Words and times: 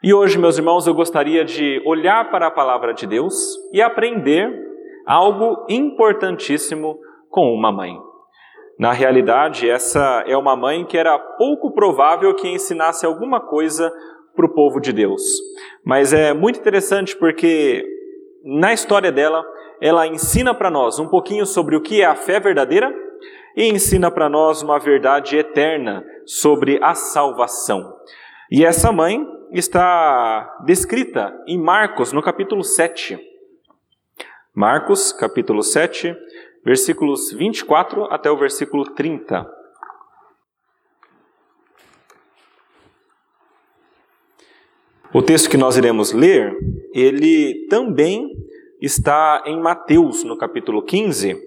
E 0.00 0.14
hoje, 0.14 0.38
meus 0.38 0.56
irmãos, 0.56 0.86
eu 0.86 0.94
gostaria 0.94 1.44
de 1.44 1.82
olhar 1.84 2.30
para 2.30 2.46
a 2.46 2.50
palavra 2.52 2.94
de 2.94 3.04
Deus 3.04 3.34
e 3.72 3.82
aprender 3.82 4.48
algo 5.04 5.66
importantíssimo 5.68 7.00
com 7.28 7.52
uma 7.52 7.72
mãe. 7.72 7.98
Na 8.78 8.92
realidade, 8.92 9.68
essa 9.68 10.22
é 10.24 10.36
uma 10.36 10.54
mãe 10.54 10.84
que 10.84 10.96
era 10.96 11.18
pouco 11.18 11.72
provável 11.72 12.32
que 12.36 12.46
ensinasse 12.46 13.04
alguma 13.04 13.40
coisa 13.40 13.92
para 14.36 14.46
o 14.46 14.54
povo 14.54 14.78
de 14.78 14.92
Deus. 14.92 15.20
Mas 15.84 16.12
é 16.12 16.32
muito 16.32 16.60
interessante 16.60 17.16
porque 17.16 17.84
na 18.44 18.72
história 18.72 19.10
dela, 19.10 19.44
ela 19.80 20.06
ensina 20.06 20.54
para 20.54 20.70
nós 20.70 21.00
um 21.00 21.08
pouquinho 21.08 21.44
sobre 21.44 21.74
o 21.74 21.82
que 21.82 22.02
é 22.02 22.04
a 22.04 22.14
fé 22.14 22.38
verdadeira 22.38 22.94
e 23.56 23.64
ensina 23.64 24.12
para 24.12 24.28
nós 24.28 24.62
uma 24.62 24.78
verdade 24.78 25.36
eterna 25.36 26.04
sobre 26.24 26.78
a 26.80 26.94
salvação. 26.94 27.96
E 28.48 28.64
essa 28.64 28.92
mãe 28.92 29.26
está 29.52 30.58
descrita 30.64 31.34
em 31.46 31.58
Marcos, 31.58 32.12
no 32.12 32.22
capítulo 32.22 32.62
7. 32.62 33.18
Marcos, 34.54 35.12
capítulo 35.12 35.62
7, 35.62 36.16
versículos 36.64 37.32
24 37.32 38.04
até 38.12 38.30
o 38.30 38.36
versículo 38.36 38.84
30. 38.94 39.48
O 45.12 45.22
texto 45.22 45.48
que 45.48 45.56
nós 45.56 45.76
iremos 45.76 46.12
ler, 46.12 46.54
ele 46.92 47.66
também 47.68 48.28
está 48.80 49.42
em 49.46 49.58
Mateus, 49.58 50.22
no 50.22 50.36
capítulo 50.36 50.82
15. 50.82 51.40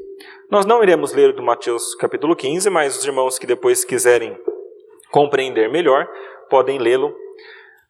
Nós 0.50 0.66
não 0.66 0.82
iremos 0.82 1.14
ler 1.14 1.34
do 1.34 1.44
Mateus 1.44 1.96
capítulo 1.96 2.36
15, 2.36 2.70
mas 2.70 2.98
os 2.98 3.06
irmãos 3.06 3.38
que 3.38 3.46
depois 3.46 3.86
quiserem 3.86 4.36
compreender 5.12 5.70
melhor, 5.70 6.08
podem 6.50 6.80
lê-lo 6.80 7.14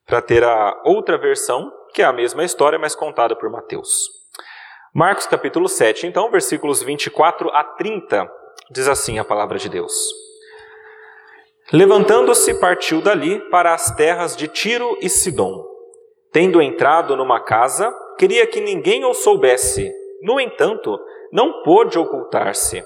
para 0.06 0.22
ter 0.22 0.44
a 0.44 0.82
outra 0.86 1.18
versão, 1.18 1.72
que 1.94 2.02
é 2.02 2.06
a 2.06 2.14
mesma 2.14 2.44
história, 2.44 2.80
mas 2.80 2.96
contada 2.96 3.36
por 3.36 3.50
Mateus. 3.50 4.10
Marcos 4.94 5.26
capítulo 5.26 5.70
7, 5.70 6.08
então, 6.08 6.30
versículos 6.30 6.84
24 6.84 7.50
a 7.50 7.64
30, 7.64 8.30
diz 8.70 8.88
assim 8.88 9.20
a 9.20 9.24
palavra 9.24 9.58
de 9.58 9.70
Deus. 9.70 9.94
Levantando-se, 11.72 12.60
partiu 12.60 13.02
dali 13.02 13.40
para 13.50 13.74
as 13.74 13.96
terras 13.96 14.36
de 14.36 14.50
Tiro 14.50 14.98
e 15.02 15.08
Sidom. 15.08 15.64
Tendo 16.32 16.62
entrado 16.62 17.16
numa 17.16 17.40
casa, 17.40 17.94
queria 18.18 18.46
que 18.46 18.60
ninguém 18.60 19.06
o 19.06 19.14
soubesse. 19.14 19.90
No 20.22 20.40
entanto, 20.40 21.00
não 21.32 21.64
pôde 21.64 21.98
ocultar-se, 21.98 22.84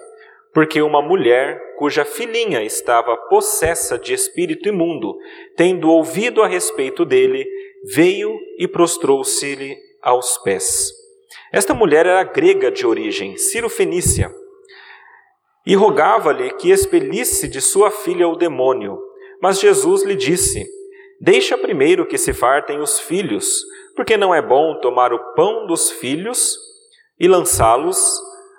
porque 0.56 0.81
uma 0.81 1.02
mulher, 1.02 1.75
cuja 1.78 2.06
filhinha 2.06 2.64
estava 2.64 3.17
possessa 3.28 4.00
de 4.00 4.14
espírito 4.14 4.70
imundo, 4.70 5.17
tendo 5.58 5.89
ouvido 5.89 6.42
a 6.42 6.47
respeito 6.47 7.03
dele, 7.03 7.45
veio 7.94 8.39
e 8.58 8.66
prostrou-se-lhe 8.66 9.75
aos 10.02 10.38
pés. 10.38 10.94
Esta 11.52 11.73
mulher 11.73 12.06
era 12.06 12.23
grega 12.23 12.72
de 12.72 12.88
origem, 12.88 13.36
Ciro-Fenícia, 13.36 14.34
e 15.66 15.75
rogava-lhe 15.75 16.50
que 16.52 16.72
expelisse 16.72 17.50
de 17.50 17.59
sua 17.59 17.92
filha 17.92 18.25
o 18.25 18.38
demônio. 18.38 18.97
Mas 19.42 19.59
Jesus 19.59 20.03
lhe 20.03 20.16
disse: 20.16 20.66
Deixa 21.19 21.58
primeiro 21.58 22.08
que 22.08 22.17
se 22.17 22.31
fartem 22.31 22.80
os 22.80 22.97
filhos, 22.97 23.62
porque 23.94 24.16
não 24.16 24.34
é 24.34 24.42
bom 24.42 24.80
tomar 24.80 25.12
o 25.12 25.34
pão 25.34 25.67
dos 25.67 25.92
filhos 25.92 26.58
e 27.19 27.28
lançá-los 27.28 28.00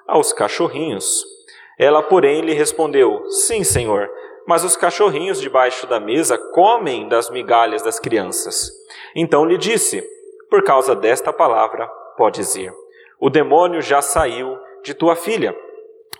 aos 0.06 0.34
cachorrinhos. 0.34 1.36
Ela, 1.78 2.02
porém, 2.02 2.41
lhe 2.41 2.55
respondeu: 2.55 3.24
Sim, 3.28 3.62
senhor, 3.62 4.10
mas 4.46 4.64
os 4.64 4.77
cachorrinhos 4.77 5.41
debaixo 5.41 5.86
da 5.86 6.00
mesa 6.00 6.38
comem 6.52 7.08
das 7.08 7.28
migalhas 7.30 7.82
das 7.82 7.98
crianças. 7.98 8.70
Então 9.14 9.44
lhe 9.44 9.58
disse: 9.58 10.02
Por 10.48 10.62
causa 10.62 10.94
desta 10.94 11.32
palavra, 11.32 11.86
podes 12.16 12.54
ir. 12.54 12.72
O 13.19 13.28
demônio 13.28 13.80
já 13.82 14.00
saiu 14.00 14.56
de 14.82 14.94
tua 14.94 15.16
filha. 15.16 15.56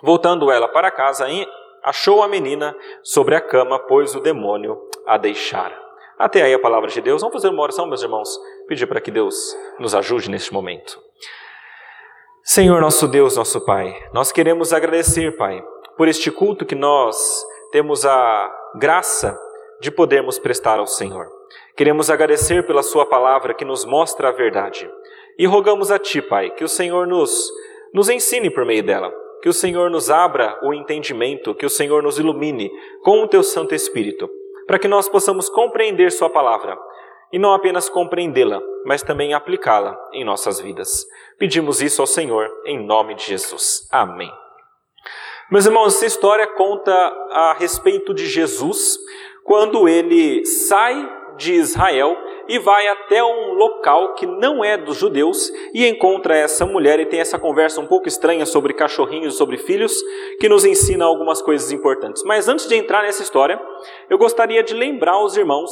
Voltando 0.03 0.51
ela 0.51 0.69
para 0.69 0.91
casa, 0.91 1.27
achou 1.83 2.23
a 2.23 2.29
menina 2.29 2.77
sobre 3.03 3.35
a 3.35 3.41
cama, 3.41 3.79
pois 3.79 4.15
o 4.15 4.21
demônio 4.21 4.79
a 5.07 5.17
deixara. 5.17 5.87
Até 6.19 6.43
aí 6.43 6.55
a 6.55 6.59
palavra 6.59 6.89
de 6.89 7.01
Deus. 7.01 7.23
Vamos 7.23 7.35
fazer 7.35 7.49
uma 7.49 7.63
oração, 7.63 7.87
meus 7.87 8.03
irmãos, 8.03 8.29
pedir 8.67 8.87
para 8.87 9.01
que 9.01 9.11
Deus 9.11 9.57
nos 9.79 9.95
ajude 9.95 10.31
neste 10.31 10.53
momento. 10.53 11.01
Senhor 12.49 12.81
nosso 12.81 13.09
Deus, 13.09 13.37
nosso 13.37 13.61
Pai, 13.63 13.93
nós 14.13 14.31
queremos 14.31 14.73
agradecer, 14.73 15.37
Pai, 15.37 15.61
por 15.97 16.07
este 16.07 16.31
culto 16.31 16.65
que 16.65 16.77
nós 16.77 17.45
temos 17.73 18.07
a 18.07 18.55
graça 18.77 19.37
de 19.81 19.91
podermos 19.91 20.39
prestar 20.39 20.79
ao 20.79 20.87
Senhor. 20.87 21.27
Queremos 21.75 22.09
agradecer 22.09 22.65
pela 22.65 22.85
Sua 22.85 23.05
palavra 23.05 23.53
que 23.53 23.65
nos 23.65 23.85
mostra 23.85 24.29
a 24.29 24.33
verdade. 24.33 24.89
E 25.37 25.45
rogamos 25.45 25.91
a 25.91 25.99
Ti, 25.99 26.23
Pai, 26.23 26.51
que 26.51 26.63
o 26.63 26.69
Senhor 26.69 27.05
nos, 27.09 27.51
nos 27.93 28.09
ensine 28.09 28.49
por 28.49 28.65
meio 28.65 28.85
dela, 28.85 29.13
que 29.43 29.49
o 29.49 29.53
Senhor 29.53 29.91
nos 29.91 30.09
abra 30.09 30.57
o 30.63 30.73
entendimento, 30.73 31.53
que 31.53 31.67
o 31.67 31.71
Senhor 31.71 32.01
nos 32.01 32.17
ilumine 32.17 32.71
com 33.03 33.25
o 33.25 33.29
Teu 33.29 33.43
Santo 33.43 33.75
Espírito, 33.75 34.31
para 34.69 34.79
que 34.79 34.87
nós 34.87 35.09
possamos 35.09 35.49
compreender 35.49 36.13
Sua 36.13 36.31
palavra 36.31 36.79
e 37.33 37.39
não 37.39 37.53
apenas 37.53 37.89
compreendê-la, 37.89 38.61
mas 38.85 39.03
também 39.03 39.35
aplicá-la 39.35 39.97
em 40.13 40.25
nossas 40.25 40.61
vidas. 40.61 41.05
Pedimos 41.39 41.81
isso 41.83 42.01
ao 42.01 42.07
Senhor, 42.07 42.49
em 42.65 42.85
nome 42.85 43.15
de 43.15 43.25
Jesus. 43.25 43.89
Amém. 43.91 44.33
Meus 45.51 45.67
irmãos, 45.67 45.95
essa 45.95 46.07
história 46.07 46.47
conta 46.47 46.93
a 46.93 47.57
respeito 47.59 48.13
de 48.13 48.27
Jesus 48.27 48.99
quando 49.45 49.89
ele 49.89 50.45
sai 50.45 51.17
de 51.37 51.53
Israel 51.55 52.17
e 52.49 52.59
vai 52.59 52.87
até 52.89 53.23
um 53.23 53.53
local 53.55 54.15
que 54.15 54.27
não 54.27 54.65
é 54.65 54.77
dos 54.77 54.97
judeus 54.97 55.51
e 55.73 55.87
encontra 55.87 56.37
essa 56.37 56.65
mulher 56.65 56.99
e 57.01 57.07
tem 57.07 57.21
essa 57.21 57.39
conversa 57.39 57.81
um 57.81 57.87
pouco 57.87 58.09
estranha 58.09 58.47
sobre 58.47 58.73
cachorrinhos, 58.73 59.37
sobre 59.37 59.57
filhos, 59.57 59.93
que 60.41 60.49
nos 60.49 60.65
ensina 60.65 61.05
algumas 61.05 61.43
coisas 61.43 61.71
importantes. 61.71 62.23
Mas 62.25 62.49
antes 62.49 62.69
de 62.69 62.75
entrar 62.75 63.03
nessa 63.03 63.23
história, 63.23 63.61
eu 64.09 64.19
gostaria 64.19 64.63
de 64.63 64.75
lembrar 64.75 65.13
aos 65.13 65.37
irmãos 65.37 65.71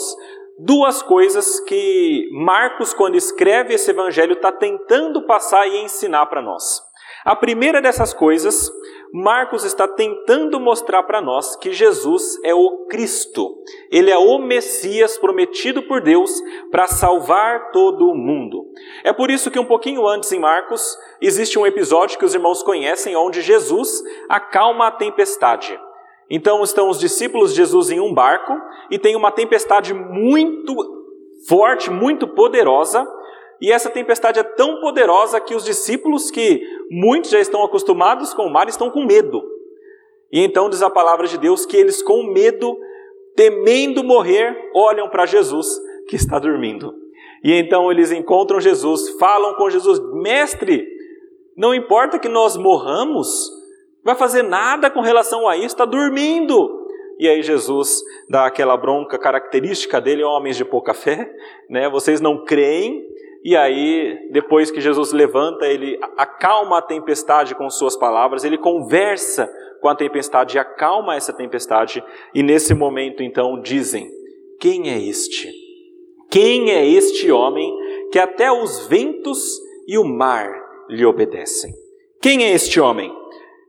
duas 0.59 1.03
coisas 1.03 1.61
que 1.61 2.29
Marcos, 2.33 2.95
quando 2.95 3.17
escreve 3.17 3.75
esse 3.75 3.91
evangelho, 3.91 4.35
está 4.35 4.53
tentando 4.53 5.27
passar 5.27 5.67
e 5.67 5.83
ensinar 5.83 6.27
para 6.27 6.43
nós. 6.43 6.83
A 7.25 7.35
primeira 7.35 7.81
dessas 7.81 8.13
coisas, 8.13 8.71
Marcos 9.11 9.65
está 9.65 9.89
tentando 9.89 10.61
mostrar 10.61 11.05
para 11.05 11.23
nós 11.23 11.57
que 11.57 11.73
Jesus 11.73 12.39
é 12.45 12.53
o 12.53 12.87
Cristo. 12.87 13.57
Ele 13.91 14.11
é 14.11 14.19
o 14.19 14.39
Messias 14.39 15.17
prometido 15.17 15.83
por 15.85 16.03
Deus 16.03 16.31
para 16.71 16.87
salvar 16.87 17.71
todo 17.71 18.11
o 18.11 18.15
mundo. 18.15 18.67
É 19.03 19.13
por 19.13 19.31
isso 19.31 19.51
que 19.51 19.59
um 19.59 19.65
pouquinho 19.65 20.07
antes 20.07 20.33
em 20.33 20.39
Marcos 20.39 20.99
existe 21.21 21.59
um 21.59 21.67
episódio 21.67 22.19
que 22.19 22.25
os 22.25 22.35
irmãos 22.35 22.63
conhecem 22.63 23.17
onde 23.17 23.41
Jesus 23.41 24.03
acalma 24.29 24.89
a 24.89 24.93
tempestade. 24.93 25.81
Então 26.34 26.65
estão 26.65 26.89
os 26.89 26.99
discípulos 26.99 27.50
de 27.50 27.59
Jesus 27.59 27.93
em 27.93 28.00
um 28.00 28.12
barco 28.12 28.53
e 28.91 28.99
tem 28.99 29.15
uma 29.15 29.31
tempestade 29.31 29.95
muito 29.95 30.75
forte, 31.49 31.93
muito 31.93 32.27
poderosa. 32.27 33.06
E 33.61 33.71
essa 33.71 33.89
tempestade 33.89 34.41
é 34.41 34.43
tão 34.43 34.81
poderosa 34.81 35.41
que 35.41 35.55
os 35.55 35.65
discípulos, 35.65 36.33
que 36.33 36.61
muitos 36.91 37.31
já 37.31 37.39
estão 37.39 37.62
acostumados 37.62 38.34
com 38.34 38.47
o 38.47 38.53
mar, 38.53 38.69
estão 38.69 38.91
com 38.91 39.05
medo. 39.05 39.44
E 40.33 40.41
então 40.41 40.69
diz 40.69 40.83
a 40.83 40.91
palavra 40.91 41.28
de 41.28 41.39
Deus 41.39 41.65
que 41.65 41.77
eles, 41.77 42.03
com 42.03 42.25
medo, 42.25 42.77
temendo 43.37 44.03
morrer, 44.03 44.56
olham 44.75 45.09
para 45.09 45.27
Jesus 45.27 45.69
que 46.09 46.17
está 46.17 46.41
dormindo. 46.41 46.93
E 47.44 47.53
então 47.53 47.93
eles 47.93 48.11
encontram 48.11 48.61
Jesus, 48.61 49.09
falam 49.21 49.55
com 49.55 49.71
Jesus: 49.71 50.00
Mestre, 50.15 50.84
não 51.56 51.73
importa 51.73 52.19
que 52.19 52.28
nós 52.28 52.56
morramos, 52.56 53.53
vai 54.05 54.15
fazer 54.15 54.43
nada 54.43 54.91
com 54.91 55.01
relação 55.01 55.49
a 55.49 55.57
isso, 55.57 55.67
está 55.67 55.85
dormindo. 55.85 56.85
E 57.19 57.29
aí 57.29 57.43
Jesus 57.43 58.03
dá 58.29 58.47
aquela 58.47 58.77
bronca 58.77 59.19
característica 59.19 60.01
dele, 60.01 60.23
homens 60.23 60.57
de 60.57 60.65
pouca 60.65 60.93
fé, 60.93 61.31
né? 61.71 61.89
Vocês 61.89 62.21
não 62.21 62.45
creem. 62.45 63.03
E 63.43 63.56
aí, 63.56 64.31
depois 64.33 64.71
que 64.71 64.81
Jesus 64.81 65.12
levanta, 65.12 65.67
ele 65.67 65.99
acalma 66.17 66.79
a 66.79 66.83
tempestade 66.83 67.55
com 67.55 67.69
suas 67.69 67.97
palavras, 67.97 68.43
ele 68.43 68.56
conversa 68.56 69.51
com 69.81 69.89
a 69.89 69.95
tempestade 69.95 70.57
e 70.57 70.59
acalma 70.59 71.15
essa 71.15 71.33
tempestade. 71.33 72.03
E 72.35 72.43
nesse 72.43 72.75
momento, 72.75 73.23
então, 73.23 73.61
dizem: 73.61 74.11
Quem 74.59 74.91
é 74.91 74.99
este? 74.99 75.53
Quem 76.31 76.71
é 76.71 76.87
este 76.87 77.31
homem 77.31 77.71
que 78.11 78.19
até 78.19 78.50
os 78.50 78.87
ventos 78.89 79.61
e 79.87 79.99
o 79.99 80.05
mar 80.05 80.50
lhe 80.89 81.05
obedecem? 81.05 81.73
Quem 82.21 82.45
é 82.45 82.53
este 82.53 82.81
homem? 82.81 83.15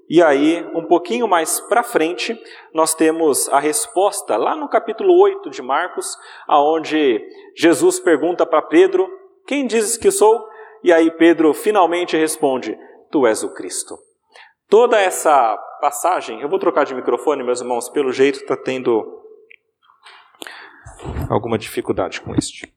E 0.08 0.22
aí, 0.22 0.64
um 0.76 0.86
pouquinho 0.86 1.28
mais 1.28 1.60
para 1.60 1.82
frente, 1.82 2.40
nós 2.74 2.94
temos 2.94 3.50
a 3.50 3.60
resposta 3.60 4.38
lá 4.38 4.56
no 4.56 4.70
capítulo 4.70 5.20
8 5.20 5.50
de 5.50 5.62
Marcos, 5.64 6.16
aonde 6.48 7.20
Jesus 7.56 8.00
pergunta 8.00 8.46
para 8.46 8.62
Pedro: 8.62 9.10
"Quem 9.48 9.66
dizes 9.66 9.98
que 9.98 10.12
sou?" 10.12 10.46
E 10.84 10.94
aí 10.94 11.10
Pedro 11.10 11.54
finalmente 11.54 12.16
responde: 12.16 12.78
"Tu 13.12 13.26
és 13.26 13.44
o 13.44 13.54
Cristo". 13.54 13.98
Toda 14.70 15.00
essa 15.00 15.58
passagem, 15.82 16.42
eu 16.42 16.50
vou 16.50 16.60
trocar 16.60 16.86
de 16.86 16.94
microfone, 16.94 17.44
meus 17.44 17.62
irmãos, 17.62 17.90
pelo 17.90 18.12
jeito 18.12 18.40
está 18.40 18.56
tendo 18.56 19.24
alguma 21.30 21.58
dificuldade 21.58 22.22
com 22.22 22.34
este. 22.36 22.72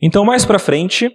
Então, 0.00 0.24
mais 0.24 0.44
para 0.44 0.58
frente, 0.58 1.10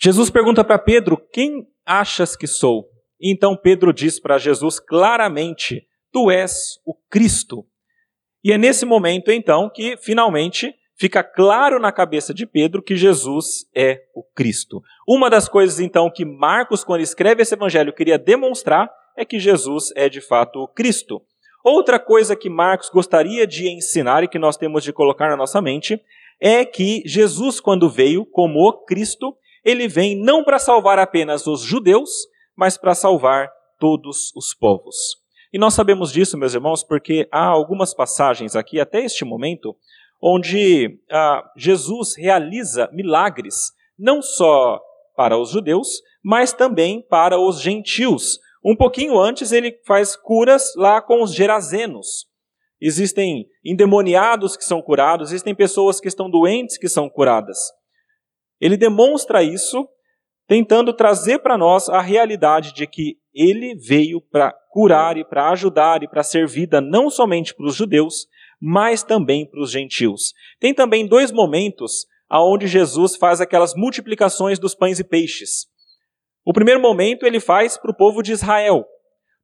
Jesus 0.00 0.30
pergunta 0.30 0.64
para 0.64 0.78
Pedro: 0.78 1.16
Quem 1.32 1.66
achas 1.84 2.36
que 2.36 2.46
sou? 2.46 2.88
E 3.20 3.32
então 3.32 3.56
Pedro 3.56 3.92
diz 3.92 4.20
para 4.20 4.38
Jesus 4.38 4.78
claramente: 4.78 5.86
Tu 6.12 6.30
és 6.30 6.78
o 6.86 6.94
Cristo. 7.10 7.66
E 8.42 8.52
é 8.52 8.58
nesse 8.58 8.86
momento, 8.86 9.30
então, 9.30 9.68
que 9.68 9.96
finalmente 9.98 10.74
fica 10.98 11.22
claro 11.22 11.78
na 11.78 11.92
cabeça 11.92 12.32
de 12.32 12.46
Pedro 12.46 12.82
que 12.82 12.96
Jesus 12.96 13.66
é 13.74 14.02
o 14.14 14.22
Cristo. 14.22 14.82
Uma 15.06 15.28
das 15.28 15.48
coisas, 15.48 15.80
então, 15.80 16.10
que 16.10 16.24
Marcos, 16.24 16.84
quando 16.84 17.02
escreve 17.02 17.42
esse 17.42 17.54
evangelho, 17.54 17.92
queria 17.92 18.18
demonstrar 18.18 18.90
é 19.16 19.24
que 19.24 19.38
Jesus 19.38 19.92
é 19.96 20.08
de 20.08 20.20
fato 20.20 20.60
o 20.60 20.68
Cristo. 20.68 21.20
Outra 21.62 21.98
coisa 21.98 22.34
que 22.34 22.48
Marcos 22.48 22.88
gostaria 22.88 23.46
de 23.46 23.68
ensinar 23.68 24.24
e 24.24 24.28
que 24.28 24.38
nós 24.38 24.56
temos 24.56 24.82
de 24.82 24.92
colocar 24.92 25.28
na 25.28 25.36
nossa 25.36 25.60
mente 25.60 26.00
é 26.40 26.64
que 26.64 27.02
Jesus, 27.04 27.60
quando 27.60 27.90
veio 27.90 28.24
como 28.24 28.60
o 28.60 28.84
Cristo, 28.84 29.36
ele 29.64 29.86
vem 29.86 30.16
não 30.16 30.42
para 30.42 30.58
salvar 30.58 30.98
apenas 30.98 31.46
os 31.46 31.60
judeus, 31.60 32.10
mas 32.56 32.78
para 32.78 32.94
salvar 32.94 33.50
todos 33.78 34.32
os 34.34 34.54
povos. 34.54 34.96
E 35.52 35.58
nós 35.58 35.74
sabemos 35.74 36.12
disso, 36.12 36.38
meus 36.38 36.54
irmãos, 36.54 36.82
porque 36.84 37.28
há 37.30 37.44
algumas 37.44 37.92
passagens 37.92 38.54
aqui, 38.54 38.78
até 38.78 39.04
este 39.04 39.24
momento, 39.24 39.76
onde 40.22 40.98
ah, 41.10 41.42
Jesus 41.56 42.16
realiza 42.16 42.88
milagres, 42.92 43.72
não 43.98 44.22
só 44.22 44.80
para 45.16 45.36
os 45.36 45.50
judeus, 45.50 45.88
mas 46.22 46.52
também 46.52 47.02
para 47.02 47.38
os 47.38 47.60
gentios. 47.60 48.38
Um 48.64 48.76
pouquinho 48.76 49.18
antes, 49.18 49.52
ele 49.52 49.78
faz 49.86 50.14
curas 50.14 50.74
lá 50.76 51.02
com 51.02 51.22
os 51.22 51.34
gerazenos. 51.34 52.26
Existem 52.80 53.46
endemoniados 53.64 54.56
que 54.56 54.64
são 54.64 54.80
curados, 54.80 55.30
existem 55.30 55.54
pessoas 55.54 56.00
que 56.00 56.08
estão 56.08 56.30
doentes 56.30 56.78
que 56.78 56.88
são 56.88 57.08
curadas. 57.10 57.58
Ele 58.60 58.76
demonstra 58.76 59.42
isso, 59.42 59.88
tentando 60.46 60.92
trazer 60.92 61.40
para 61.40 61.58
nós 61.58 61.88
a 61.88 62.00
realidade 62.00 62.72
de 62.72 62.86
que 62.86 63.16
ele 63.34 63.74
veio 63.76 64.20
para 64.20 64.52
curar 64.70 65.16
e 65.16 65.24
para 65.24 65.50
ajudar 65.50 66.02
e 66.02 66.08
para 66.08 66.22
ser 66.22 66.46
vida 66.46 66.80
não 66.80 67.10
somente 67.10 67.54
para 67.54 67.66
os 67.66 67.74
judeus, 67.74 68.26
mas 68.60 69.02
também 69.02 69.48
para 69.48 69.60
os 69.60 69.70
gentios. 69.70 70.32
Tem 70.58 70.74
também 70.74 71.06
dois 71.06 71.30
momentos 71.30 72.06
aonde 72.28 72.66
Jesus 72.66 73.16
faz 73.16 73.40
aquelas 73.40 73.74
multiplicações 73.74 74.58
dos 74.58 74.74
pães 74.74 74.98
e 74.98 75.04
peixes. 75.04 75.66
O 76.44 76.52
primeiro 76.52 76.80
momento 76.80 77.26
ele 77.26 77.40
faz 77.40 77.76
para 77.76 77.90
o 77.90 77.96
povo 77.96 78.22
de 78.22 78.32
Israel. 78.32 78.86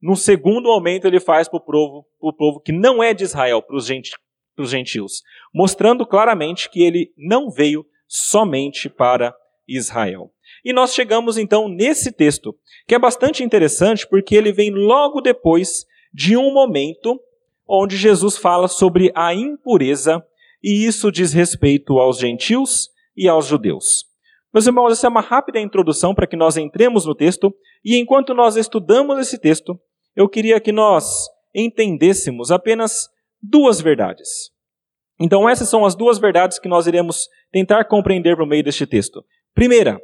No 0.01 0.15
segundo 0.15 0.67
momento 0.67 1.05
ele 1.05 1.19
faz 1.19 1.47
para 1.47 1.57
o 1.57 1.61
povo, 1.61 2.05
povo 2.37 2.59
que 2.59 2.71
não 2.71 3.01
é 3.01 3.13
de 3.13 3.23
Israel, 3.23 3.61
para 3.61 3.75
os 3.75 4.69
gentios, 4.69 5.23
mostrando 5.53 6.05
claramente 6.05 6.69
que 6.69 6.83
ele 6.83 7.11
não 7.17 7.49
veio 7.49 7.85
somente 8.07 8.89
para 8.89 9.35
Israel. 9.67 10.31
E 10.63 10.71
nós 10.71 10.93
chegamos 10.93 11.37
então 11.37 11.67
nesse 11.67 12.11
texto, 12.11 12.55
que 12.87 12.95
é 12.95 12.99
bastante 12.99 13.43
interessante 13.43 14.07
porque 14.07 14.35
ele 14.35 14.51
vem 14.51 14.71
logo 14.71 15.19
depois 15.19 15.85
de 16.13 16.37
um 16.37 16.53
momento 16.53 17.19
onde 17.67 17.97
Jesus 17.97 18.37
fala 18.37 18.67
sobre 18.67 19.11
a 19.13 19.33
impureza, 19.33 20.23
e 20.63 20.85
isso 20.85 21.11
diz 21.11 21.33
respeito 21.33 21.99
aos 21.99 22.17
gentios 22.17 22.89
e 23.15 23.27
aos 23.27 23.45
judeus. 23.45 24.05
Meus 24.53 24.65
irmãos, 24.65 24.93
essa 24.93 25.07
é 25.07 25.09
uma 25.09 25.21
rápida 25.21 25.59
introdução 25.59 26.15
para 26.15 26.25
que 26.25 26.37
nós 26.37 26.55
entremos 26.55 27.05
no 27.05 27.13
texto, 27.13 27.53
e 27.83 27.97
enquanto 27.97 28.33
nós 28.33 28.55
estudamos 28.55 29.19
esse 29.19 29.37
texto, 29.37 29.79
eu 30.17 30.27
queria 30.27 30.59
que 30.59 30.71
nós 30.71 31.29
entendêssemos 31.53 32.51
apenas 32.51 33.07
duas 33.39 33.79
verdades. 33.79 34.51
Então, 35.19 35.47
essas 35.47 35.69
são 35.69 35.85
as 35.85 35.93
duas 35.93 36.17
verdades 36.17 36.57
que 36.57 36.67
nós 36.67 36.87
iremos 36.87 37.29
tentar 37.51 37.85
compreender 37.85 38.35
por 38.35 38.47
meio 38.47 38.63
deste 38.63 38.87
texto. 38.87 39.23
Primeira, 39.53 40.01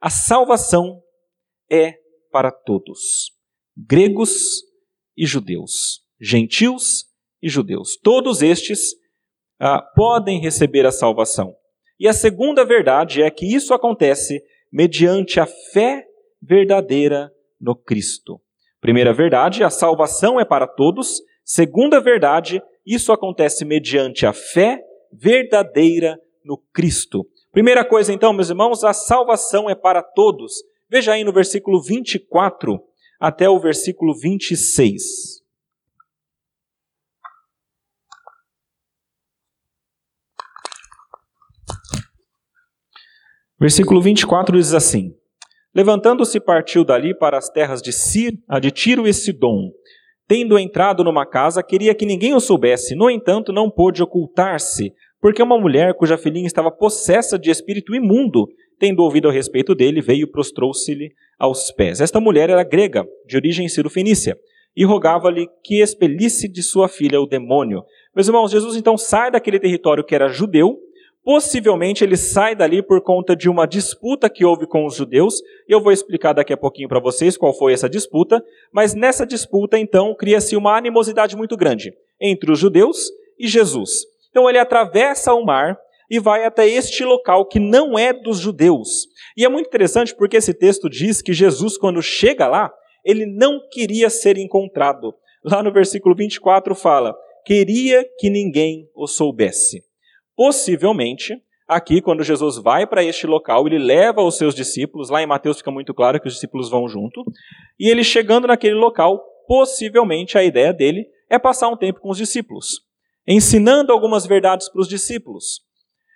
a 0.00 0.10
salvação 0.10 1.00
é 1.70 1.94
para 2.32 2.50
todos, 2.50 3.30
gregos 3.76 4.64
e 5.16 5.24
judeus, 5.24 6.02
gentios 6.20 7.06
e 7.40 7.48
judeus. 7.48 7.96
Todos 7.96 8.42
estes 8.42 8.96
ah, 9.60 9.80
podem 9.80 10.40
receber 10.40 10.84
a 10.86 10.92
salvação. 10.92 11.54
E 12.00 12.08
a 12.08 12.12
segunda 12.12 12.64
verdade 12.64 13.22
é 13.22 13.30
que 13.30 13.46
isso 13.46 13.72
acontece 13.72 14.42
mediante 14.72 15.38
a 15.38 15.46
fé 15.46 16.04
verdadeira 16.42 17.32
no 17.60 17.76
Cristo. 17.76 18.40
Primeira 18.80 19.12
verdade, 19.12 19.64
a 19.64 19.70
salvação 19.70 20.38
é 20.38 20.44
para 20.44 20.66
todos. 20.66 21.22
Segunda 21.44 22.00
verdade, 22.00 22.62
isso 22.84 23.12
acontece 23.12 23.64
mediante 23.64 24.26
a 24.26 24.32
fé 24.32 24.80
verdadeira 25.12 26.20
no 26.44 26.58
Cristo. 26.72 27.26
Primeira 27.50 27.84
coisa, 27.84 28.12
então, 28.12 28.32
meus 28.32 28.50
irmãos, 28.50 28.84
a 28.84 28.92
salvação 28.92 29.68
é 29.68 29.74
para 29.74 30.02
todos. 30.02 30.52
Veja 30.88 31.12
aí 31.12 31.24
no 31.24 31.32
versículo 31.32 31.82
24 31.82 32.78
até 33.18 33.48
o 33.48 33.58
versículo 33.58 34.14
26. 34.14 35.42
Versículo 43.58 44.02
24 44.02 44.58
diz 44.58 44.74
assim: 44.74 45.15
Levantando-se, 45.76 46.40
partiu 46.40 46.82
dali 46.82 47.14
para 47.14 47.36
as 47.36 47.50
terras 47.50 47.82
de, 47.82 47.92
Cir, 47.92 48.32
de 48.62 48.70
Tiro 48.70 49.06
e 49.06 49.12
Sidom. 49.12 49.72
Tendo 50.26 50.58
entrado 50.58 51.04
numa 51.04 51.26
casa, 51.26 51.62
queria 51.62 51.94
que 51.94 52.06
ninguém 52.06 52.32
o 52.32 52.40
soubesse, 52.40 52.94
no 52.94 53.10
entanto, 53.10 53.52
não 53.52 53.70
pôde 53.70 54.02
ocultar-se, 54.02 54.94
porque 55.20 55.42
uma 55.42 55.60
mulher 55.60 55.92
cuja 55.92 56.16
filhinha 56.16 56.46
estava 56.46 56.70
possessa 56.70 57.38
de 57.38 57.50
espírito 57.50 57.94
imundo, 57.94 58.46
tendo 58.78 59.02
ouvido 59.02 59.28
a 59.28 59.32
respeito 59.32 59.74
dele, 59.74 60.00
veio 60.00 60.22
e 60.24 60.30
prostrou-se-lhe 60.30 61.10
aos 61.38 61.70
pés. 61.70 62.00
Esta 62.00 62.20
mulher 62.20 62.48
era 62.48 62.64
grega, 62.64 63.06
de 63.26 63.36
origem 63.36 63.68
cirofenícia, 63.68 64.34
e 64.74 64.82
rogava-lhe 64.82 65.46
que 65.62 65.82
expelisse 65.82 66.48
de 66.50 66.62
sua 66.62 66.88
filha 66.88 67.20
o 67.20 67.26
demônio. 67.26 67.82
Meus 68.14 68.26
irmãos, 68.26 68.50
Jesus 68.50 68.76
então 68.76 68.96
sai 68.96 69.30
daquele 69.30 69.60
território 69.60 70.02
que 70.02 70.14
era 70.14 70.26
judeu, 70.26 70.78
Possivelmente 71.26 72.04
ele 72.04 72.16
sai 72.16 72.54
dali 72.54 72.80
por 72.80 73.00
conta 73.00 73.34
de 73.34 73.48
uma 73.48 73.66
disputa 73.66 74.30
que 74.30 74.44
houve 74.44 74.64
com 74.64 74.86
os 74.86 74.94
judeus, 74.94 75.42
e 75.68 75.72
eu 75.74 75.80
vou 75.80 75.90
explicar 75.90 76.32
daqui 76.32 76.52
a 76.52 76.56
pouquinho 76.56 76.88
para 76.88 77.00
vocês 77.00 77.36
qual 77.36 77.52
foi 77.52 77.72
essa 77.72 77.90
disputa, 77.90 78.40
mas 78.72 78.94
nessa 78.94 79.26
disputa 79.26 79.76
então 79.76 80.14
cria-se 80.14 80.54
uma 80.54 80.76
animosidade 80.76 81.36
muito 81.36 81.56
grande 81.56 81.92
entre 82.20 82.52
os 82.52 82.60
judeus 82.60 83.10
e 83.36 83.48
Jesus. 83.48 84.04
Então 84.30 84.48
ele 84.48 84.56
atravessa 84.56 85.34
o 85.34 85.44
mar 85.44 85.76
e 86.08 86.20
vai 86.20 86.44
até 86.44 86.64
este 86.64 87.04
local 87.04 87.44
que 87.44 87.58
não 87.58 87.98
é 87.98 88.12
dos 88.12 88.38
judeus. 88.38 89.08
E 89.36 89.44
é 89.44 89.48
muito 89.48 89.66
interessante 89.66 90.14
porque 90.14 90.36
esse 90.36 90.54
texto 90.54 90.88
diz 90.88 91.20
que 91.20 91.32
Jesus, 91.32 91.76
quando 91.76 92.00
chega 92.00 92.46
lá, 92.46 92.72
ele 93.04 93.26
não 93.26 93.60
queria 93.68 94.08
ser 94.08 94.38
encontrado. 94.38 95.12
Lá 95.44 95.60
no 95.60 95.72
versículo 95.72 96.14
24 96.14 96.72
fala: 96.76 97.16
queria 97.44 98.08
que 98.16 98.30
ninguém 98.30 98.88
o 98.94 99.08
soubesse. 99.08 99.82
Possivelmente, 100.36 101.40
aqui, 101.66 102.02
quando 102.02 102.22
Jesus 102.22 102.58
vai 102.58 102.86
para 102.86 103.02
este 103.02 103.26
local, 103.26 103.66
ele 103.66 103.78
leva 103.78 104.22
os 104.22 104.36
seus 104.36 104.54
discípulos, 104.54 105.08
lá 105.08 105.22
em 105.22 105.26
Mateus 105.26 105.58
fica 105.58 105.70
muito 105.70 105.94
claro 105.94 106.20
que 106.20 106.28
os 106.28 106.34
discípulos 106.34 106.68
vão 106.68 106.86
junto, 106.86 107.24
e 107.80 107.88
ele 107.88 108.04
chegando 108.04 108.46
naquele 108.46 108.74
local, 108.74 109.24
possivelmente 109.48 110.36
a 110.36 110.44
ideia 110.44 110.72
dele 110.72 111.06
é 111.30 111.38
passar 111.38 111.68
um 111.68 111.76
tempo 111.76 112.00
com 112.00 112.10
os 112.10 112.18
discípulos, 112.18 112.82
ensinando 113.26 113.92
algumas 113.92 114.26
verdades 114.26 114.68
para 114.68 114.80
os 114.80 114.88
discípulos. 114.88 115.60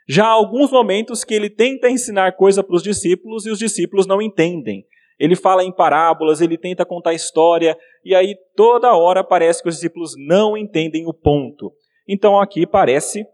Já 0.07 0.27
há 0.27 0.33
alguns 0.33 0.71
momentos 0.71 1.25
que 1.25 1.33
ele 1.33 1.49
tenta 1.49 1.89
ensinar 1.89 2.33
coisa 2.33 2.63
para 2.63 2.77
os 2.77 2.83
discípulos 2.83 3.47
e 3.47 3.51
os 3.51 3.59
discípulos 3.59 4.07
não 4.07 4.21
entendem. 4.21 4.85
Ele 5.19 5.37
fala 5.37 5.63
em 5.63 5.73
parábolas, 5.73 6.41
ele 6.41 6.59
tenta 6.59 6.85
contar 6.85 7.15
história, 7.15 7.77
e 8.05 8.15
aí 8.15 8.37
toda 8.57 8.97
hora 8.97 9.23
parece 9.23 9.63
que 9.63 9.69
os 9.69 9.77
discípulos 9.77 10.15
não 10.17 10.57
entendem 10.57 11.07
o 11.07 11.15
ponto. 11.15 11.73
Então 12.09 12.41
aqui 12.41 12.67
parece 12.67 13.25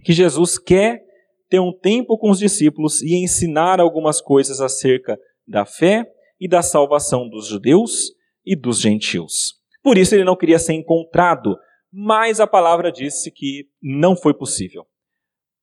que 0.00 0.12
Jesus 0.12 0.58
quer 0.58 1.02
ter 1.48 1.60
um 1.60 1.72
tempo 1.72 2.16
com 2.16 2.30
os 2.30 2.38
discípulos 2.38 3.02
e 3.02 3.14
ensinar 3.22 3.80
algumas 3.80 4.20
coisas 4.20 4.60
acerca 4.60 5.18
da 5.46 5.66
fé 5.66 6.06
e 6.40 6.48
da 6.48 6.62
salvação 6.62 7.28
dos 7.28 7.46
judeus 7.46 8.12
e 8.44 8.56
dos 8.56 8.80
gentios. 8.80 9.54
Por 9.82 9.98
isso 9.98 10.14
ele 10.14 10.24
não 10.24 10.36
queria 10.36 10.58
ser 10.58 10.72
encontrado, 10.72 11.56
mas 11.92 12.40
a 12.40 12.46
palavra 12.46 12.90
disse 12.90 13.30
que 13.30 13.66
não 13.82 14.16
foi 14.16 14.32
possível. 14.32 14.86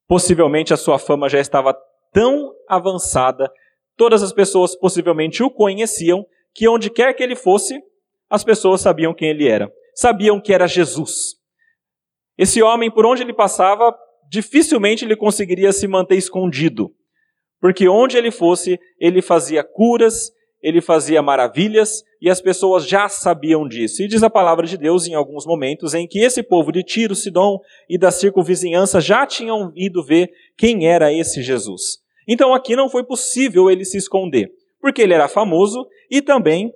Possivelmente 0.07 0.74
a 0.74 0.77
sua 0.77 1.00
fama 1.00 1.29
já 1.29 1.39
estava 1.39 1.75
tão 2.12 2.53
avançada, 2.67 3.51
todas 3.95 4.21
as 4.21 4.33
pessoas 4.33 4.75
possivelmente 4.75 5.41
o 5.41 5.50
conheciam, 5.50 6.25
que 6.53 6.67
onde 6.67 6.89
quer 6.89 7.13
que 7.13 7.24
ele 7.24 7.36
fosse, 7.36 7.81
as 8.29 8.43
pessoas 8.43 8.81
sabiam 8.81 9.13
quem 9.13 9.29
ele 9.29 9.48
era. 9.48 9.71
Sabiam 9.95 10.39
que 10.39 10.53
era 10.53 10.67
Jesus. 10.67 11.36
Esse 12.38 12.62
homem, 12.62 12.89
por 12.89 13.05
onde 13.05 13.21
ele 13.21 13.33
passava, 13.33 13.93
dificilmente 14.29 15.03
ele 15.03 15.15
conseguiria 15.15 15.74
se 15.74 15.88
manter 15.88 16.15
escondido, 16.15 16.91
porque 17.59 17.89
onde 17.89 18.15
ele 18.15 18.31
fosse, 18.31 18.79
ele 19.00 19.21
fazia 19.21 19.63
curas, 19.63 20.31
ele 20.62 20.81
fazia 20.81 21.21
maravilhas 21.21 22.03
e 22.21 22.29
as 22.29 22.41
pessoas 22.41 22.88
já 22.88 23.07
sabiam 23.09 23.67
disso. 23.67 24.03
E 24.03 24.07
diz 24.07 24.21
a 24.24 24.29
palavra 24.29 24.67
de 24.67 24.77
Deus 24.77 25.07
em 25.07 25.13
alguns 25.13 25.45
momentos 25.45 25.93
em 25.93 26.05
que 26.07 26.19
esse 26.19 26.43
povo 26.43 26.71
de 26.71 26.83
Tiro, 26.83 27.15
Sidom 27.15 27.59
e 27.89 27.98
da 27.98 28.12
circunvizinhança 28.12 29.01
já 29.01 29.25
tinham 29.25 29.71
ido 29.75 30.03
ver 30.03 30.29
quem 30.57 30.88
era 30.88 31.13
esse 31.13 31.41
Jesus. 31.41 32.00
Então 32.27 32.53
aqui 32.53 32.75
não 32.75 32.89
foi 32.89 33.03
possível 33.03 33.71
ele 33.71 33.83
se 33.83 33.98
esconder, 33.98 34.51
porque 34.79 35.01
ele 35.01 35.13
era 35.13 35.27
famoso 35.27 35.88
e 36.12 36.21
também 36.21 36.71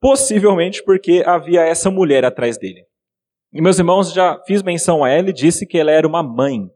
possivelmente 0.00 0.82
porque 0.82 1.22
havia 1.24 1.60
essa 1.60 1.90
mulher 1.90 2.24
atrás 2.24 2.58
dele. 2.58 2.89
E 3.52 3.60
meus 3.60 3.78
irmãos, 3.78 4.12
já 4.12 4.40
fiz 4.46 4.62
menção 4.62 5.02
a 5.02 5.10
ela 5.10 5.30
e 5.30 5.32
disse 5.34 5.66
que 5.66 5.78
ela 5.78 5.90
era 5.90 6.06
uma 6.06 6.22
mãe. 6.22 6.70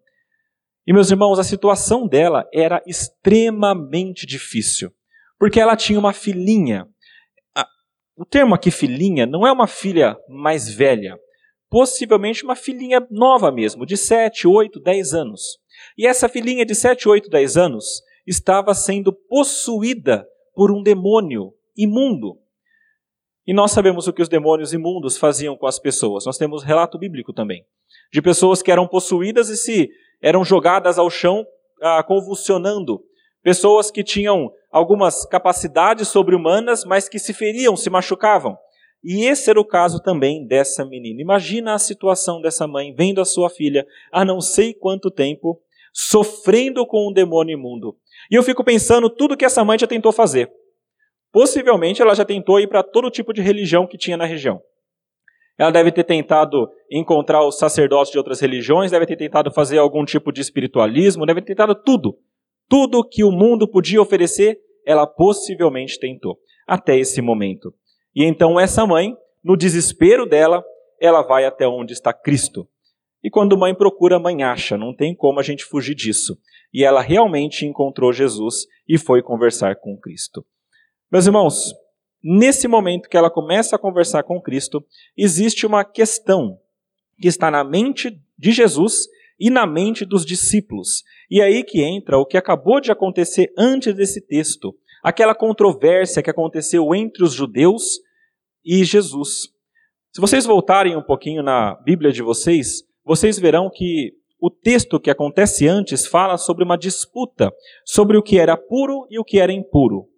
E 0.87 0.93
meus 0.93 1.11
irmãos, 1.11 1.38
a 1.38 1.45
situação 1.45 2.07
dela 2.07 2.49
era 2.52 2.83
extremamente 2.87 4.26
difícil 4.26 4.93
porque 5.38 5.61
ela 5.61 5.76
tinha 5.76 5.99
uma 5.99 6.12
filhinha. 6.12 6.88
O 8.16 8.25
termo 8.25 8.54
aqui 8.54 8.71
filhinha 8.71 9.26
não 9.26 9.47
é 9.47 9.52
uma 9.52 9.66
filha 9.66 10.16
mais 10.28 10.69
velha, 10.71 11.19
possivelmente 11.69 12.45
uma 12.45 12.54
filhinha 12.54 13.07
nova 13.11 13.50
mesmo, 13.50 13.85
de 13.85 13.97
7, 13.97 14.47
8, 14.47 14.81
10 14.81 15.14
anos. 15.14 15.59
E 15.99 16.07
essa 16.07 16.28
filhinha 16.28 16.64
de 16.64 16.75
7, 16.75 17.09
8, 17.09 17.28
10 17.28 17.57
anos 17.57 18.02
estava 18.26 18.73
sendo 18.73 19.12
possuída 19.12 20.26
por 20.54 20.71
um 20.71 20.83
demônio 20.83 21.52
imundo. 21.76 22.38
E 23.47 23.53
nós 23.53 23.73
sabemos 23.73 24.07
o 24.09 24.13
que 24.13 24.23
os 24.23 24.29
demônios 24.29 24.73
imundos 24.73 25.19
faziam 25.19 25.57
com 25.57 25.67
as 25.67 25.79
pessoas. 25.79 26.25
Nós 26.25 26.39
temos 26.39 26.63
relato 26.63 26.99
bíblico 26.99 27.33
também 27.33 27.65
de 28.13 28.23
pessoas 28.23 28.63
que 28.63 28.71
eram 28.71 28.87
possuídas 28.87 29.49
e 29.49 29.57
se 29.57 29.91
eram 30.23 30.45
jogadas 30.45 30.99
ao 30.99 31.11
chão 31.11 31.45
ah, 31.83 32.03
convulsionando. 32.03 33.03
Pessoas 33.43 33.91
que 33.91 34.03
tinham 34.03 34.51
algumas 34.71 35.27
capacidades 35.27 36.09
sobre-humanas, 36.09 36.85
mas 36.85 37.09
que 37.09 37.19
se 37.19 37.35
feriam, 37.35 37.77
se 37.77 37.91
machucavam. 37.91 38.57
E 39.03 39.27
esse 39.27 39.51
era 39.51 39.61
o 39.61 39.65
caso 39.65 40.01
também 40.01 40.47
dessa 40.47 40.85
menina. 40.85 41.21
Imagina 41.21 41.75
a 41.75 41.79
situação 41.79 42.41
dessa 42.41 42.67
mãe 42.67 42.95
vendo 42.95 43.21
a 43.21 43.25
sua 43.25 43.51
filha 43.51 43.87
há 44.11 44.25
não 44.25 44.41
sei 44.41 44.73
quanto 44.73 45.11
tempo 45.11 45.61
sofrendo 45.93 46.87
com 46.87 47.09
um 47.09 47.13
demônio 47.13 47.53
imundo. 47.53 47.97
E 48.31 48.35
eu 48.35 48.43
fico 48.43 48.65
pensando 48.65 49.11
tudo 49.11 49.37
que 49.37 49.45
essa 49.45 49.65
mãe 49.65 49.79
já 49.79 49.87
tentou 49.87 50.11
fazer. 50.11 50.51
Possivelmente 51.35 52.00
ela 52.00 52.14
já 52.14 52.25
tentou 52.25 52.61
ir 52.61 52.69
para 52.69 52.85
todo 52.85 53.11
tipo 53.11 53.33
de 53.33 53.43
religião 53.43 53.88
que 53.88 53.99
tinha 53.99 54.17
na 54.17 54.25
região. 54.25 54.62
Ela 55.59 55.73
deve 55.73 55.91
ter 55.91 56.05
tentado 56.05 56.71
encontrar 56.88 57.45
os 57.45 57.59
sacerdotes 57.59 58.12
de 58.12 58.19
outras 58.19 58.38
religiões, 58.41 58.93
deve 58.93 59.05
ter 59.05 59.17
tentado 59.17 59.50
fazer 59.50 59.79
algum 59.79 60.05
tipo 60.05 60.31
de 60.31 60.41
espiritualismo, 60.41 61.26
deve 61.26 61.41
ter 61.41 61.57
tentado 61.57 61.75
tudo. 61.75 62.17
Tudo 62.69 63.03
que 63.03 63.25
o 63.25 63.33
mundo 63.33 63.67
podia 63.67 64.00
oferecer, 64.00 64.61
ela 64.87 65.09
possivelmente 65.09 65.99
tentou, 65.99 66.38
até 66.69 66.97
esse 66.97 67.21
momento. 67.21 67.75
E 68.14 68.23
então 68.23 68.61
essa 68.61 68.87
mãe, 68.87 69.17
no 69.43 69.57
desespero 69.57 70.26
dela, 70.26 70.64
ela 71.00 71.23
vai 71.23 71.45
até 71.45 71.67
onde 71.67 71.95
está 71.95 72.12
Cristo. 72.12 72.69
E 73.25 73.29
quando 73.29 73.59
mãe 73.59 73.75
procura, 73.75 74.21
mãe 74.21 74.45
acha, 74.45 74.79
não 74.79 74.95
tem 74.95 75.17
como 75.17 75.41
a 75.41 75.43
gente 75.43 75.64
fugir 75.64 75.97
disso. 75.97 76.38
E 76.73 76.85
ela 76.85 77.00
realmente 77.00 77.67
encontrou 77.67 78.12
Jesus 78.12 78.67
e 78.88 78.97
foi 78.97 79.21
conversar 79.21 79.75
com 79.81 79.99
Cristo. 79.99 80.47
Meus 81.14 81.26
irmãos, 81.26 81.73
nesse 82.21 82.66
momento 82.66 83.09
que 83.09 83.16
ela 83.16 83.30
começa 83.30 83.76
a 83.76 83.78
conversar 83.78 84.25
com 84.25 84.42
Cristo, 84.42 84.85
existe 85.16 85.64
uma 85.64 85.85
questão 85.85 86.59
que 87.21 87.28
está 87.28 87.52
na 87.52 87.62
mente 87.62 88.21
de 88.37 88.50
Jesus 88.50 89.06
e 89.38 89.49
na 89.49 89.64
mente 89.64 90.04
dos 90.04 90.26
discípulos. 90.26 91.04
E 91.30 91.40
aí 91.40 91.62
que 91.62 91.80
entra 91.80 92.18
o 92.18 92.26
que 92.26 92.37
acabou 92.37 92.80
de 92.80 92.90
acontecer 92.90 93.52
antes 93.56 93.94
desse 93.94 94.21
texto, 94.21 94.75
aquela 95.04 95.37
controvérsia 95.37 96.21
que 96.21 96.30
aconteceu 96.30 96.92
entre 96.92 97.23
os 97.23 97.33
judeus 97.33 98.00
e 98.64 98.83
Jesus. 98.83 99.50
Se 100.12 100.21
vocês 100.21 100.44
voltarem 100.44 100.97
um 100.97 101.02
pouquinho 101.02 101.44
na 101.44 101.76
Bíblia 101.85 102.11
de 102.11 102.23
vocês, 102.23 102.83
vocês 103.04 103.38
verão 103.38 103.71
que 103.73 104.14
o 104.40 104.50
texto 104.50 104.99
que 104.99 105.12
acontece 105.12 105.68
antes 105.68 106.09
fala 106.09 106.37
sobre 106.37 106.64
uma 106.64 106.76
disputa 106.76 107.52
sobre 107.87 108.16
o 108.16 108.23
que 108.23 108.37
era 108.37 108.56
puro 108.56 109.06
e 109.09 109.16
o 109.16 109.25
que 109.25 109.38
era 109.38 109.52
impuro. 109.52 110.12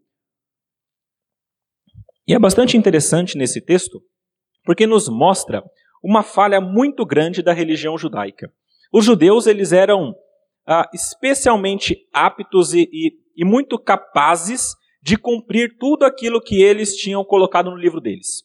E 2.26 2.35
é 2.35 2.38
bastante 2.38 2.76
interessante 2.76 3.38
nesse 3.38 3.61
texto, 3.61 4.02
porque 4.64 4.87
nos 4.87 5.09
mostra 5.09 5.62
uma 6.02 6.23
falha 6.23 6.61
muito 6.61 7.06
grande 7.06 7.42
da 7.42 7.52
religião 7.52 7.97
judaica. 7.97 8.52
Os 8.92 9.04
judeus 9.04 9.47
eles 9.47 9.73
eram 9.73 10.14
ah, 10.66 10.88
especialmente 10.92 11.97
aptos 12.12 12.75
e, 12.75 12.88
e, 12.92 13.12
e 13.37 13.45
muito 13.45 13.78
capazes 13.78 14.75
de 15.00 15.16
cumprir 15.16 15.76
tudo 15.78 16.04
aquilo 16.04 16.40
que 16.40 16.61
eles 16.61 16.97
tinham 16.97 17.25
colocado 17.25 17.71
no 17.71 17.76
livro 17.76 18.00
deles. 18.00 18.42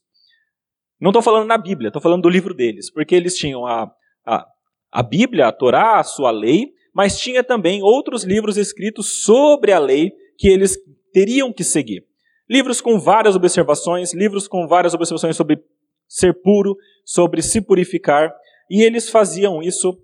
Não 1.00 1.10
estou 1.10 1.24
falando 1.24 1.48
na 1.48 1.58
Bíblia, 1.58 1.88
estou 1.88 2.02
falando 2.02 2.22
do 2.22 2.30
livro 2.30 2.54
deles, 2.54 2.92
porque 2.92 3.16
eles 3.16 3.36
tinham 3.36 3.66
a, 3.66 3.92
a, 4.24 4.46
a 4.92 5.02
Bíblia, 5.02 5.48
a 5.48 5.52
Torá, 5.52 6.00
a 6.00 6.04
sua 6.04 6.30
lei, 6.30 6.68
mas 6.94 7.20
tinha 7.20 7.44
também 7.44 7.82
outros 7.82 8.24
livros 8.24 8.58
escritos 8.58 9.24
sobre 9.24 9.72
a 9.72 9.80
lei 9.80 10.12
que 10.38 10.48
eles 10.48 10.78
teriam 11.12 11.52
que 11.52 11.64
seguir. 11.64 12.06
Livros 12.52 12.82
com 12.82 13.00
várias 13.00 13.34
observações, 13.34 14.14
livros 14.14 14.46
com 14.46 14.68
várias 14.68 14.94
observações 14.94 15.38
sobre 15.38 15.64
ser 16.06 16.34
puro, 16.42 16.76
sobre 17.06 17.42
se 17.42 17.62
purificar, 17.62 18.30
e 18.70 18.84
eles 18.84 19.10
faziam 19.10 19.64
isso 19.64 19.98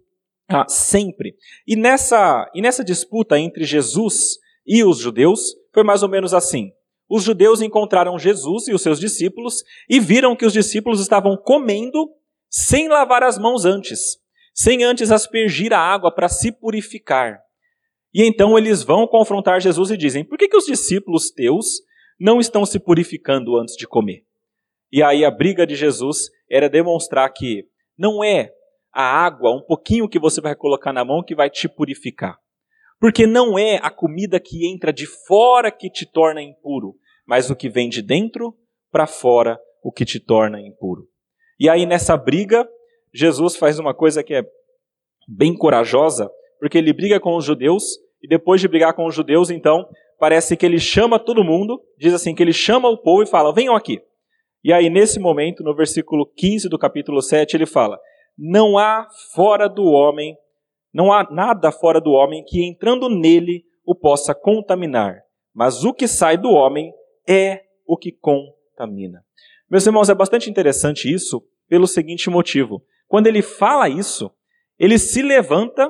ah, 0.47 0.65
sempre. 0.69 1.35
E 1.67 1.75
nessa, 1.75 2.49
e 2.55 2.61
nessa 2.61 2.85
disputa 2.85 3.37
entre 3.37 3.65
Jesus 3.65 4.37
e 4.65 4.81
os 4.81 4.97
judeus, 4.97 5.41
foi 5.73 5.83
mais 5.83 6.03
ou 6.03 6.07
menos 6.07 6.33
assim. 6.33 6.71
Os 7.09 7.21
judeus 7.21 7.61
encontraram 7.61 8.17
Jesus 8.17 8.69
e 8.69 8.73
os 8.73 8.81
seus 8.81 8.97
discípulos 8.97 9.61
e 9.89 9.99
viram 9.99 10.33
que 10.33 10.45
os 10.45 10.53
discípulos 10.53 11.01
estavam 11.01 11.35
comendo 11.35 12.09
sem 12.49 12.87
lavar 12.87 13.23
as 13.23 13.37
mãos 13.37 13.65
antes, 13.65 14.19
sem 14.53 14.85
antes 14.85 15.11
aspergir 15.11 15.73
a 15.73 15.79
água 15.79 16.15
para 16.15 16.29
se 16.29 16.53
purificar. 16.53 17.41
E 18.13 18.23
então 18.23 18.57
eles 18.57 18.83
vão 18.83 19.05
confrontar 19.05 19.59
Jesus 19.59 19.91
e 19.91 19.97
dizem: 19.97 20.23
Por 20.23 20.37
que, 20.37 20.47
que 20.47 20.55
os 20.55 20.65
discípulos 20.65 21.29
teus 21.29 21.85
não 22.19 22.39
estão 22.39 22.65
se 22.65 22.79
purificando 22.79 23.57
antes 23.57 23.75
de 23.75 23.87
comer? 23.87 24.23
E 24.91 25.03
aí 25.03 25.25
a 25.25 25.31
briga 25.31 25.67
de 25.67 25.75
Jesus 25.75 26.29
era 26.49 26.69
demonstrar 26.69 27.31
que 27.31 27.65
não 27.97 28.23
é 28.23 28.51
a 28.93 29.03
água, 29.03 29.55
um 29.55 29.61
pouquinho 29.61 30.07
que 30.09 30.19
você 30.19 30.41
vai 30.41 30.55
colocar 30.55 30.93
na 30.93 31.03
mão 31.03 31.23
que 31.23 31.35
vai 31.35 31.49
te 31.49 31.67
purificar. 31.67 32.37
Porque 32.99 33.27
não 33.27 33.59
é 33.59 33.79
a 33.83 33.91
comida 33.91 34.39
que 34.39 34.67
entra 34.67 34.91
de 34.91 35.05
fora 35.05 35.71
que 35.71 35.89
te 35.89 36.05
torna 36.05 36.41
impuro, 36.41 36.95
mas 37.25 37.49
o 37.49 37.55
que 37.55 37.69
vem 37.69 37.89
de 37.89 38.01
dentro 38.01 38.57
para 38.91 39.05
fora 39.05 39.59
o 39.83 39.91
que 39.91 40.05
te 40.05 40.19
torna 40.19 40.59
impuro. 40.59 41.07
E 41.59 41.69
aí 41.69 41.85
nessa 41.85 42.17
briga, 42.17 42.67
Jesus 43.13 43.55
faz 43.55 43.77
uma 43.77 43.93
coisa 43.93 44.23
que 44.23 44.33
é 44.33 44.43
bem 45.27 45.55
corajosa, 45.55 46.31
porque 46.59 46.77
ele 46.77 46.93
briga 46.93 47.19
com 47.19 47.35
os 47.35 47.45
judeus 47.45 47.83
e 48.21 48.27
depois 48.27 48.61
de 48.61 48.67
brigar 48.67 48.93
com 48.93 49.05
os 49.05 49.13
judeus, 49.13 49.49
então, 49.49 49.87
parece 50.19 50.55
que 50.57 50.65
ele 50.65 50.79
chama 50.79 51.19
todo 51.19 51.43
mundo, 51.43 51.81
diz 51.97 52.13
assim 52.13 52.33
que 52.33 52.43
ele 52.43 52.53
chama 52.53 52.89
o 52.89 52.97
povo 52.97 53.23
e 53.23 53.27
fala: 53.27 53.53
"Venham 53.53 53.75
aqui". 53.75 54.01
E 54.63 54.73
aí 54.73 54.89
nesse 54.89 55.19
momento, 55.19 55.63
no 55.63 55.75
versículo 55.75 56.25
15 56.35 56.67
do 56.69 56.77
capítulo 56.77 57.21
7, 57.21 57.55
ele 57.55 57.65
fala: 57.65 57.99
não 58.37 58.77
há 58.77 59.07
fora 59.33 59.67
do 59.67 59.85
homem, 59.85 60.37
não 60.93 61.11
há 61.11 61.27
nada 61.31 61.71
fora 61.71 61.99
do 61.99 62.11
homem 62.11 62.43
que 62.45 62.63
entrando 62.63 63.09
nele 63.09 63.63
o 63.85 63.95
possa 63.95 64.35
contaminar, 64.35 65.21
mas 65.53 65.83
o 65.83 65.93
que 65.93 66.07
sai 66.07 66.37
do 66.37 66.51
homem 66.51 66.93
é 67.27 67.63
o 67.85 67.97
que 67.97 68.11
contamina. 68.11 69.23
Meus 69.69 69.85
irmãos, 69.85 70.09
é 70.09 70.15
bastante 70.15 70.49
interessante 70.49 71.11
isso 71.11 71.43
pelo 71.67 71.87
seguinte 71.87 72.29
motivo. 72.29 72.83
Quando 73.07 73.27
ele 73.27 73.41
fala 73.41 73.89
isso, 73.89 74.31
ele 74.77 74.99
se 74.99 75.21
levanta 75.21 75.89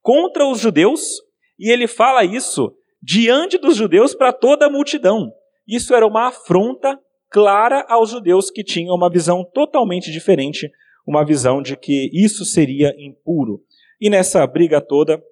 contra 0.00 0.46
os 0.46 0.60
judeus 0.60 1.20
e 1.58 1.70
ele 1.70 1.86
fala 1.86 2.24
isso 2.24 2.74
diante 3.04 3.58
dos 3.58 3.76
judeus 3.76 4.14
para 4.14 4.32
toda 4.32 4.66
a 4.66 4.70
multidão. 4.70 5.32
Isso 5.66 5.94
era 5.94 6.06
uma 6.06 6.28
afronta 6.28 6.98
clara 7.30 7.84
aos 7.88 8.10
judeus 8.10 8.50
que 8.50 8.64
tinham 8.64 8.94
uma 8.94 9.10
visão 9.10 9.44
totalmente 9.44 10.10
diferente 10.10 10.70
uma 11.06 11.24
visão 11.24 11.60
de 11.60 11.76
que 11.76 12.10
isso 12.12 12.44
seria 12.44 12.94
impuro. 12.98 13.62
E 14.00 14.08
nessa 14.08 14.46
briga 14.46 14.80
toda, 14.80 15.22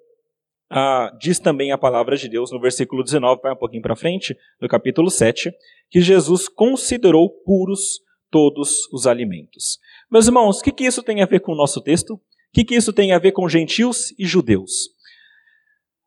ah, 0.69 1.11
diz 1.19 1.39
também 1.39 1.71
a 1.71 1.77
palavra 1.77 2.15
de 2.15 2.29
Deus 2.29 2.51
no 2.51 2.59
versículo 2.59 3.03
19, 3.03 3.41
vai 3.41 3.53
um 3.53 3.57
pouquinho 3.57 3.81
para 3.81 3.95
frente, 3.95 4.37
no 4.61 4.67
capítulo 4.67 5.09
7, 5.09 5.51
que 5.89 6.01
Jesus 6.01 6.47
considerou 6.47 7.29
puros 7.29 8.01
todos 8.31 8.87
os 8.91 9.05
alimentos. 9.05 9.79
Meus 10.11 10.27
irmãos, 10.27 10.59
o 10.59 10.63
que, 10.63 10.71
que 10.71 10.85
isso 10.85 11.03
tem 11.03 11.21
a 11.21 11.25
ver 11.25 11.39
com 11.39 11.51
o 11.51 11.57
nosso 11.57 11.81
texto? 11.81 12.15
O 12.15 12.19
que, 12.53 12.63
que 12.63 12.75
isso 12.75 12.93
tem 12.93 13.11
a 13.11 13.19
ver 13.19 13.31
com 13.31 13.49
gentios 13.49 14.13
e 14.17 14.25
judeus? 14.25 14.89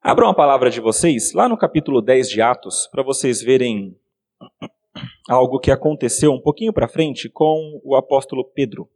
Abram 0.09 0.29
a 0.29 0.35
palavra 0.35 0.71
de 0.71 0.81
vocês 0.81 1.33
lá 1.33 1.49
no 1.49 1.59
capítulo 1.59 2.01
10 2.01 2.31
de 2.31 2.41
Atos, 2.41 2.87
para 2.87 3.03
vocês 3.03 3.43
verem 3.43 3.99
algo 5.29 5.59
que 5.59 5.69
aconteceu 5.69 6.31
um 6.31 6.41
pouquinho 6.41 6.73
para 6.73 6.87
frente 6.87 7.29
com 7.29 7.81
o 7.83 7.97
apóstolo 7.97 8.45
Pedro. 8.45 8.89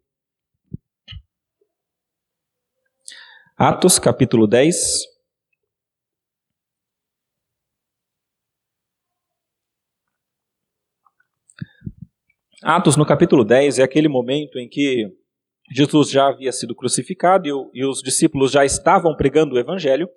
Atos 3.56 3.98
capítulo 3.98 4.46
10. 4.46 5.08
Atos, 12.62 12.96
no 12.96 13.04
capítulo 13.04 13.44
10, 13.44 13.80
é 13.80 13.82
aquele 13.82 14.06
momento 14.06 14.60
em 14.60 14.68
que 14.68 15.12
Jesus 15.72 16.08
já 16.08 16.28
havia 16.28 16.52
sido 16.52 16.72
crucificado 16.72 17.48
e, 17.48 17.80
e 17.80 17.84
os 17.84 18.00
discípulos 18.00 18.52
já 18.52 18.64
estavam 18.64 19.16
pregando 19.16 19.56
o 19.56 19.58
evangelho. 19.58 20.08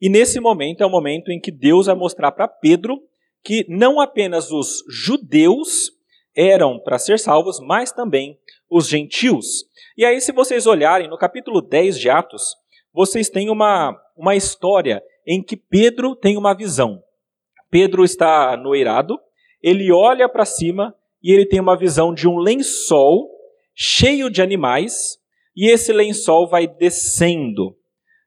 E 0.00 0.08
nesse 0.08 0.40
momento 0.40 0.82
é 0.82 0.86
o 0.86 0.90
momento 0.90 1.30
em 1.30 1.40
que 1.40 1.50
Deus 1.50 1.86
vai 1.86 1.94
mostrar 1.94 2.32
para 2.32 2.48
Pedro 2.48 3.00
que 3.42 3.64
não 3.68 4.00
apenas 4.00 4.50
os 4.50 4.82
judeus 4.88 5.92
eram 6.34 6.78
para 6.78 6.98
ser 6.98 7.18
salvos, 7.18 7.60
mas 7.60 7.92
também 7.92 8.38
os 8.70 8.88
gentios. 8.88 9.64
E 9.96 10.04
aí, 10.04 10.20
se 10.20 10.32
vocês 10.32 10.66
olharem 10.66 11.08
no 11.08 11.18
capítulo 11.18 11.60
10 11.60 11.98
de 11.98 12.10
Atos, 12.10 12.56
vocês 12.92 13.28
têm 13.28 13.50
uma, 13.50 13.96
uma 14.16 14.34
história 14.34 15.02
em 15.26 15.42
que 15.42 15.56
Pedro 15.56 16.16
tem 16.16 16.36
uma 16.36 16.54
visão. 16.54 17.02
Pedro 17.70 18.04
está 18.04 18.56
no 18.56 18.74
eirado, 18.74 19.18
ele 19.62 19.92
olha 19.92 20.28
para 20.28 20.44
cima 20.44 20.94
e 21.22 21.32
ele 21.32 21.46
tem 21.46 21.60
uma 21.60 21.76
visão 21.76 22.12
de 22.12 22.28
um 22.28 22.38
lençol 22.38 23.30
cheio 23.74 24.30
de 24.30 24.40
animais, 24.40 25.18
e 25.56 25.70
esse 25.70 25.92
lençol 25.92 26.48
vai 26.48 26.66
descendo, 26.66 27.76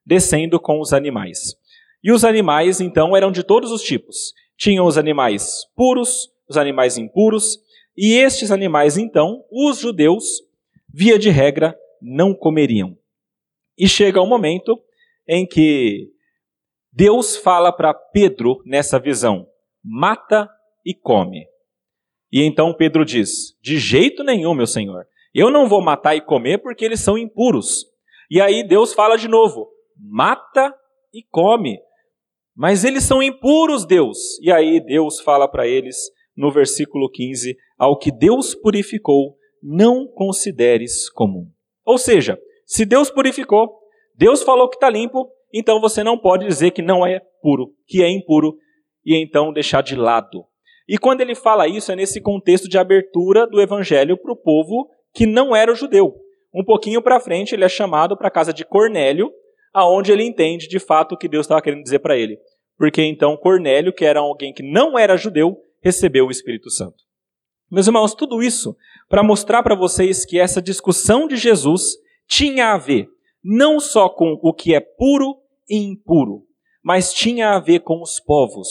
descendo 0.07 0.57
com 0.57 0.79
os 0.79 0.93
animais. 0.93 1.57
E 2.01 2.13
os 2.13 2.23
animais, 2.23 2.79
então, 2.79 3.15
eram 3.15 3.29
de 3.29 3.43
todos 3.43 3.71
os 3.71 3.81
tipos. 3.81 4.33
Tinham 4.57 4.85
os 4.85 4.97
animais 4.97 5.65
puros, 5.75 6.31
os 6.47 6.55
animais 6.55 6.97
impuros, 6.97 7.59
e 7.95 8.13
estes 8.13 8.49
animais, 8.49 8.97
então, 8.97 9.43
os 9.51 9.79
judeus, 9.79 10.23
via 10.87 11.19
de 11.19 11.29
regra, 11.29 11.77
não 12.01 12.33
comeriam. 12.33 12.97
E 13.77 13.85
chega 13.85 14.21
um 14.21 14.27
momento 14.27 14.79
em 15.27 15.45
que 15.45 16.09
Deus 16.93 17.35
fala 17.35 17.71
para 17.73 17.93
Pedro 17.93 18.61
nessa 18.65 18.97
visão: 18.97 19.45
mata 19.83 20.49
e 20.85 20.93
come. 20.93 21.45
E 22.31 22.43
então 22.43 22.73
Pedro 22.73 23.03
diz: 23.03 23.57
De 23.61 23.77
jeito 23.77 24.23
nenhum, 24.23 24.53
meu 24.53 24.67
senhor. 24.67 25.05
Eu 25.33 25.51
não 25.51 25.67
vou 25.67 25.83
matar 25.83 26.15
e 26.15 26.21
comer 26.21 26.59
porque 26.59 26.85
eles 26.85 27.01
são 27.01 27.17
impuros. 27.17 27.85
E 28.31 28.39
aí 28.39 28.65
Deus 28.65 28.93
fala 28.93 29.17
de 29.17 29.27
novo: 29.27 29.69
Mata 29.99 30.73
e 31.13 31.23
come. 31.23 31.79
Mas 32.55 32.83
eles 32.83 33.03
são 33.03 33.21
impuros, 33.21 33.85
Deus. 33.85 34.39
E 34.41 34.51
aí 34.51 34.79
Deus 34.79 35.19
fala 35.19 35.47
para 35.47 35.67
eles 35.67 35.97
no 36.35 36.51
versículo 36.51 37.09
15: 37.09 37.55
Ao 37.77 37.97
que 37.97 38.11
Deus 38.11 38.55
purificou, 38.55 39.35
não 39.61 40.07
consideres 40.07 41.09
comum. 41.09 41.47
Ou 41.85 41.97
seja, 41.97 42.39
se 42.65 42.85
Deus 42.85 43.09
purificou, 43.09 43.79
Deus 44.15 44.43
falou 44.43 44.69
que 44.69 44.75
está 44.75 44.89
limpo, 44.89 45.29
então 45.53 45.79
você 45.79 46.03
não 46.03 46.17
pode 46.17 46.45
dizer 46.45 46.71
que 46.71 46.81
não 46.81 47.05
é 47.05 47.21
puro, 47.41 47.73
que 47.87 48.03
é 48.03 48.09
impuro, 48.09 48.57
e 49.05 49.15
então 49.15 49.53
deixar 49.53 49.81
de 49.81 49.95
lado. 49.95 50.45
E 50.87 50.97
quando 50.97 51.21
ele 51.21 51.35
fala 51.35 51.67
isso, 51.67 51.91
é 51.91 51.95
nesse 51.95 52.21
contexto 52.21 52.67
de 52.67 52.77
abertura 52.77 53.45
do 53.45 53.61
evangelho 53.61 54.17
para 54.17 54.31
o 54.31 54.35
povo 54.35 54.89
que 55.13 55.25
não 55.25 55.55
era 55.55 55.75
judeu. 55.75 56.15
Um 56.53 56.63
pouquinho 56.63 57.01
para 57.01 57.19
frente, 57.19 57.53
ele 57.53 57.65
é 57.65 57.69
chamado 57.69 58.17
para 58.17 58.29
a 58.29 58.31
casa 58.31 58.53
de 58.53 58.65
Cornélio, 58.65 59.31
aonde 59.77 60.11
ele 60.11 60.23
entende 60.23 60.67
de 60.67 60.79
fato 60.79 61.13
o 61.13 61.17
que 61.17 61.27
Deus 61.27 61.45
estava 61.45 61.61
querendo 61.61 61.83
dizer 61.83 61.99
para 61.99 62.17
ele. 62.17 62.39
Porque 62.75 62.99
então 63.03 63.37
Cornélio, 63.37 63.93
que 63.93 64.03
era 64.03 64.19
alguém 64.19 64.51
que 64.51 64.63
não 64.63 64.97
era 64.97 65.15
judeu, 65.15 65.55
recebeu 65.83 66.25
o 66.25 66.31
Espírito 66.31 66.71
Santo. 66.71 67.03
Meus 67.69 67.85
irmãos, 67.85 68.15
tudo 68.15 68.41
isso 68.41 68.75
para 69.07 69.21
mostrar 69.21 69.61
para 69.61 69.75
vocês 69.75 70.25
que 70.25 70.39
essa 70.39 70.59
discussão 70.59 71.27
de 71.27 71.35
Jesus 71.35 71.95
tinha 72.27 72.73
a 72.73 72.77
ver 72.79 73.07
não 73.43 73.79
só 73.79 74.09
com 74.09 74.39
o 74.41 74.51
que 74.51 74.73
é 74.73 74.79
puro 74.79 75.37
e 75.69 75.77
impuro, 75.77 76.47
mas 76.83 77.13
tinha 77.13 77.51
a 77.51 77.59
ver 77.59 77.81
com 77.81 78.01
os 78.01 78.19
povos, 78.19 78.67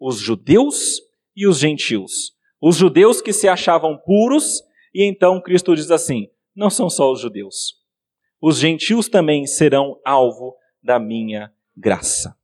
os 0.00 0.18
judeus 0.18 1.00
e 1.36 1.46
os 1.46 1.60
gentios. 1.60 2.32
Os 2.60 2.74
judeus 2.74 3.22
que 3.22 3.32
se 3.32 3.46
achavam 3.46 3.96
puros, 3.96 4.62
e 4.92 5.04
então 5.04 5.40
Cristo 5.40 5.76
diz 5.76 5.92
assim: 5.92 6.26
não 6.56 6.68
são 6.68 6.90
só 6.90 7.12
os 7.12 7.20
judeus. 7.20 7.79
Os 8.40 8.58
gentios 8.58 9.08
também 9.08 9.46
serão 9.46 10.00
alvo 10.04 10.56
da 10.82 10.98
minha 10.98 11.52
graça. 11.76 12.34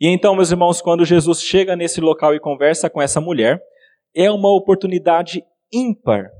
E 0.00 0.08
então, 0.08 0.34
meus 0.34 0.50
irmãos, 0.50 0.80
quando 0.80 1.04
Jesus 1.04 1.40
chega 1.40 1.74
nesse 1.74 2.00
local 2.00 2.34
e 2.34 2.40
conversa 2.40 2.90
com 2.90 3.00
essa 3.00 3.20
mulher, 3.20 3.60
é 4.14 4.30
uma 4.30 4.54
oportunidade 4.54 5.44
ímpar 5.72 6.30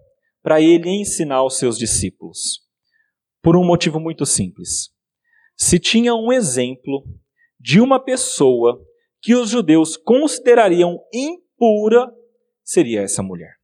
para 0.43 0.61
ele 0.61 0.91
ensinar 0.91 1.45
os 1.45 1.59
seus 1.59 1.79
discípulos. 1.79 2.61
Por 3.43 3.57
um 3.57 3.65
motivo 3.65 3.99
muito 3.99 4.27
simples. 4.27 4.91
Se 5.57 5.79
tinha 5.79 6.15
um 6.15 6.33
exemplo 6.33 7.05
de 7.59 7.81
uma 7.81 7.99
pessoa 8.03 8.81
que 9.23 9.35
os 9.35 9.49
judeus 9.49 9.97
considerariam 9.97 10.99
impura, 11.13 11.45
pura 11.57 12.13
seria 12.63 13.03
essa 13.03 13.23
mulher. 13.23 13.55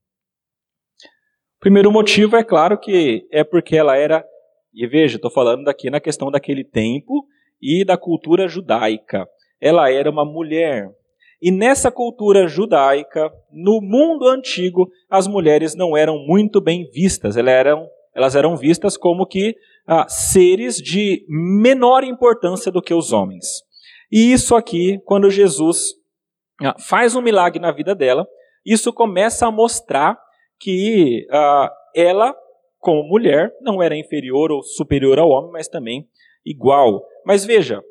O 1.57 1.61
primeiro 1.61 1.93
motivo 1.93 2.37
é 2.37 2.45
claro 2.45 2.79
que 2.79 3.29
é 3.31 3.45
porque 3.45 3.77
ela 3.77 3.97
era, 3.97 4.25
e 4.73 4.87
veja, 4.87 5.17
estou 5.17 5.31
falando 5.31 5.65
daqui 5.65 5.91
na 5.91 6.01
questão 6.01 6.31
daquele 6.31 6.65
tempo 6.65 7.27
e 7.61 7.85
da 7.85 7.97
cultura 7.97 8.49
judaica. 8.49 9.27
Ela 9.61 9.91
era 9.91 10.11
uma 10.11 10.25
mulher. 10.25 10.89
E 11.43 11.51
nessa 11.51 11.91
cultura 11.91 12.47
judaica, 12.47 13.31
no 13.51 13.81
mundo 13.81 14.29
antigo, 14.29 14.91
as 15.09 15.27
mulheres 15.27 15.75
não 15.75 15.97
eram 15.97 16.19
muito 16.27 16.61
bem 16.61 16.89
vistas. 16.93 17.37
Elas 17.37 17.55
eram, 17.55 17.89
elas 18.15 18.37
eram 18.37 18.57
vistas 18.57 18.97
como 18.97 19.27
que 19.27 19.55
ah, 19.87 20.07
seres 20.09 20.77
de 20.77 21.25
menor 21.29 22.05
importância 22.05 22.71
do 22.71 22.83
que 22.83 22.95
os 22.95 23.13
homens. 23.13 23.47
E 24.13 24.33
isso 24.33 24.55
aqui, 24.55 24.99
quando 25.05 25.31
Jesus 25.31 25.95
ah, 26.63 26.77
faz 26.79 27.17
um 27.17 27.23
milagre 27.23 27.61
na 27.61 27.73
vida 27.73 27.95
dela, 27.95 28.27
isso 28.65 28.93
começa 28.93 29.47
a 29.47 29.51
mostrar 29.51 30.19
que 30.59 31.27
uh, 31.31 31.69
ela, 31.95 32.35
como 32.81 33.07
mulher, 33.07 33.55
não 33.61 33.83
era 33.83 33.97
inferior 33.97 34.51
ou 34.51 34.63
superior 34.63 35.19
ao 35.19 35.29
homem, 35.29 35.53
mas 35.53 35.69
também 35.69 36.09
igual. 36.45 37.05
Mas 37.25 37.45
veja, 37.45 37.83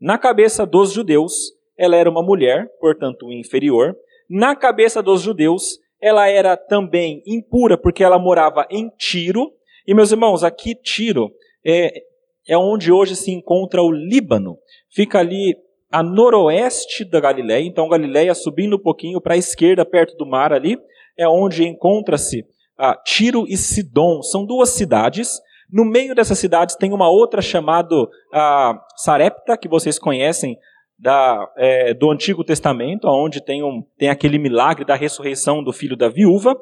na 0.00 0.16
cabeça 0.16 0.64
dos 0.64 0.92
judeus, 0.92 1.52
ela 1.76 1.96
era 1.96 2.10
uma 2.10 2.22
mulher, 2.22 2.68
portanto 2.80 3.30
inferior. 3.30 3.94
Na 4.28 4.56
cabeça 4.56 5.02
dos 5.02 5.20
judeus, 5.20 5.78
ela 6.00 6.28
era 6.28 6.56
também 6.56 7.22
impura, 7.26 7.76
porque 7.76 8.02
ela 8.02 8.18
morava 8.18 8.66
em 8.70 8.90
Tiro. 8.96 9.52
E, 9.86 9.94
meus 9.94 10.10
irmãos, 10.10 10.42
aqui 10.42 10.74
Tiro 10.74 11.30
é, 11.64 12.02
é 12.46 12.56
onde 12.56 12.90
hoje 12.90 13.16
se 13.16 13.30
encontra 13.30 13.82
o 13.82 13.92
Líbano. 13.92 14.58
Fica 14.90 15.18
ali 15.18 15.56
a 15.90 16.02
noroeste 16.02 17.04
da 17.04 17.20
Galiléia. 17.20 17.64
Então, 17.64 17.88
Galiléia 17.88 18.34
subindo 18.34 18.76
um 18.76 18.82
pouquinho 18.82 19.20
para 19.20 19.34
a 19.34 19.38
esquerda, 19.38 19.84
perto 19.84 20.16
do 20.16 20.26
mar 20.26 20.52
ali, 20.52 20.78
é 21.18 21.28
onde 21.28 21.66
encontra-se 21.66 22.44
ah, 22.78 22.94
Tiro 22.94 23.44
e 23.48 23.56
Sidom. 23.56 24.22
São 24.22 24.46
duas 24.46 24.70
cidades. 24.70 25.40
No 25.70 25.84
meio 25.84 26.14
dessas 26.14 26.38
cidades 26.38 26.76
tem 26.76 26.92
uma 26.92 27.10
outra 27.10 27.42
chamada 27.42 27.94
ah, 28.32 28.80
Sarepta, 28.96 29.56
que 29.56 29.68
vocês 29.68 29.98
conhecem 29.98 30.56
da, 30.98 31.48
é, 31.56 31.94
do 31.94 32.10
Antigo 32.10 32.42
Testamento, 32.42 33.06
onde 33.06 33.40
tem, 33.40 33.62
um, 33.62 33.82
tem 33.96 34.08
aquele 34.08 34.38
milagre 34.38 34.84
da 34.84 34.94
ressurreição 34.94 35.62
do 35.62 35.72
filho 35.72 35.96
da 35.96 36.08
viúva. 36.08 36.56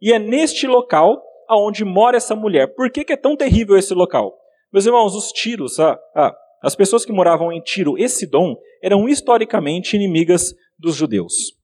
E 0.00 0.12
é 0.12 0.18
neste 0.18 0.66
local 0.66 1.22
aonde 1.48 1.84
mora 1.84 2.16
essa 2.16 2.34
mulher. 2.34 2.74
Por 2.74 2.90
que, 2.90 3.04
que 3.04 3.12
é 3.12 3.16
tão 3.16 3.36
terrível 3.36 3.76
esse 3.76 3.94
local? 3.94 4.32
Meus 4.72 4.86
irmãos, 4.86 5.14
os 5.14 5.30
tiros, 5.32 5.78
ah, 5.78 5.98
ah, 6.14 6.34
as 6.62 6.74
pessoas 6.74 7.04
que 7.04 7.12
moravam 7.12 7.52
em 7.52 7.60
Tiro 7.60 7.98
e 7.98 8.08
Sidom 8.08 8.56
eram 8.82 9.08
historicamente 9.08 9.96
inimigas 9.96 10.54
dos 10.78 10.96
judeus. 10.96 11.61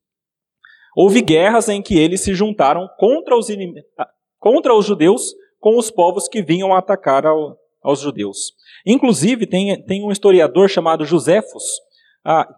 Houve 0.97 1.21
guerras 1.23 1.69
em 1.69 1.83
que 1.83 1.99
eles 1.99 2.21
se 2.21 2.35
juntaram 2.35 2.89
contra 2.99 3.37
os, 3.37 3.49
inim... 3.49 3.75
Ah, 3.99 4.09
contra 4.39 4.75
os 4.75 4.87
judeus 4.87 5.35
com 5.61 5.77
os 5.77 5.91
povos 5.91 6.29
que 6.29 6.43
vinham 6.43 6.75
atacar 6.75 7.27
ao, 7.27 7.59
aos 7.83 8.01
judeus. 8.01 8.53
Inclusive, 8.87 9.47
tem, 9.47 9.83
tem 9.85 10.05
um 10.05 10.13
historiador 10.13 10.69
chamado 10.69 11.05
Josefos, 11.05 11.65
ah, 12.25 12.49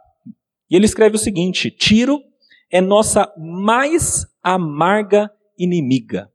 e 0.70 0.76
ele 0.76 0.84
escreve 0.84 1.16
o 1.16 1.18
seguinte: 1.18 1.70
Tiro 1.70 2.20
é 2.70 2.80
nossa 2.80 3.32
mais 3.36 4.26
amarga 4.42 5.30
inimiga. 5.58 6.30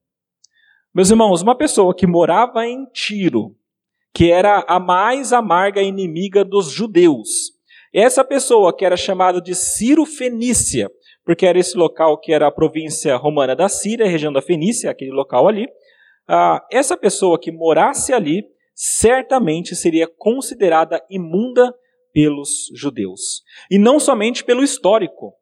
Meus 0.94 1.10
irmãos, 1.10 1.42
uma 1.42 1.56
pessoa 1.56 1.96
que 1.96 2.08
morava 2.08 2.66
em 2.66 2.86
Tiro 2.88 3.56
que 4.16 4.32
era 4.32 4.64
a 4.66 4.80
mais 4.80 5.34
amarga 5.34 5.82
inimiga 5.82 6.46
dos 6.46 6.72
judeus. 6.72 7.52
Essa 7.94 8.24
pessoa, 8.24 8.76
que 8.76 8.86
era 8.86 8.96
chamada 8.96 9.42
de 9.42 9.54
Ciro 9.54 10.06
Fenícia, 10.06 10.90
porque 11.26 11.46
era 11.46 11.60
esse 11.60 11.76
local 11.76 12.20
que 12.20 12.32
era 12.32 12.48
a 12.48 12.52
província 12.52 13.16
romana 13.18 13.56
da 13.56 13.68
Síria, 13.68 14.08
região 14.08 14.32
da 14.32 14.42
Fenícia, 14.42 14.92
aquele 14.92 15.12
local 15.12 15.48
ali, 15.48 15.68
ah, 16.28 16.66
essa 16.72 16.96
pessoa 16.96 17.40
que 17.40 17.52
morasse 17.52 18.14
ali, 18.14 18.46
certamente 18.74 19.76
seria 19.76 20.08
considerada 20.08 21.04
imunda 21.10 21.74
pelos 22.14 22.70
judeus. 22.74 23.44
E 23.70 23.78
não 23.78 24.00
somente 24.00 24.44
pelo 24.44 24.64
histórico 24.64 25.34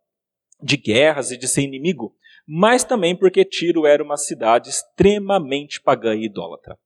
de 0.61 0.77
guerras 0.77 1.31
e 1.31 1.37
de 1.37 1.47
ser 1.47 1.61
inimigo, 1.61 2.15
mas 2.47 2.83
também 2.83 3.15
porque 3.15 3.45
Tiro 3.45 3.85
era 3.85 4.03
uma 4.03 4.17
cidade 4.17 4.69
extremamente 4.69 5.81
pagã 5.81 6.15
e 6.15 6.25
idólatra. 6.25 6.77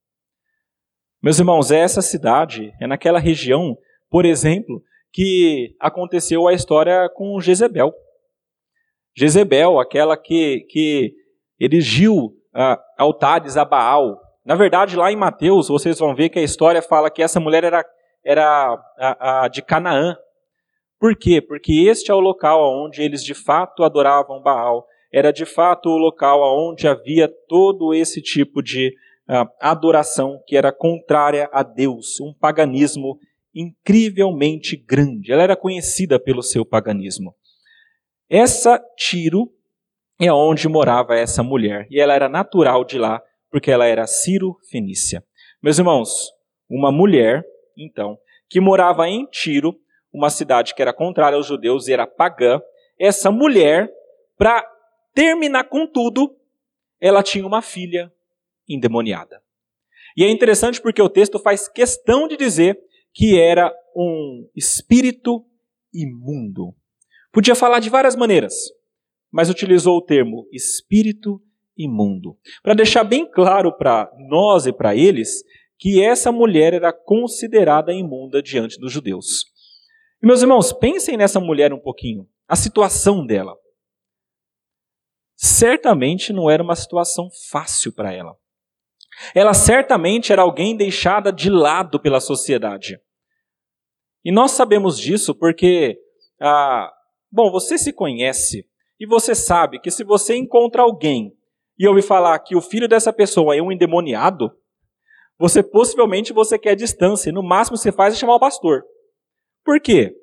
Meus 1.22 1.40
irmãos, 1.40 1.72
essa 1.72 2.02
cidade, 2.02 2.74
é 2.80 2.88
naquela 2.88 3.20
região, 3.20 3.78
por 4.10 4.26
exemplo, 4.26 4.82
que 5.12 5.76
aconteceu 5.80 6.48
a 6.48 6.54
história 6.54 7.10
com 7.16 7.40
Jezebel. 7.40 7.94
Jezebel, 9.18 9.80
aquela 9.80 10.16
que, 10.16 10.60
que 10.70 11.12
erigiu 11.60 12.16
uh, 12.16 12.78
altares 12.96 13.58
a 13.58 13.66
Baal. 13.66 14.22
Na 14.46 14.54
verdade, 14.54 14.96
lá 14.96 15.12
em 15.12 15.16
Mateus, 15.16 15.70
vocês 15.70 15.98
vão 15.98 16.14
ver 16.14 16.30
que 16.30 16.38
a 16.38 16.44
história 16.44 16.84
fala 16.84 17.10
que 17.10 17.24
essa 17.24 17.40
mulher 17.40 17.64
era, 17.64 17.84
era 18.24 18.80
a, 19.00 19.46
a 19.46 19.48
de 19.48 19.64
Canaã. 19.64 20.16
Por 21.00 21.16
quê? 21.16 21.42
Porque 21.42 21.88
este 21.90 22.12
é 22.12 22.14
o 22.14 22.20
local 22.20 22.62
onde 22.86 23.02
eles 23.02 23.24
de 23.24 23.34
fato 23.34 23.84
adoravam 23.84 24.40
Baal. 24.40 24.86
Era 25.12 25.34
de 25.34 25.46
fato 25.46 25.90
o 25.90 25.98
local 25.98 26.40
onde 26.70 26.88
havia 26.88 27.28
todo 27.48 27.96
esse 27.96 28.22
tipo 28.22 28.62
de 28.62 28.94
uh, 29.28 29.50
adoração 29.60 30.40
que 30.46 30.56
era 30.56 30.72
contrária 30.72 31.50
a 31.52 31.64
Deus, 31.64 32.20
um 32.22 32.34
paganismo 32.40 33.18
incrivelmente 33.52 34.78
grande. 34.78 35.32
Ela 35.32 35.42
era 35.42 35.56
conhecida 35.56 36.20
pelo 36.20 36.44
seu 36.44 36.64
paganismo. 36.64 37.34
Essa 38.30 38.78
Tiro 38.98 39.50
é 40.20 40.32
onde 40.34 40.68
morava 40.68 41.16
essa 41.16 41.42
mulher, 41.42 41.88
e 41.90 42.00
ela 42.00 42.14
era 42.14 42.28
natural 42.28 42.84
de 42.84 42.98
lá, 42.98 43.22
porque 43.50 43.72
ela 43.72 43.86
era 43.86 44.06
Ciro-Fenícia. 44.06 45.24
Meus 45.62 45.78
irmãos, 45.78 46.32
uma 46.70 46.92
mulher, 46.92 47.46
então, 47.78 48.18
que 48.50 48.60
morava 48.60 49.08
em 49.08 49.26
Tiro, 49.28 49.80
uma 50.12 50.30
cidade 50.30 50.76
que 50.76 50.82
era 50.82 50.92
contrária 50.92 51.38
aos 51.38 51.46
judeus 51.46 51.88
e 51.88 51.94
era 51.94 52.06
pagã, 52.06 52.62
essa 53.00 53.32
mulher, 53.32 53.90
para 54.38 54.62
terminar 55.14 55.66
com 55.66 55.88
tudo, 55.88 56.36
ela 57.00 57.24
tinha 57.24 57.46
uma 57.48 57.62
filha 57.62 58.12
endemoniada. 58.68 59.42
E 60.18 60.24
é 60.24 60.30
interessante 60.30 60.82
porque 60.82 61.02
o 61.02 61.10
texto 61.10 61.40
faz 61.40 61.70
questão 61.70 62.28
de 62.28 62.36
dizer 62.36 62.78
que 63.14 63.40
era 63.40 63.74
um 63.96 64.50
espírito 64.54 65.46
imundo. 65.94 66.76
Podia 67.32 67.56
falar 67.56 67.80
de 67.80 67.90
várias 67.90 68.16
maneiras, 68.16 68.54
mas 69.32 69.50
utilizou 69.50 69.98
o 69.98 70.02
termo 70.02 70.48
espírito 70.52 71.42
imundo, 71.78 72.38
para 72.64 72.74
deixar 72.74 73.04
bem 73.04 73.30
claro 73.30 73.76
para 73.78 74.12
nós 74.30 74.66
e 74.66 74.74
para 74.74 74.96
eles 74.96 75.44
que 75.78 76.04
essa 76.04 76.32
mulher 76.32 76.74
era 76.74 76.92
considerada 76.92 77.94
imunda 77.94 78.42
diante 78.42 78.80
dos 78.80 78.92
judeus. 78.92 79.46
E, 80.22 80.26
meus 80.26 80.42
irmãos, 80.42 80.74
pensem 80.74 81.16
nessa 81.16 81.40
mulher 81.40 81.72
um 81.72 81.80
pouquinho, 81.80 82.28
a 82.48 82.56
situação 82.56 83.26
dela. 83.26 83.56
Certamente 85.36 86.34
não 86.34 86.50
era 86.50 86.64
uma 86.64 86.76
situação 86.76 87.30
fácil 87.52 87.94
para 87.94 88.12
ela. 88.12 88.36
Ela 89.36 89.54
certamente 89.54 90.32
era 90.32 90.42
alguém 90.42 90.76
deixada 90.76 91.32
de 91.32 91.50
lado 91.50 92.00
pela 92.00 92.20
sociedade. 92.20 93.00
E 94.26 94.32
nós 94.32 94.52
sabemos 94.52 95.00
disso 95.00 95.36
porque, 95.36 95.98
ah, 96.42 96.92
bom, 97.32 97.52
você 97.52 97.78
se 97.78 97.94
conhece 97.94 98.66
e 99.00 99.06
você 99.06 99.36
sabe 99.36 99.80
que 99.80 99.92
se 99.92 100.04
você 100.04 100.36
encontra 100.36 100.82
alguém 100.82 101.34
e 101.78 101.88
ouve 101.88 102.02
falar 102.02 102.38
que 102.40 102.56
o 102.56 102.62
filho 102.62 102.88
dessa 102.88 103.14
pessoa 103.14 103.56
é 103.56 103.62
um 103.62 103.72
endemoniado, 103.72 104.52
você 105.38 105.62
possivelmente 105.62 106.34
você 106.34 106.58
quer 106.58 106.76
distância. 106.76 107.32
No 107.32 107.44
máximo 107.44 107.78
você 107.78 107.92
faz 107.92 108.14
é 108.14 108.18
chamar 108.18 108.36
o 108.36 108.40
pastor. 108.40 108.84
Por 109.64 109.80
quê? 109.80 110.16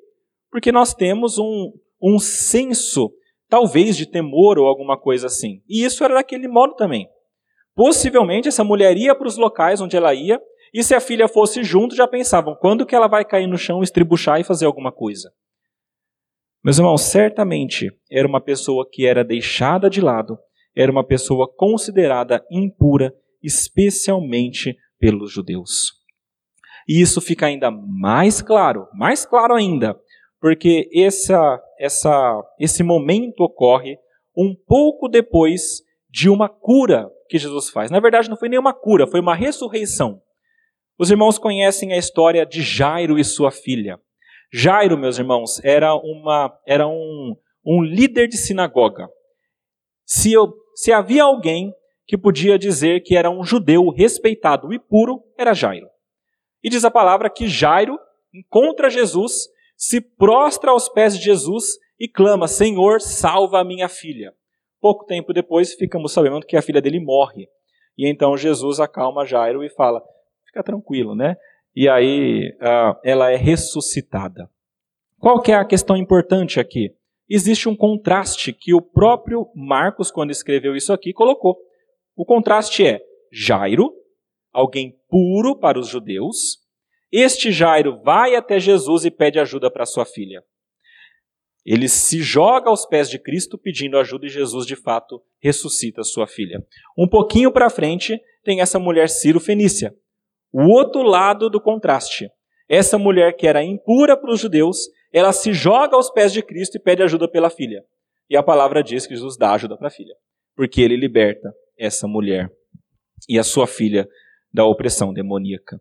Porque 0.51 0.71
nós 0.71 0.93
temos 0.93 1.37
um, 1.37 1.71
um 2.01 2.19
senso, 2.19 3.11
talvez, 3.49 3.95
de 3.95 4.05
temor 4.05 4.57
ou 4.57 4.67
alguma 4.67 4.99
coisa 4.99 5.27
assim. 5.27 5.61
E 5.69 5.83
isso 5.85 6.03
era 6.03 6.15
daquele 6.15 6.47
modo 6.47 6.75
também. 6.75 7.07
Possivelmente 7.73 8.47
essa 8.47 8.63
mulher 8.63 8.97
ia 8.97 9.15
para 9.15 9.27
os 9.27 9.37
locais 9.37 9.81
onde 9.81 9.95
ela 9.95 10.13
ia, 10.13 10.39
e 10.73 10.83
se 10.83 10.93
a 10.93 10.99
filha 10.99 11.27
fosse 11.27 11.63
junto, 11.63 11.95
já 11.95 12.07
pensavam 12.07 12.55
quando 12.55 12.85
que 12.85 12.95
ela 12.95 13.07
vai 13.07 13.23
cair 13.23 13.47
no 13.47 13.57
chão, 13.57 13.81
estribuchar 13.81 14.39
e 14.39 14.43
fazer 14.43 14.65
alguma 14.65 14.91
coisa. 14.91 15.31
Meus 16.65 16.79
irmãos, 16.79 17.01
certamente 17.03 17.91
era 18.09 18.27
uma 18.27 18.41
pessoa 18.41 18.89
que 18.91 19.05
era 19.05 19.23
deixada 19.23 19.87
de 19.87 20.01
lado, 20.01 20.35
era 20.75 20.91
uma 20.91 21.03
pessoa 21.03 21.47
considerada 21.47 22.43
impura, 22.49 23.13
especialmente 23.43 24.75
pelos 24.99 25.31
judeus. 25.31 25.91
E 26.89 26.99
isso 26.99 27.21
fica 27.21 27.45
ainda 27.45 27.69
mais 27.69 28.41
claro, 28.41 28.87
mais 28.95 29.27
claro 29.27 29.53
ainda, 29.53 29.95
porque 30.41 30.89
essa, 30.91 31.61
essa, 31.77 32.41
esse 32.59 32.81
momento 32.81 33.41
ocorre 33.41 33.99
um 34.35 34.55
pouco 34.55 35.07
depois 35.07 35.83
de 36.09 36.29
uma 36.29 36.49
cura 36.49 37.11
que 37.29 37.37
Jesus 37.37 37.69
faz. 37.69 37.91
Na 37.91 37.99
verdade, 37.99 38.27
não 38.27 38.37
foi 38.37 38.49
nenhuma 38.49 38.73
cura, 38.73 39.05
foi 39.05 39.19
uma 39.19 39.35
ressurreição. 39.35 40.19
Os 40.97 41.11
irmãos 41.11 41.37
conhecem 41.37 41.93
a 41.93 41.97
história 41.97 42.43
de 42.43 42.63
Jairo 42.63 43.19
e 43.19 43.23
sua 43.23 43.51
filha. 43.51 43.99
Jairo, 44.53 44.97
meus 44.97 45.17
irmãos, 45.17 45.63
era, 45.63 45.95
uma, 45.95 46.57
era 46.65 46.87
um, 46.87 47.35
um 47.65 47.83
líder 47.83 48.27
de 48.27 48.37
sinagoga. 48.37 49.07
Se, 50.05 50.31
eu, 50.31 50.53
se 50.75 50.91
havia 50.91 51.23
alguém 51.23 51.73
que 52.07 52.17
podia 52.17 52.57
dizer 52.57 53.01
que 53.01 53.15
era 53.15 53.29
um 53.29 53.43
judeu 53.43 53.89
respeitado 53.89 54.71
e 54.73 54.79
puro, 54.79 55.23
era 55.37 55.53
Jairo. 55.53 55.87
E 56.63 56.69
diz 56.69 56.85
a 56.85 56.91
palavra 56.91 57.29
que 57.29 57.47
Jairo 57.47 57.97
encontra 58.33 58.89
Jesus, 58.89 59.47
se 59.75 59.99
prostra 59.99 60.71
aos 60.71 60.87
pés 60.89 61.17
de 61.17 61.23
Jesus 61.23 61.77
e 61.99 62.07
clama: 62.07 62.47
Senhor, 62.47 63.01
salva 63.01 63.59
a 63.59 63.63
minha 63.63 63.89
filha. 63.89 64.33
Pouco 64.79 65.05
tempo 65.05 65.33
depois, 65.33 65.73
ficamos 65.73 66.11
sabendo 66.11 66.45
que 66.45 66.55
a 66.55 66.61
filha 66.61 66.81
dele 66.81 66.99
morre. 66.99 67.47
E 67.97 68.07
então 68.09 68.37
Jesus 68.37 68.79
acalma 68.79 69.25
Jairo 69.25 69.63
e 69.63 69.69
fala: 69.69 70.03
fica 70.45 70.63
tranquilo, 70.63 71.15
né? 71.15 71.35
E 71.75 71.89
aí 71.89 72.55
uh, 72.61 72.97
ela 73.03 73.31
é 73.31 73.35
ressuscitada. 73.35 74.49
Qual 75.19 75.41
que 75.41 75.51
é 75.51 75.55
a 75.55 75.65
questão 75.65 75.97
importante 75.97 76.59
aqui? 76.59 76.93
Existe 77.27 77.67
um 77.67 77.75
contraste 77.75 78.53
que 78.53 78.73
o 78.73 78.81
próprio 78.81 79.49
Marcos, 79.55 80.11
quando 80.11 80.31
escreveu 80.31 80.75
isso 80.75 80.93
aqui, 80.93 81.11
colocou. 81.11 81.57
O 82.15 82.23
contraste 82.23 82.85
é 82.85 83.01
Jairo, 83.31 83.91
alguém 84.53 84.95
puro 85.09 85.57
para 85.57 85.79
os 85.79 85.87
judeus. 85.87 86.59
Este 87.11 87.51
Jairo 87.51 88.01
vai 88.03 88.35
até 88.35 88.59
Jesus 88.59 89.03
e 89.03 89.11
pede 89.11 89.39
ajuda 89.39 89.71
para 89.71 89.85
sua 89.85 90.05
filha. 90.05 90.43
Ele 91.65 91.89
se 91.89 92.21
joga 92.21 92.69
aos 92.69 92.85
pés 92.85 93.09
de 93.09 93.17
Cristo 93.17 93.57
pedindo 93.57 93.97
ajuda 93.97 94.27
e 94.27 94.29
Jesus 94.29 94.67
de 94.67 94.75
fato 94.75 95.21
ressuscita 95.39 96.03
sua 96.03 96.27
filha. 96.27 96.63
Um 96.95 97.07
pouquinho 97.07 97.51
para 97.51 97.71
frente 97.71 98.21
tem 98.43 98.61
essa 98.61 98.77
mulher 98.77 99.09
Ciro 99.09 99.39
Fenícia. 99.39 99.95
O 100.57 100.69
outro 100.69 101.01
lado 101.01 101.49
do 101.49 101.59
contraste. 101.59 102.29
Essa 102.69 102.97
mulher 102.97 103.35
que 103.35 103.45
era 103.45 103.61
impura 103.61 104.15
para 104.15 104.31
os 104.31 104.39
judeus, 104.39 104.87
ela 105.11 105.33
se 105.33 105.51
joga 105.51 105.97
aos 105.97 106.09
pés 106.09 106.31
de 106.31 106.41
Cristo 106.41 106.77
e 106.77 106.79
pede 106.79 107.03
ajuda 107.03 107.29
pela 107.29 107.49
filha. 107.49 107.83
E 108.29 108.37
a 108.37 108.41
palavra 108.41 108.81
diz 108.81 109.05
que 109.05 109.13
Jesus 109.13 109.35
dá 109.35 109.51
ajuda 109.51 109.77
para 109.77 109.89
a 109.89 109.91
filha, 109.91 110.15
porque 110.55 110.81
ele 110.81 110.95
liberta 110.95 111.53
essa 111.77 112.07
mulher 112.07 112.49
e 113.27 113.37
a 113.37 113.43
sua 113.43 113.67
filha 113.67 114.07
da 114.53 114.63
opressão 114.65 115.13
demoníaca. 115.13 115.77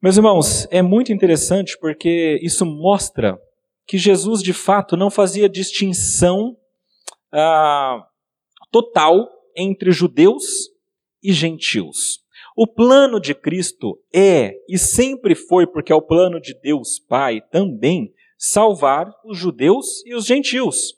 Meus 0.00 0.16
irmãos, 0.16 0.68
é 0.70 0.80
muito 0.80 1.12
interessante 1.12 1.76
porque 1.80 2.38
isso 2.40 2.64
mostra 2.64 3.36
que 3.84 3.98
Jesus 3.98 4.44
de 4.44 4.52
fato 4.52 4.96
não 4.96 5.10
fazia 5.10 5.48
distinção 5.48 6.56
ah, 7.32 8.06
total 8.70 9.28
entre 9.56 9.90
judeus 9.90 10.44
e 11.20 11.32
gentios. 11.32 12.21
O 12.56 12.66
plano 12.66 13.18
de 13.18 13.34
Cristo 13.34 13.98
é 14.14 14.54
e 14.68 14.78
sempre 14.78 15.34
foi, 15.34 15.66
porque 15.66 15.92
é 15.92 15.94
o 15.94 16.02
plano 16.02 16.40
de 16.40 16.54
Deus 16.60 16.98
Pai 16.98 17.40
também, 17.50 18.12
salvar 18.38 19.10
os 19.24 19.38
judeus 19.38 20.04
e 20.04 20.14
os 20.14 20.26
gentios. 20.26 20.94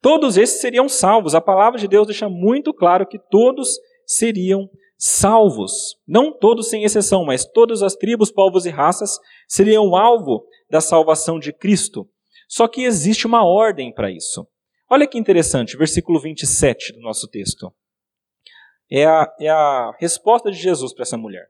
Todos 0.00 0.36
esses 0.36 0.60
seriam 0.60 0.88
salvos. 0.88 1.34
A 1.34 1.40
palavra 1.40 1.78
de 1.78 1.88
Deus 1.88 2.06
deixa 2.06 2.28
muito 2.28 2.72
claro 2.72 3.06
que 3.06 3.18
todos 3.18 3.76
seriam 4.06 4.70
salvos. 4.96 5.96
Não 6.06 6.32
todos 6.32 6.70
sem 6.70 6.84
exceção, 6.84 7.24
mas 7.24 7.44
todas 7.44 7.82
as 7.82 7.94
tribos, 7.94 8.30
povos 8.30 8.64
e 8.66 8.70
raças 8.70 9.18
seriam 9.48 9.94
alvo 9.94 10.46
da 10.70 10.80
salvação 10.80 11.38
de 11.38 11.52
Cristo. 11.52 12.08
Só 12.48 12.68
que 12.68 12.84
existe 12.84 13.26
uma 13.26 13.44
ordem 13.44 13.92
para 13.92 14.10
isso. 14.10 14.46
Olha 14.88 15.06
que 15.06 15.18
interessante, 15.18 15.76
versículo 15.76 16.20
27 16.20 16.92
do 16.92 17.00
nosso 17.00 17.28
texto. 17.28 17.72
É 18.90 19.04
a, 19.04 19.34
é 19.40 19.48
a 19.48 19.92
resposta 19.98 20.50
de 20.50 20.56
Jesus 20.56 20.94
para 20.94 21.02
essa 21.02 21.16
mulher. 21.16 21.48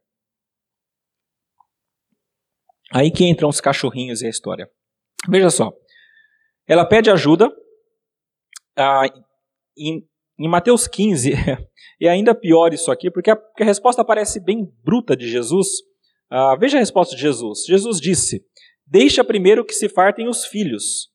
Aí 2.93 3.11
que 3.11 3.25
entram 3.25 3.49
os 3.49 3.61
cachorrinhos 3.61 4.23
e 4.23 4.27
a 4.27 4.31
história. 4.31 4.71
Veja 5.29 5.51
só. 5.51 5.73
Ela 6.67 6.85
pede 6.85 7.11
ajuda. 7.11 7.51
Ah, 8.77 9.07
em, 9.77 10.07
em, 10.39 10.49
Mateus 10.49 10.87
15, 10.87 11.33
e 12.01 12.09
ainda 12.09 12.35
pior 12.35 12.73
isso 12.73 12.91
aqui, 12.91 13.11
porque 13.11 13.31
a, 13.31 13.37
porque 13.37 13.63
a 13.63 13.67
resposta 13.67 14.05
parece 14.05 14.39
bem 14.39 14.71
bruta 14.85 15.17
de 15.17 15.29
Jesus. 15.29 15.69
Ah, 16.31 16.57
veja 16.59 16.77
a 16.77 16.81
resposta 16.81 17.15
de 17.15 17.23
Jesus. 17.23 17.65
Jesus 17.67 18.01
disse: 18.01 18.45
Deixa 18.87 19.25
primeiro 19.25 19.65
que 19.65 19.73
se 19.73 19.89
fartem 19.89 20.29
os 20.29 20.45
filhos, 20.45 21.11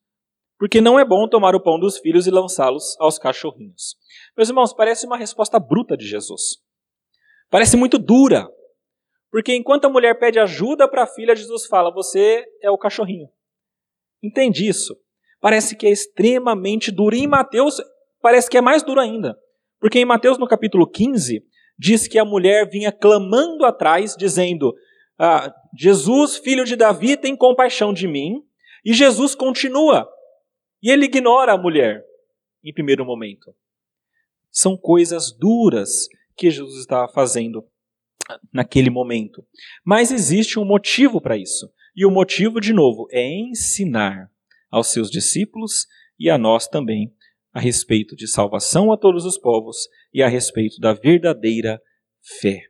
porque 0.61 0.79
não 0.79 0.99
é 0.99 1.03
bom 1.03 1.27
tomar 1.27 1.55
o 1.55 1.59
pão 1.59 1.79
dos 1.79 1.97
filhos 1.97 2.27
e 2.27 2.29
lançá-los 2.29 2.95
aos 2.99 3.17
cachorrinhos. 3.17 3.95
Meus 4.37 4.47
irmãos, 4.47 4.71
parece 4.71 5.07
uma 5.07 5.17
resposta 5.17 5.59
bruta 5.59 5.97
de 5.97 6.05
Jesus. 6.05 6.57
Parece 7.49 7.75
muito 7.75 7.97
dura. 7.97 8.47
Porque 9.31 9.55
enquanto 9.55 9.85
a 9.85 9.89
mulher 9.89 10.19
pede 10.19 10.37
ajuda 10.37 10.87
para 10.87 11.01
a 11.01 11.07
filha, 11.07 11.35
Jesus 11.35 11.65
fala: 11.65 11.91
Você 11.91 12.45
é 12.61 12.69
o 12.69 12.77
cachorrinho. 12.77 13.27
Entende 14.21 14.67
isso? 14.67 14.95
Parece 15.39 15.75
que 15.75 15.87
é 15.87 15.89
extremamente 15.89 16.91
duro. 16.91 17.15
E 17.15 17.21
em 17.21 17.27
Mateus, 17.27 17.81
parece 18.21 18.47
que 18.47 18.55
é 18.55 18.61
mais 18.61 18.83
duro 18.83 19.01
ainda. 19.01 19.35
Porque 19.79 19.97
em 19.97 20.05
Mateus, 20.05 20.37
no 20.37 20.47
capítulo 20.47 20.87
15, 20.87 21.43
diz 21.75 22.07
que 22.07 22.19
a 22.19 22.23
mulher 22.23 22.69
vinha 22.69 22.91
clamando 22.91 23.65
atrás, 23.65 24.15
dizendo: 24.15 24.75
ah, 25.17 25.51
Jesus, 25.75 26.37
filho 26.37 26.65
de 26.65 26.75
Davi, 26.75 27.17
tem 27.17 27.35
compaixão 27.35 27.91
de 27.91 28.07
mim. 28.07 28.43
E 28.85 28.93
Jesus 28.93 29.33
continua. 29.33 30.07
E 30.81 30.89
ele 30.89 31.05
ignora 31.05 31.53
a 31.53 31.57
mulher, 31.57 32.03
em 32.63 32.73
primeiro 32.73 33.05
momento. 33.05 33.53
São 34.49 34.75
coisas 34.75 35.31
duras 35.31 36.07
que 36.35 36.49
Jesus 36.49 36.79
estava 36.79 37.11
fazendo 37.11 37.63
naquele 38.53 38.89
momento. 38.89 39.45
Mas 39.83 40.11
existe 40.11 40.59
um 40.59 40.65
motivo 40.65 41.21
para 41.21 41.37
isso. 41.37 41.71
E 41.95 42.05
o 42.05 42.11
motivo, 42.11 42.59
de 42.59 42.73
novo, 42.73 43.07
é 43.11 43.27
ensinar 43.27 44.29
aos 44.69 44.87
seus 44.87 45.09
discípulos 45.09 45.85
e 46.17 46.29
a 46.29 46.37
nós 46.37 46.67
também 46.67 47.13
a 47.53 47.59
respeito 47.59 48.15
de 48.15 48.27
salvação 48.27 48.91
a 48.91 48.97
todos 48.97 49.25
os 49.25 49.37
povos 49.37 49.89
e 50.13 50.23
a 50.23 50.27
respeito 50.27 50.79
da 50.79 50.93
verdadeira 50.93 51.81
fé. 52.39 52.63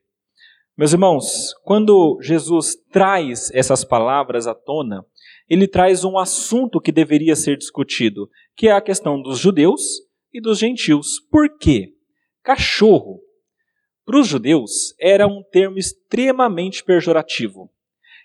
Meus 0.76 0.94
irmãos, 0.94 1.54
quando 1.64 2.18
Jesus 2.22 2.76
traz 2.92 3.52
essas 3.54 3.84
palavras 3.84 4.48
à 4.48 4.56
tona, 4.56 5.06
ele 5.52 5.68
traz 5.68 6.06
um 6.06 6.18
assunto 6.18 6.80
que 6.80 6.94
deveria 6.94 7.36
ser 7.36 7.58
discutido, 7.58 8.30
que 8.56 8.70
é 8.70 8.72
a 8.72 8.80
questão 8.80 9.22
dos 9.22 9.38
judeus 9.38 9.82
e 10.34 10.40
dos 10.40 10.58
gentios. 10.58 11.20
Por 11.30 11.58
quê? 11.58 11.94
Cachorro, 12.42 13.20
para 14.06 14.18
os 14.18 14.28
judeus, 14.28 14.96
era 14.98 15.28
um 15.28 15.44
termo 15.44 15.78
extremamente 15.78 16.82
pejorativo. 16.86 17.70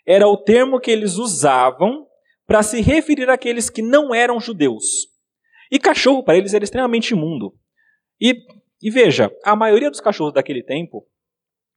Era 0.07 0.29
o 0.29 0.37
termo 0.37 0.79
que 0.79 0.89
eles 0.89 1.17
usavam 1.17 2.07
para 2.47 2.63
se 2.63 2.81
referir 2.81 3.29
àqueles 3.29 3.69
que 3.69 3.83
não 3.83 4.15
eram 4.15 4.39
judeus. 4.39 5.09
E 5.69 5.81
cachorro 5.81 6.23
para 6.23 6.39
eles 6.39 6.55
era 6.55 6.63
extremamente 6.63 7.11
imundo. 7.11 7.53
E, 8.21 8.37
e 8.81 8.89
veja, 8.89 9.33
a 9.43 9.57
maioria 9.57 9.91
dos 9.91 10.01
cachorros 10.01 10.33
daquele 10.33 10.63
tempo, 10.63 11.05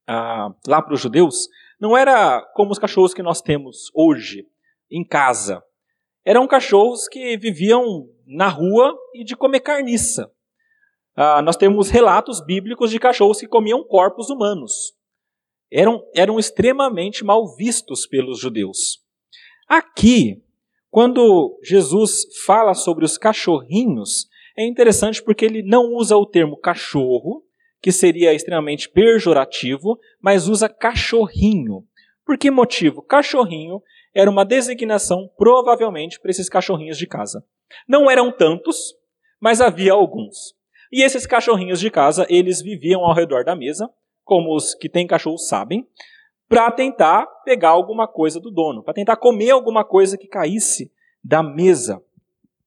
ah, 0.07 0.53
lá 0.67 0.79
para 0.79 0.93
os 0.93 1.01
judeus, 1.01 1.47
não 1.81 1.97
era 1.97 2.39
como 2.53 2.71
os 2.71 2.77
cachorros 2.77 3.15
que 3.15 3.23
nós 3.23 3.41
temos 3.41 3.89
hoje, 3.95 4.45
em 4.91 5.05
casa. 5.05 5.63
Eram 6.25 6.47
cachorros 6.47 7.07
que 7.07 7.37
viviam 7.37 8.07
na 8.25 8.47
rua 8.47 8.95
e 9.13 9.23
de 9.23 9.35
comer 9.35 9.61
carniça. 9.61 10.31
Ah, 11.15 11.41
nós 11.41 11.57
temos 11.57 11.89
relatos 11.89 12.43
bíblicos 12.45 12.91
de 12.91 12.99
cachorros 12.99 13.39
que 13.39 13.47
comiam 13.47 13.83
corpos 13.83 14.29
humanos. 14.29 14.93
Eram, 15.71 16.03
eram 16.15 16.39
extremamente 16.39 17.23
mal 17.23 17.55
vistos 17.55 18.07
pelos 18.07 18.39
judeus. 18.39 19.03
Aqui, 19.67 20.41
quando 20.89 21.59
Jesus 21.63 22.21
fala 22.45 22.73
sobre 22.73 23.05
os 23.05 23.17
cachorrinhos, 23.17 24.27
é 24.57 24.65
interessante 24.65 25.21
porque 25.21 25.45
ele 25.45 25.61
não 25.61 25.93
usa 25.93 26.17
o 26.17 26.25
termo 26.25 26.57
cachorro, 26.57 27.43
que 27.81 27.91
seria 27.91 28.33
extremamente 28.33 28.89
pejorativo, 28.89 29.97
mas 30.21 30.47
usa 30.47 30.67
cachorrinho. 30.67 31.85
Por 32.25 32.37
que 32.37 32.51
motivo? 32.51 33.01
Cachorrinho 33.01 33.81
era 34.13 34.29
uma 34.29 34.45
designação 34.45 35.29
provavelmente 35.37 36.19
para 36.19 36.31
esses 36.31 36.49
cachorrinhos 36.49 36.97
de 36.97 37.07
casa. 37.07 37.43
Não 37.87 38.09
eram 38.09 38.31
tantos, 38.31 38.95
mas 39.39 39.61
havia 39.61 39.93
alguns. 39.93 40.55
E 40.91 41.03
esses 41.03 41.25
cachorrinhos 41.25 41.79
de 41.79 41.91
casa, 41.91 42.25
eles 42.29 42.61
viviam 42.61 43.05
ao 43.05 43.13
redor 43.13 43.43
da 43.43 43.55
mesa, 43.55 43.89
como 44.23 44.55
os 44.55 44.73
que 44.73 44.89
têm 44.89 45.05
cachorro 45.05 45.37
sabem, 45.37 45.87
para 46.47 46.71
tentar 46.71 47.27
pegar 47.45 47.69
alguma 47.69 48.07
coisa 48.07 48.39
do 48.39 48.49
dono, 48.49 48.83
para 48.83 48.93
tentar 48.93 49.15
comer 49.17 49.51
alguma 49.51 49.85
coisa 49.85 50.17
que 50.17 50.27
caísse 50.27 50.91
da 51.23 51.43
mesa. 51.43 52.01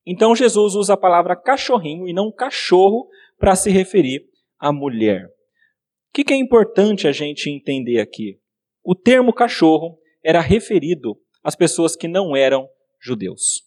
Então 0.06 0.36
Jesus 0.36 0.74
usa 0.74 0.94
a 0.94 0.96
palavra 0.96 1.34
cachorrinho 1.34 2.08
e 2.08 2.12
não 2.12 2.30
cachorro 2.30 3.08
para 3.38 3.56
se 3.56 3.70
referir 3.70 4.28
à 4.58 4.72
mulher. 4.72 5.26
O 5.26 6.12
que, 6.12 6.22
que 6.22 6.32
é 6.32 6.36
importante 6.36 7.08
a 7.08 7.12
gente 7.12 7.50
entender 7.50 8.00
aqui? 8.00 8.38
O 8.84 8.94
termo 8.94 9.32
cachorro 9.32 9.98
era 10.22 10.40
referido 10.40 11.18
às 11.42 11.54
pessoas 11.54 11.96
que 11.96 12.08
não 12.08 12.36
eram 12.36 12.68
judeus. 13.00 13.62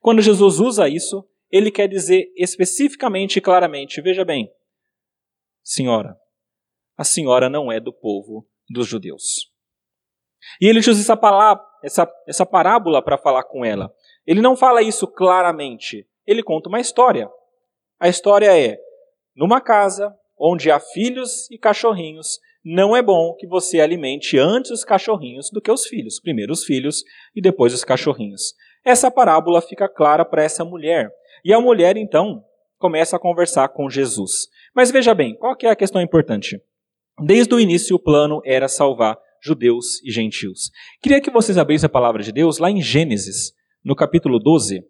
Quando 0.00 0.22
Jesus 0.22 0.58
usa 0.58 0.88
isso, 0.88 1.26
ele 1.50 1.70
quer 1.70 1.88
dizer 1.88 2.32
especificamente 2.36 3.36
e 3.36 3.40
claramente: 3.40 4.00
veja 4.00 4.24
bem, 4.24 4.52
senhora, 5.62 6.18
a 6.96 7.04
senhora 7.04 7.48
não 7.48 7.70
é 7.70 7.78
do 7.78 7.92
povo 7.92 8.48
dos 8.68 8.86
judeus. 8.86 9.52
E 10.60 10.66
ele 10.66 10.78
usa 10.78 10.90
essa, 10.92 11.16
palavra, 11.16 11.64
essa, 11.82 12.10
essa 12.26 12.46
parábola 12.46 13.02
para 13.02 13.18
falar 13.18 13.44
com 13.44 13.64
ela. 13.64 13.92
Ele 14.26 14.40
não 14.40 14.56
fala 14.56 14.82
isso 14.82 15.06
claramente, 15.06 16.06
ele 16.26 16.42
conta 16.42 16.68
uma 16.68 16.80
história. 16.80 17.30
A 17.98 18.08
história 18.08 18.56
é: 18.58 18.78
numa 19.34 19.60
casa 19.60 20.14
onde 20.38 20.70
há 20.70 20.78
filhos 20.78 21.50
e 21.50 21.58
cachorrinhos, 21.58 22.38
não 22.68 22.96
é 22.96 23.00
bom 23.00 23.32
que 23.38 23.46
você 23.46 23.78
alimente 23.78 24.36
antes 24.36 24.72
os 24.72 24.82
cachorrinhos 24.82 25.50
do 25.52 25.60
que 25.60 25.70
os 25.70 25.86
filhos. 25.86 26.18
Primeiro 26.18 26.52
os 26.52 26.64
filhos 26.64 27.04
e 27.32 27.40
depois 27.40 27.72
os 27.72 27.84
cachorrinhos. 27.84 28.54
Essa 28.84 29.08
parábola 29.08 29.62
fica 29.62 29.88
clara 29.88 30.24
para 30.24 30.42
essa 30.42 30.64
mulher. 30.64 31.08
E 31.44 31.52
a 31.52 31.60
mulher, 31.60 31.96
então, 31.96 32.44
começa 32.76 33.14
a 33.14 33.20
conversar 33.20 33.68
com 33.68 33.88
Jesus. 33.88 34.48
Mas 34.74 34.90
veja 34.90 35.14
bem, 35.14 35.36
qual 35.36 35.54
que 35.54 35.64
é 35.64 35.70
a 35.70 35.76
questão 35.76 36.02
importante? 36.02 36.60
Desde 37.22 37.54
o 37.54 37.60
início, 37.60 37.94
o 37.94 38.00
plano 38.00 38.42
era 38.44 38.66
salvar 38.66 39.16
judeus 39.40 40.02
e 40.02 40.10
gentios. 40.10 40.72
Queria 41.00 41.20
que 41.20 41.30
vocês 41.30 41.56
abrissem 41.56 41.86
a 41.86 41.90
palavra 41.90 42.20
de 42.20 42.32
Deus 42.32 42.58
lá 42.58 42.68
em 42.68 42.82
Gênesis, 42.82 43.52
no 43.84 43.94
capítulo 43.94 44.40
12. 44.40 44.84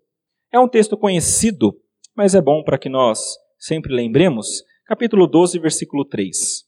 É 0.51 0.59
um 0.59 0.67
texto 0.67 0.97
conhecido, 0.97 1.79
mas 2.17 2.35
é 2.35 2.41
bom 2.41 2.65
para 2.65 2.79
que 2.79 2.89
nós 2.89 3.37
sempre 3.59 3.95
lembremos. 3.95 4.65
Capítulo 4.87 5.27
12, 5.27 5.59
versículo 5.59 6.07
3. 6.07 6.66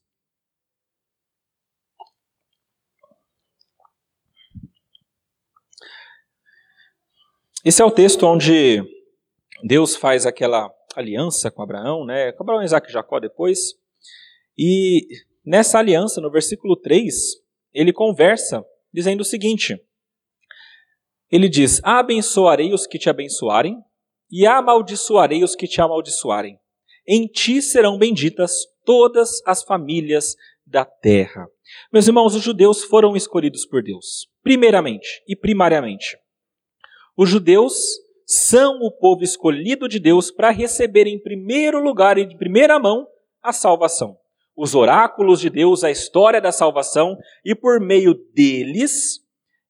Esse 7.65 7.83
é 7.83 7.85
o 7.85 7.91
texto 7.91 8.25
onde 8.25 8.83
Deus 9.63 9.97
faz 9.97 10.27
aquela 10.27 10.71
aliança 10.95 11.51
com 11.51 11.63
Abraão, 11.63 12.05
né? 12.05 12.33
Com 12.33 12.43
Abraão, 12.43 12.63
Isaac 12.63 12.89
e 12.89 12.93
Jacó 12.93 13.19
depois. 13.19 13.75
E 14.57 15.07
Nessa 15.49 15.79
aliança, 15.79 16.21
no 16.21 16.31
versículo 16.31 16.77
3, 16.77 17.15
ele 17.73 17.91
conversa 17.91 18.63
dizendo 18.93 19.23
o 19.23 19.25
seguinte: 19.25 19.83
ele 21.33 21.49
diz: 21.49 21.81
Abençoarei 21.83 22.75
os 22.75 22.87
que 22.87 22.99
te 22.99 23.09
abençoarem, 23.09 23.83
e 24.31 24.47
amaldiçoarei 24.47 25.43
os 25.43 25.57
que 25.57 25.67
te 25.67 25.81
amaldiçoarem. 25.81 26.59
Em 27.07 27.27
ti 27.27 27.63
serão 27.63 27.97
benditas 27.97 28.67
todas 28.85 29.41
as 29.47 29.63
famílias 29.63 30.37
da 30.67 30.85
terra. 30.85 31.49
Meus 31.91 32.07
irmãos, 32.07 32.35
os 32.35 32.43
judeus 32.43 32.85
foram 32.85 33.17
escolhidos 33.17 33.65
por 33.65 33.83
Deus, 33.83 34.29
primeiramente 34.43 35.23
e 35.27 35.35
primariamente. 35.35 36.19
Os 37.19 37.29
judeus 37.29 37.75
são 38.25 38.79
o 38.81 38.91
povo 38.93 39.25
escolhido 39.25 39.89
de 39.89 39.99
Deus 39.99 40.31
para 40.31 40.51
receber 40.51 41.07
em 41.07 41.19
primeiro 41.21 41.83
lugar 41.83 42.17
e 42.17 42.25
de 42.25 42.37
primeira 42.37 42.79
mão 42.79 43.07
a 43.43 43.53
salvação 43.53 44.17
os 44.59 44.75
oráculos 44.75 45.39
de 45.39 45.49
Deus, 45.49 45.85
a 45.85 45.91
história 45.91 46.41
da 46.41 46.51
salvação, 46.51 47.17
e 47.45 47.55
por 47.55 47.79
meio 47.79 48.13
deles 48.35 49.21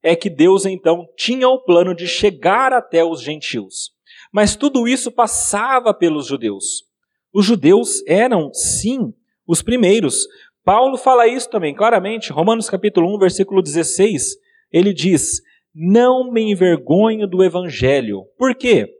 é 0.02 0.16
que 0.16 0.30
Deus 0.30 0.64
então 0.64 1.06
tinha 1.14 1.46
o 1.46 1.58
plano 1.58 1.94
de 1.94 2.06
chegar 2.06 2.72
até 2.72 3.04
os 3.04 3.20
gentios. 3.20 3.90
Mas 4.32 4.56
tudo 4.56 4.88
isso 4.88 5.12
passava 5.12 5.92
pelos 5.92 6.26
judeus. 6.26 6.84
Os 7.34 7.44
judeus 7.44 8.02
eram, 8.06 8.50
sim, 8.54 9.12
os 9.46 9.60
primeiros. 9.60 10.26
Paulo 10.64 10.96
fala 10.96 11.28
isso 11.28 11.50
também 11.50 11.74
claramente, 11.74 12.32
Romanos 12.32 12.70
capítulo 12.70 13.14
1, 13.14 13.18
versículo 13.18 13.60
16, 13.60 14.38
ele 14.72 14.94
diz: 14.94 15.42
"Não 15.80 16.30
me 16.30 16.50
envergonho 16.50 17.28
do 17.28 17.44
evangelho". 17.44 18.24
Por 18.36 18.54
quê? 18.54 18.92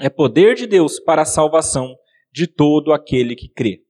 É 0.00 0.08
poder 0.08 0.54
de 0.54 0.66
Deus 0.66 0.98
para 0.98 1.22
a 1.22 1.26
salvação 1.26 1.94
de 2.32 2.46
todo 2.46 2.92
aquele 2.92 3.36
que 3.36 3.48
crê. 3.48 3.82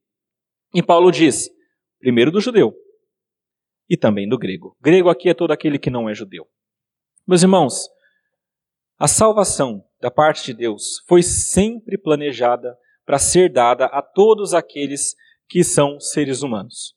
E 0.75 0.83
Paulo 0.83 1.11
diz, 1.11 1.49
primeiro 2.01 2.33
do 2.33 2.41
judeu 2.41 2.75
e 3.89 3.97
também 3.97 4.29
do 4.29 4.37
grego. 4.37 4.77
Grego 4.81 5.09
aqui 5.09 5.29
é 5.29 5.35
todo 5.35 5.53
aquele 5.53 5.79
que 5.79 5.91
não 5.91 6.09
é 6.09 6.15
judeu. 6.15 6.47
Meus 7.27 7.43
irmãos, 7.43 7.89
a 8.99 9.09
salvação 9.09 9.85
da 10.01 10.11
parte 10.11 10.45
de 10.47 10.55
Deus 10.55 11.03
foi 11.07 11.23
sempre 11.23 11.97
planejada 11.97 12.77
para 13.07 13.19
ser 13.19 13.53
dada 13.53 13.87
a 13.87 14.03
todos 14.03 14.53
aqueles 14.53 15.15
que 15.49 15.63
são 15.63 16.01
seres 16.01 16.43
humanos. 16.43 16.95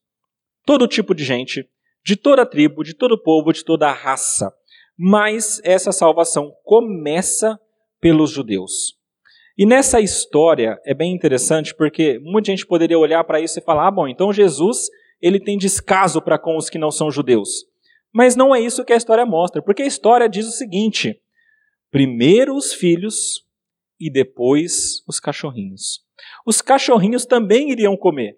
Todo 0.66 0.88
tipo 0.88 1.14
de 1.14 1.24
gente, 1.24 1.70
de 2.04 2.16
toda 2.16 2.46
tribo, 2.46 2.84
de 2.84 2.94
todo 2.94 3.22
povo, 3.22 3.54
de 3.54 3.64
toda 3.64 3.92
raça. 3.92 4.52
Mas 4.98 5.62
essa 5.64 5.92
salvação 5.92 6.52
começa 6.64 7.60
pelos 8.02 8.32
judeus. 8.32 8.98
E 9.58 9.66
nessa 9.66 10.00
história 10.00 10.80
é 10.86 10.94
bem 10.94 11.14
interessante 11.14 11.74
porque 11.76 12.20
muita 12.20 12.52
gente 12.52 12.66
poderia 12.66 12.98
olhar 12.98 13.24
para 13.24 13.40
isso 13.40 13.60
e 13.60 13.62
falar: 13.62 13.88
ah, 13.88 13.92
bom, 13.92 14.08
então 14.08 14.32
Jesus 14.32 14.88
ele 15.22 15.40
tem 15.40 15.58
descaso 15.58 16.22
para 16.22 16.38
com 16.38 16.58
os 16.58 16.70
que 16.70 16.78
não 16.78 16.92
são 16.92 17.10
judeus. 17.10 17.66
Mas 18.14 18.36
não 18.36 18.56
é 18.56 18.62
isso 18.62 18.86
que 18.86 18.94
a 18.94 18.98
história 18.98 19.26
mostra, 19.26 19.62
porque 19.62 19.84
a 19.84 19.88
história 19.88 20.30
diz 20.30 20.48
o 20.48 20.52
seguinte: 20.52 21.20
primeiro 21.92 22.56
os 22.56 22.74
filhos 22.74 23.46
e 24.00 24.12
depois 24.12 25.04
os 25.08 25.20
cachorrinhos. 25.20 26.06
Os 26.46 26.62
cachorrinhos 26.62 27.26
também 27.26 27.72
iriam 27.72 27.98
comer. 27.98 28.38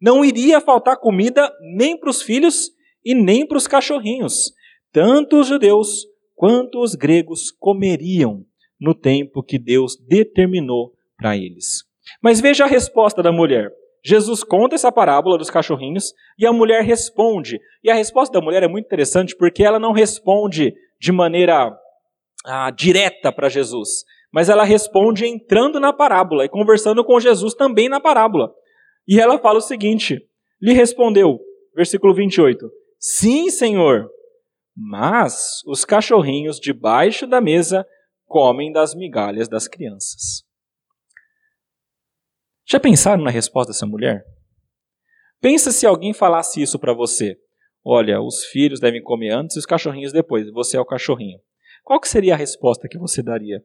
Não 0.00 0.24
iria 0.24 0.60
faltar 0.60 0.96
comida 0.96 1.52
nem 1.76 1.98
para 1.98 2.10
os 2.10 2.22
filhos 2.22 2.70
e 3.04 3.14
nem 3.14 3.46
para 3.46 3.58
os 3.58 3.66
cachorrinhos. 3.66 4.52
Tanto 4.92 5.40
os 5.40 5.46
judeus 5.46 6.06
quanto 6.34 6.80
os 6.80 6.94
gregos 6.94 7.50
comeriam 7.50 8.44
no 8.80 8.94
tempo 8.94 9.42
que 9.42 9.58
Deus 9.58 9.96
determinou 9.96 10.92
para 11.16 11.36
eles. 11.36 11.84
Mas 12.22 12.40
veja 12.40 12.64
a 12.64 12.68
resposta 12.68 13.22
da 13.22 13.32
mulher. 13.32 13.70
Jesus 14.04 14.44
conta 14.44 14.76
essa 14.76 14.92
parábola 14.92 15.36
dos 15.36 15.50
cachorrinhos 15.50 16.14
e 16.38 16.46
a 16.46 16.52
mulher 16.52 16.82
responde. 16.82 17.60
E 17.82 17.90
a 17.90 17.94
resposta 17.94 18.38
da 18.38 18.44
mulher 18.44 18.62
é 18.62 18.68
muito 18.68 18.86
interessante 18.86 19.36
porque 19.36 19.64
ela 19.64 19.78
não 19.78 19.92
responde 19.92 20.72
de 21.00 21.12
maneira 21.12 21.76
ah, 22.46 22.70
direta 22.70 23.32
para 23.32 23.48
Jesus, 23.48 24.04
mas 24.32 24.48
ela 24.48 24.64
responde 24.64 25.26
entrando 25.26 25.80
na 25.80 25.92
parábola 25.92 26.44
e 26.44 26.48
conversando 26.48 27.04
com 27.04 27.18
Jesus 27.20 27.54
também 27.54 27.88
na 27.88 28.00
parábola. 28.00 28.52
E 29.06 29.20
ela 29.20 29.38
fala 29.38 29.58
o 29.58 29.62
seguinte: 29.62 30.20
lhe 30.60 30.72
respondeu, 30.72 31.38
versículo 31.74 32.14
28, 32.14 32.70
Sim, 32.98 33.50
Senhor, 33.50 34.08
mas 34.80 35.60
os 35.66 35.84
cachorrinhos 35.84 36.60
debaixo 36.60 37.26
da 37.26 37.40
mesa 37.40 37.84
comem 38.26 38.70
das 38.70 38.94
migalhas 38.94 39.48
das 39.48 39.66
crianças. 39.66 40.44
Já 42.64 42.78
pensaram 42.78 43.24
na 43.24 43.30
resposta 43.30 43.72
dessa 43.72 43.86
mulher? 43.86 44.24
Pensa 45.40 45.72
se 45.72 45.84
alguém 45.84 46.12
falasse 46.14 46.62
isso 46.62 46.78
para 46.78 46.94
você. 46.94 47.36
Olha, 47.84 48.20
os 48.20 48.44
filhos 48.44 48.78
devem 48.78 49.02
comer 49.02 49.30
antes 49.30 49.56
e 49.56 49.58
os 49.58 49.66
cachorrinhos 49.66 50.12
depois. 50.12 50.48
Você 50.52 50.76
é 50.76 50.80
o 50.80 50.84
cachorrinho. 50.84 51.40
Qual 51.82 52.00
que 52.00 52.08
seria 52.08 52.34
a 52.34 52.36
resposta 52.36 52.86
que 52.88 52.98
você 52.98 53.20
daria? 53.20 53.64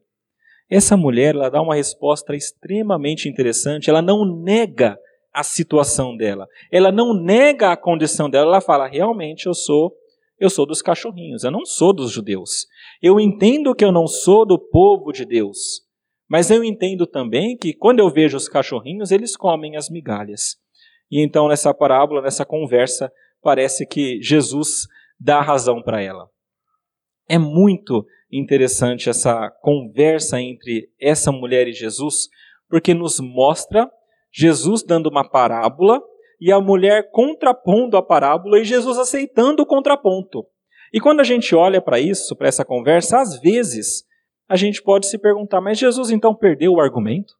Essa 0.68 0.96
mulher, 0.96 1.34
ela 1.34 1.50
dá 1.50 1.62
uma 1.62 1.76
resposta 1.76 2.34
extremamente 2.34 3.28
interessante. 3.28 3.88
Ela 3.88 4.02
não 4.02 4.24
nega 4.24 4.98
a 5.32 5.44
situação 5.44 6.16
dela. 6.16 6.48
Ela 6.72 6.90
não 6.90 7.14
nega 7.14 7.70
a 7.70 7.76
condição 7.76 8.28
dela. 8.28 8.46
Ela 8.46 8.60
fala: 8.60 8.88
"Realmente 8.88 9.46
eu 9.46 9.54
sou 9.54 9.94
eu 10.38 10.50
sou 10.50 10.66
dos 10.66 10.82
cachorrinhos, 10.82 11.44
eu 11.44 11.50
não 11.50 11.64
sou 11.64 11.92
dos 11.92 12.10
judeus. 12.10 12.66
Eu 13.00 13.20
entendo 13.20 13.74
que 13.74 13.84
eu 13.84 13.92
não 13.92 14.06
sou 14.06 14.44
do 14.44 14.58
povo 14.58 15.12
de 15.12 15.24
Deus. 15.24 15.82
Mas 16.28 16.50
eu 16.50 16.64
entendo 16.64 17.06
também 17.06 17.56
que 17.56 17.72
quando 17.72 18.00
eu 18.00 18.10
vejo 18.10 18.36
os 18.36 18.48
cachorrinhos, 18.48 19.10
eles 19.10 19.36
comem 19.36 19.76
as 19.76 19.88
migalhas. 19.88 20.56
E 21.10 21.22
então, 21.22 21.48
nessa 21.48 21.72
parábola, 21.72 22.22
nessa 22.22 22.44
conversa, 22.44 23.12
parece 23.42 23.86
que 23.86 24.20
Jesus 24.22 24.86
dá 25.20 25.40
razão 25.40 25.82
para 25.82 26.02
ela. 26.02 26.28
É 27.28 27.38
muito 27.38 28.04
interessante 28.32 29.08
essa 29.08 29.50
conversa 29.62 30.40
entre 30.40 30.90
essa 31.00 31.30
mulher 31.30 31.68
e 31.68 31.72
Jesus, 31.72 32.28
porque 32.68 32.92
nos 32.92 33.20
mostra 33.20 33.88
Jesus 34.32 34.82
dando 34.82 35.08
uma 35.08 35.28
parábola 35.28 36.02
e 36.40 36.52
a 36.52 36.60
mulher 36.60 37.10
contrapondo 37.10 37.96
a 37.96 38.02
parábola 38.02 38.58
e 38.58 38.64
Jesus 38.64 38.98
aceitando 38.98 39.62
o 39.62 39.66
contraponto. 39.66 40.46
E 40.92 41.00
quando 41.00 41.20
a 41.20 41.24
gente 41.24 41.54
olha 41.54 41.80
para 41.80 41.98
isso, 41.98 42.36
para 42.36 42.48
essa 42.48 42.64
conversa, 42.64 43.20
às 43.20 43.40
vezes 43.40 44.04
a 44.48 44.56
gente 44.56 44.82
pode 44.82 45.06
se 45.06 45.18
perguntar: 45.18 45.60
mas 45.60 45.78
Jesus 45.78 46.10
então 46.10 46.34
perdeu 46.34 46.72
o 46.72 46.80
argumento? 46.80 47.34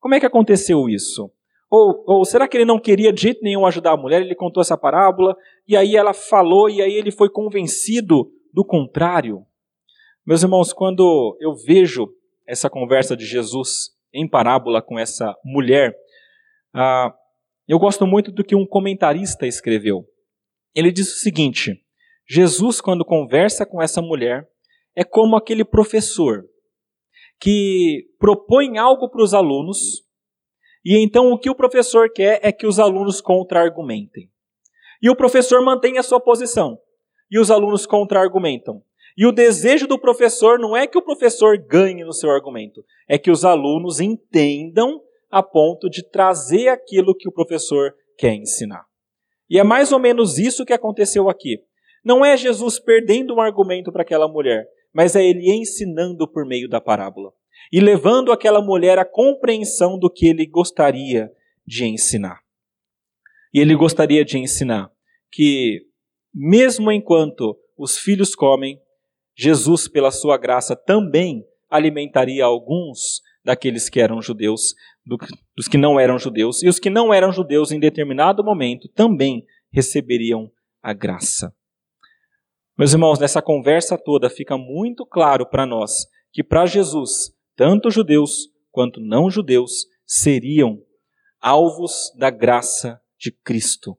Como 0.00 0.14
é 0.14 0.20
que 0.20 0.26
aconteceu 0.26 0.88
isso? 0.88 1.30
Ou, 1.70 2.04
ou, 2.06 2.24
será 2.24 2.46
que 2.46 2.56
ele 2.56 2.66
não 2.66 2.78
queria 2.78 3.12
de 3.12 3.22
jeito 3.22 3.40
nenhum 3.42 3.64
ajudar 3.64 3.92
a 3.92 3.96
mulher? 3.96 4.20
Ele 4.20 4.34
contou 4.34 4.60
essa 4.60 4.76
parábola 4.76 5.34
e 5.66 5.74
aí 5.74 5.96
ela 5.96 6.12
falou 6.12 6.68
e 6.68 6.82
aí 6.82 6.92
ele 6.92 7.10
foi 7.10 7.30
convencido 7.30 8.30
do 8.52 8.64
contrário. 8.64 9.46
Meus 10.26 10.42
irmãos, 10.42 10.72
quando 10.72 11.36
eu 11.40 11.54
vejo 11.54 12.08
essa 12.46 12.68
conversa 12.68 13.16
de 13.16 13.24
Jesus 13.24 13.90
em 14.12 14.28
parábola 14.28 14.82
com 14.82 14.98
essa 14.98 15.34
mulher, 15.42 15.96
ah, 16.74 17.12
eu 17.72 17.78
gosto 17.78 18.06
muito 18.06 18.30
do 18.30 18.44
que 18.44 18.54
um 18.54 18.66
comentarista 18.66 19.46
escreveu. 19.46 20.04
Ele 20.74 20.92
diz 20.92 21.10
o 21.10 21.18
seguinte: 21.20 21.82
Jesus, 22.28 22.82
quando 22.82 23.02
conversa 23.02 23.64
com 23.64 23.80
essa 23.80 24.02
mulher, 24.02 24.46
é 24.94 25.02
como 25.02 25.36
aquele 25.36 25.64
professor 25.64 26.44
que 27.40 28.04
propõe 28.18 28.76
algo 28.76 29.08
para 29.08 29.22
os 29.22 29.32
alunos 29.32 30.04
e 30.84 31.02
então 31.02 31.32
o 31.32 31.38
que 31.38 31.48
o 31.48 31.54
professor 31.54 32.12
quer 32.12 32.40
é 32.42 32.52
que 32.52 32.66
os 32.66 32.78
alunos 32.78 33.22
contra-argumentem. 33.22 34.28
E 35.00 35.08
o 35.08 35.16
professor 35.16 35.64
mantém 35.64 35.96
a 35.96 36.02
sua 36.02 36.20
posição 36.20 36.78
e 37.30 37.38
os 37.38 37.50
alunos 37.50 37.86
contra-argumentam. 37.86 38.82
E 39.16 39.24
o 39.24 39.32
desejo 39.32 39.86
do 39.86 39.98
professor 39.98 40.58
não 40.58 40.76
é 40.76 40.86
que 40.86 40.98
o 40.98 41.02
professor 41.02 41.56
ganhe 41.56 42.04
no 42.04 42.12
seu 42.12 42.30
argumento, 42.30 42.84
é 43.08 43.16
que 43.16 43.30
os 43.30 43.46
alunos 43.46 43.98
entendam 43.98 45.00
a 45.32 45.42
ponto 45.42 45.88
de 45.88 46.02
trazer 46.02 46.68
aquilo 46.68 47.16
que 47.16 47.26
o 47.26 47.32
professor 47.32 47.94
quer 48.18 48.34
ensinar. 48.34 48.84
E 49.48 49.58
é 49.58 49.64
mais 49.64 49.90
ou 49.90 49.98
menos 49.98 50.38
isso 50.38 50.64
que 50.64 50.74
aconteceu 50.74 51.30
aqui. 51.30 51.58
Não 52.04 52.22
é 52.22 52.36
Jesus 52.36 52.78
perdendo 52.78 53.34
um 53.34 53.40
argumento 53.40 53.90
para 53.90 54.02
aquela 54.02 54.28
mulher, 54.28 54.66
mas 54.92 55.16
é 55.16 55.24
ele 55.24 55.50
ensinando 55.50 56.28
por 56.28 56.44
meio 56.44 56.68
da 56.68 56.80
parábola 56.80 57.32
e 57.72 57.80
levando 57.80 58.30
aquela 58.30 58.60
mulher 58.60 58.98
à 58.98 59.04
compreensão 59.04 59.98
do 59.98 60.10
que 60.10 60.26
ele 60.26 60.44
gostaria 60.44 61.32
de 61.66 61.86
ensinar. 61.86 62.40
E 63.54 63.60
ele 63.60 63.74
gostaria 63.74 64.24
de 64.24 64.38
ensinar 64.38 64.90
que, 65.30 65.86
mesmo 66.34 66.92
enquanto 66.92 67.56
os 67.76 67.96
filhos 67.96 68.34
comem, 68.34 68.78
Jesus, 69.34 69.88
pela 69.88 70.10
sua 70.10 70.36
graça, 70.36 70.76
também 70.76 71.46
alimentaria 71.70 72.44
alguns 72.44 73.22
daqueles 73.44 73.88
que 73.88 74.00
eram 74.00 74.20
judeus, 74.20 74.74
dos 75.04 75.68
que 75.68 75.78
não 75.78 75.98
eram 75.98 76.18
judeus, 76.18 76.62
e 76.62 76.68
os 76.68 76.78
que 76.78 76.90
não 76.90 77.12
eram 77.12 77.32
judeus, 77.32 77.72
em 77.72 77.80
determinado 77.80 78.44
momento, 78.44 78.88
também 78.88 79.44
receberiam 79.72 80.50
a 80.82 80.92
graça. 80.92 81.54
Meus 82.78 82.92
irmãos, 82.92 83.18
nessa 83.18 83.42
conversa 83.42 83.98
toda 83.98 84.30
fica 84.30 84.56
muito 84.56 85.04
claro 85.04 85.46
para 85.46 85.66
nós 85.66 86.06
que 86.32 86.42
para 86.42 86.66
Jesus, 86.66 87.32
tanto 87.54 87.90
judeus 87.90 88.48
quanto 88.70 89.00
não 89.00 89.30
judeus 89.30 89.86
seriam 90.06 90.82
alvos 91.40 92.12
da 92.16 92.30
graça 92.30 93.00
de 93.18 93.30
Cristo. 93.30 93.96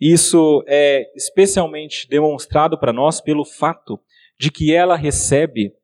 Isso 0.00 0.64
é 0.66 1.10
especialmente 1.14 2.08
demonstrado 2.08 2.78
para 2.78 2.92
nós 2.92 3.20
pelo 3.20 3.44
fato 3.44 4.00
de 4.38 4.50
que 4.50 4.74
ela 4.74 4.96
recebe, 4.96 5.74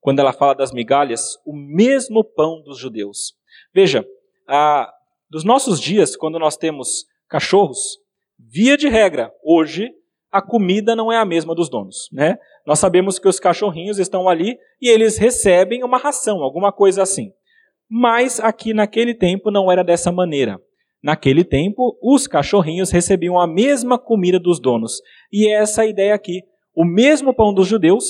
quando 0.00 0.18
ela 0.18 0.32
fala 0.32 0.54
das 0.54 0.72
migalhas, 0.72 1.36
o 1.44 1.54
mesmo 1.54 2.24
pão 2.24 2.62
dos 2.62 2.78
judeus. 2.78 3.34
Veja, 3.76 4.06
a, 4.48 4.90
dos 5.28 5.44
nossos 5.44 5.78
dias, 5.78 6.16
quando 6.16 6.38
nós 6.38 6.56
temos 6.56 7.04
cachorros, 7.28 7.98
via 8.38 8.74
de 8.74 8.88
regra, 8.88 9.30
hoje 9.44 9.90
a 10.32 10.40
comida 10.40 10.96
não 10.96 11.12
é 11.12 11.18
a 11.18 11.26
mesma 11.26 11.54
dos 11.54 11.68
donos, 11.68 12.08
né? 12.10 12.38
Nós 12.66 12.78
sabemos 12.78 13.18
que 13.18 13.28
os 13.28 13.38
cachorrinhos 13.38 13.98
estão 13.98 14.30
ali 14.30 14.56
e 14.80 14.88
eles 14.88 15.18
recebem 15.18 15.84
uma 15.84 15.98
ração, 15.98 16.42
alguma 16.42 16.72
coisa 16.72 17.02
assim. 17.02 17.32
Mas 17.86 18.40
aqui 18.40 18.72
naquele 18.72 19.12
tempo 19.12 19.50
não 19.50 19.70
era 19.70 19.84
dessa 19.84 20.10
maneira. 20.10 20.58
Naquele 21.02 21.44
tempo, 21.44 21.98
os 22.02 22.26
cachorrinhos 22.26 22.90
recebiam 22.90 23.38
a 23.38 23.46
mesma 23.46 23.98
comida 23.98 24.40
dos 24.40 24.58
donos. 24.58 25.02
E 25.30 25.48
é 25.48 25.56
essa 25.56 25.82
a 25.82 25.86
ideia 25.86 26.14
aqui. 26.14 26.40
O 26.74 26.82
mesmo 26.82 27.34
pão 27.34 27.52
dos 27.52 27.68
judeus 27.68 28.06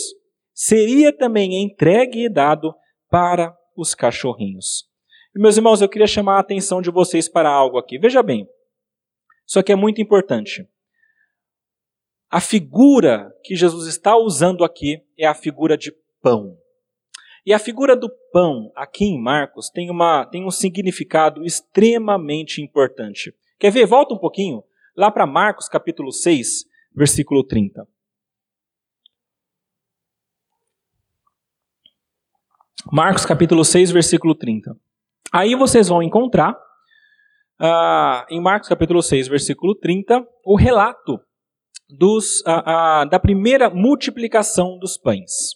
seria 0.54 1.12
também 1.12 1.60
entregue 1.60 2.26
e 2.26 2.32
dado 2.32 2.72
para 3.10 3.52
os 3.76 3.96
cachorrinhos. 3.96 4.86
E, 5.36 5.38
meus 5.38 5.58
irmãos, 5.58 5.82
eu 5.82 5.88
queria 5.88 6.06
chamar 6.06 6.36
a 6.36 6.40
atenção 6.40 6.80
de 6.80 6.90
vocês 6.90 7.28
para 7.28 7.50
algo 7.50 7.76
aqui. 7.76 7.98
Veja 7.98 8.22
bem, 8.22 8.48
isso 9.46 9.58
aqui 9.58 9.70
é 9.70 9.76
muito 9.76 10.00
importante. 10.00 10.66
A 12.30 12.40
figura 12.40 13.30
que 13.44 13.54
Jesus 13.54 13.86
está 13.86 14.16
usando 14.16 14.64
aqui 14.64 15.02
é 15.18 15.26
a 15.26 15.34
figura 15.34 15.76
de 15.76 15.94
pão. 16.22 16.56
E 17.44 17.52
a 17.52 17.58
figura 17.58 17.94
do 17.94 18.08
pão, 18.32 18.72
aqui 18.74 19.04
em 19.04 19.20
Marcos, 19.20 19.68
tem, 19.68 19.90
uma, 19.90 20.24
tem 20.24 20.42
um 20.42 20.50
significado 20.50 21.44
extremamente 21.44 22.62
importante. 22.62 23.34
Quer 23.58 23.70
ver? 23.70 23.84
Volta 23.84 24.14
um 24.14 24.18
pouquinho, 24.18 24.64
lá 24.96 25.10
para 25.10 25.26
Marcos 25.26 25.68
capítulo 25.68 26.12
6, 26.12 26.64
versículo 26.94 27.44
30. 27.44 27.86
Marcos 32.90 33.26
capítulo 33.26 33.66
6, 33.66 33.90
versículo 33.90 34.34
30. 34.34 34.85
Aí 35.32 35.54
vocês 35.54 35.88
vão 35.88 36.02
encontrar, 36.02 36.52
uh, 37.60 38.24
em 38.30 38.40
Marcos 38.40 38.68
capítulo 38.68 39.02
6, 39.02 39.28
versículo 39.28 39.74
30, 39.74 40.26
o 40.44 40.56
relato 40.56 41.18
dos, 41.88 42.42
a, 42.46 43.00
a, 43.00 43.04
da 43.04 43.18
primeira 43.18 43.70
multiplicação 43.70 44.78
dos 44.78 44.96
pães. 44.96 45.54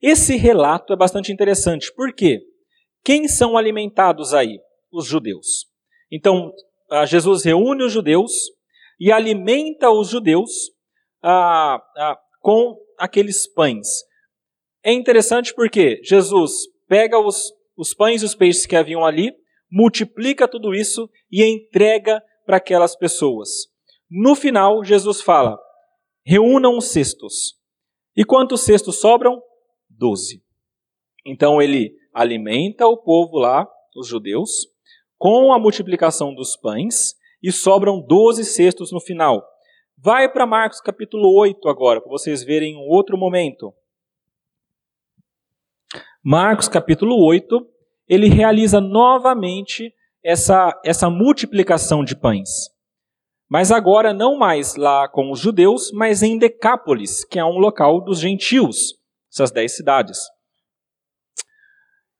Esse 0.00 0.36
relato 0.36 0.92
é 0.92 0.96
bastante 0.96 1.32
interessante, 1.32 1.92
porque 1.94 2.40
quem 3.04 3.28
são 3.28 3.56
alimentados 3.56 4.34
aí? 4.34 4.58
Os 4.92 5.06
judeus. 5.06 5.66
Então, 6.10 6.52
Jesus 7.06 7.44
reúne 7.44 7.84
os 7.84 7.92
judeus 7.92 8.32
e 9.00 9.10
alimenta 9.10 9.90
os 9.90 10.08
judeus 10.08 10.50
com 12.40 12.76
aqueles 12.98 13.46
pães. 13.52 13.88
É 14.84 14.92
interessante 14.92 15.54
porque 15.54 16.00
Jesus 16.02 16.52
pega 16.88 17.18
os, 17.18 17.52
os 17.82 17.92
pães 17.92 18.22
e 18.22 18.24
os 18.24 18.34
peixes 18.34 18.64
que 18.64 18.76
haviam 18.76 19.04
ali, 19.04 19.34
multiplica 19.70 20.46
tudo 20.46 20.72
isso 20.72 21.10
e 21.30 21.44
entrega 21.44 22.22
para 22.46 22.58
aquelas 22.58 22.94
pessoas. 22.94 23.48
No 24.08 24.36
final, 24.36 24.84
Jesus 24.84 25.20
fala: 25.20 25.58
reúnam 26.24 26.78
os 26.78 26.86
cestos. 26.92 27.58
E 28.16 28.24
quantos 28.24 28.60
cestos 28.60 29.00
sobram? 29.00 29.42
Doze. 29.90 30.42
Então 31.26 31.60
ele 31.60 31.96
alimenta 32.14 32.86
o 32.86 32.96
povo 32.96 33.38
lá, 33.38 33.66
os 33.96 34.06
judeus, 34.06 34.68
com 35.18 35.52
a 35.52 35.58
multiplicação 35.58 36.34
dos 36.34 36.56
pães, 36.56 37.14
e 37.42 37.50
sobram 37.50 38.00
doze 38.00 38.44
cestos 38.44 38.92
no 38.92 39.00
final. 39.00 39.44
Vai 39.98 40.30
para 40.30 40.46
Marcos 40.46 40.80
capítulo 40.80 41.34
8 41.36 41.68
agora, 41.68 42.00
para 42.00 42.10
vocês 42.10 42.44
verem 42.44 42.76
um 42.76 42.88
outro 42.88 43.18
momento. 43.18 43.74
Marcos 46.24 46.68
capítulo 46.68 47.16
8, 47.24 47.71
ele 48.12 48.28
realiza 48.28 48.78
novamente 48.78 49.90
essa, 50.22 50.78
essa 50.84 51.08
multiplicação 51.08 52.04
de 52.04 52.14
pães. 52.14 52.68
Mas 53.48 53.72
agora 53.72 54.12
não 54.12 54.36
mais 54.36 54.76
lá 54.76 55.08
com 55.08 55.30
os 55.30 55.40
judeus, 55.40 55.90
mas 55.92 56.22
em 56.22 56.36
Decápolis, 56.36 57.24
que 57.24 57.38
é 57.38 57.44
um 57.44 57.56
local 57.56 58.02
dos 58.04 58.20
gentios, 58.20 58.98
essas 59.32 59.50
dez 59.50 59.74
cidades. 59.74 60.18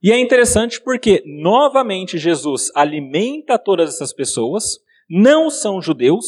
E 0.03 0.11
é 0.11 0.19
interessante 0.19 0.81
porque, 0.81 1.23
novamente, 1.27 2.17
Jesus 2.17 2.71
alimenta 2.75 3.59
todas 3.59 3.95
essas 3.95 4.15
pessoas, 4.15 4.79
não 5.11 5.51
são 5.51 5.83
judeus, 5.83 6.25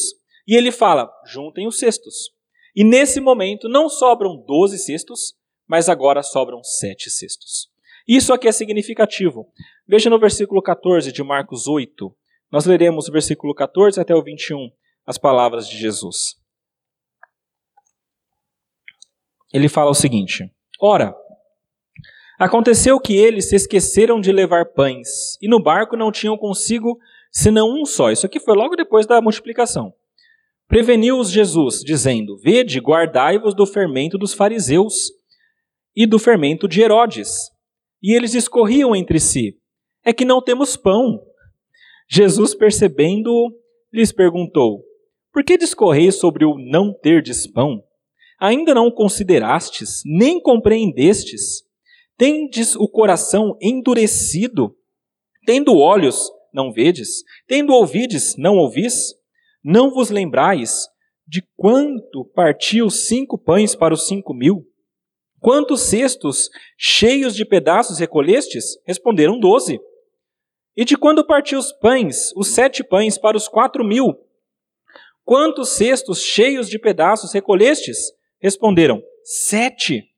e 0.46 0.54
ele 0.54 0.70
fala: 0.70 1.10
juntem 1.24 1.66
os 1.66 1.78
cestos. 1.78 2.30
E 2.76 2.84
nesse 2.84 3.18
momento 3.18 3.66
não 3.66 3.88
sobram 3.88 4.36
12 4.36 4.76
cestos, 4.76 5.34
mas 5.66 5.88
agora 5.88 6.22
sobram 6.22 6.62
sete 6.62 7.08
cestos. 7.08 7.72
Isso 8.06 8.32
aqui 8.34 8.46
é 8.46 8.52
significativo. 8.52 9.48
Veja 9.88 10.10
no 10.10 10.18
versículo 10.18 10.60
14 10.60 11.10
de 11.10 11.22
Marcos 11.22 11.66
8. 11.66 12.14
Nós 12.50 12.66
leremos 12.66 13.08
o 13.08 13.12
versículo 13.12 13.54
14 13.54 13.98
até 13.98 14.14
o 14.14 14.22
21, 14.22 14.70
as 15.06 15.16
palavras 15.16 15.68
de 15.68 15.78
Jesus. 15.78 16.36
Ele 19.52 19.68
fala 19.68 19.90
o 19.90 19.94
seguinte: 19.94 20.52
Ora, 20.80 21.16
aconteceu 22.38 23.00
que 23.00 23.16
eles 23.16 23.48
se 23.48 23.56
esqueceram 23.56 24.20
de 24.20 24.32
levar 24.32 24.66
pães, 24.66 25.38
e 25.40 25.48
no 25.48 25.62
barco 25.62 25.96
não 25.96 26.12
tinham 26.12 26.36
consigo 26.36 26.98
senão 27.30 27.70
um 27.70 27.86
só. 27.86 28.10
Isso 28.10 28.26
aqui 28.26 28.38
foi 28.38 28.54
logo 28.54 28.76
depois 28.76 29.06
da 29.06 29.20
multiplicação. 29.20 29.94
Preveniu-os 30.68 31.30
Jesus, 31.30 31.80
dizendo: 31.80 32.36
Vede, 32.36 32.80
guardai-vos 32.80 33.54
do 33.54 33.66
fermento 33.66 34.18
dos 34.18 34.34
fariseus 34.34 35.10
e 35.96 36.06
do 36.06 36.18
fermento 36.18 36.68
de 36.68 36.82
Herodes. 36.82 37.53
E 38.06 38.14
eles 38.14 38.32
discorriam 38.32 38.94
entre 38.94 39.18
si: 39.18 39.56
É 40.04 40.12
que 40.12 40.26
não 40.26 40.42
temos 40.42 40.76
pão. 40.76 41.22
Jesus, 42.06 42.54
percebendo, 42.54 43.50
lhes 43.90 44.12
perguntou: 44.12 44.84
Por 45.32 45.42
que 45.42 45.56
discorreis 45.56 46.16
sobre 46.16 46.44
o 46.44 46.58
não 46.58 46.92
terdes 46.92 47.46
pão? 47.50 47.82
Ainda 48.38 48.74
não 48.74 48.90
considerastes, 48.90 50.02
nem 50.04 50.38
compreendestes? 50.38 51.62
Tendes 52.18 52.76
o 52.76 52.86
coração 52.86 53.56
endurecido? 53.58 54.76
Tendo 55.46 55.74
olhos, 55.74 56.30
não 56.52 56.70
vedes? 56.70 57.22
Tendo 57.48 57.72
ouvides, 57.72 58.36
não 58.36 58.58
ouvis? 58.58 59.14
Não 59.64 59.90
vos 59.90 60.10
lembrais 60.10 60.88
de 61.26 61.42
quanto 61.56 62.26
partiu 62.34 62.90
cinco 62.90 63.38
pães 63.38 63.74
para 63.74 63.94
os 63.94 64.06
cinco 64.06 64.34
mil? 64.34 64.66
Quantos 65.44 65.82
cestos 65.82 66.48
cheios 66.74 67.36
de 67.36 67.44
pedaços 67.44 67.98
recolhestes? 67.98 68.78
Responderam 68.86 69.38
doze. 69.38 69.78
E 70.74 70.86
de 70.86 70.96
quando 70.96 71.22
partiu 71.22 71.58
os 71.58 71.70
pães, 71.70 72.32
os 72.34 72.48
sete 72.48 72.82
pães 72.82 73.18
para 73.18 73.36
os 73.36 73.46
quatro 73.46 73.84
mil? 73.84 74.14
Quantos 75.22 75.76
cestos 75.76 76.22
cheios 76.22 76.66
de 76.66 76.78
pedaços 76.78 77.30
recolhestes? 77.34 78.10
Responderam, 78.40 79.02
sete. 79.22 80.10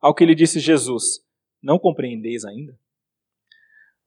Ao 0.00 0.14
que 0.14 0.24
lhe 0.24 0.36
disse 0.36 0.60
Jesus, 0.60 1.18
não 1.60 1.76
compreendeis 1.76 2.44
ainda? 2.44 2.78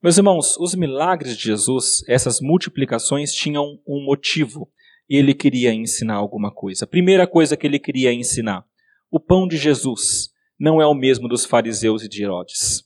Meus 0.02 0.16
irmãos, 0.16 0.56
os 0.58 0.74
milagres 0.76 1.36
de 1.36 1.44
Jesus, 1.44 2.06
essas 2.08 2.40
multiplicações, 2.40 3.34
tinham 3.34 3.82
um 3.86 4.02
motivo. 4.06 4.72
Ele 5.10 5.34
queria 5.34 5.74
ensinar 5.74 6.16
alguma 6.16 6.54
coisa. 6.54 6.86
A 6.86 6.88
primeira 6.88 7.28
coisa 7.28 7.58
que 7.58 7.68
ele 7.68 7.80
queria 7.80 8.14
ensinar: 8.14 8.66
o 9.12 9.20
pão 9.20 9.46
de 9.46 9.58
Jesus 9.58 10.32
não 10.60 10.82
é 10.82 10.86
o 10.86 10.94
mesmo 10.94 11.28
dos 11.28 11.46
fariseus 11.46 12.04
e 12.04 12.10
de 12.10 12.24
Herodes. 12.24 12.84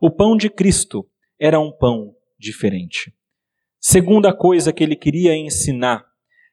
O 0.00 0.10
pão 0.10 0.36
de 0.36 0.50
Cristo 0.50 1.06
era 1.38 1.60
um 1.60 1.70
pão 1.70 2.14
diferente. 2.38 3.14
Segunda 3.80 4.32
coisa 4.32 4.72
que 4.72 4.82
ele 4.82 4.96
queria 4.96 5.36
ensinar: 5.36 6.04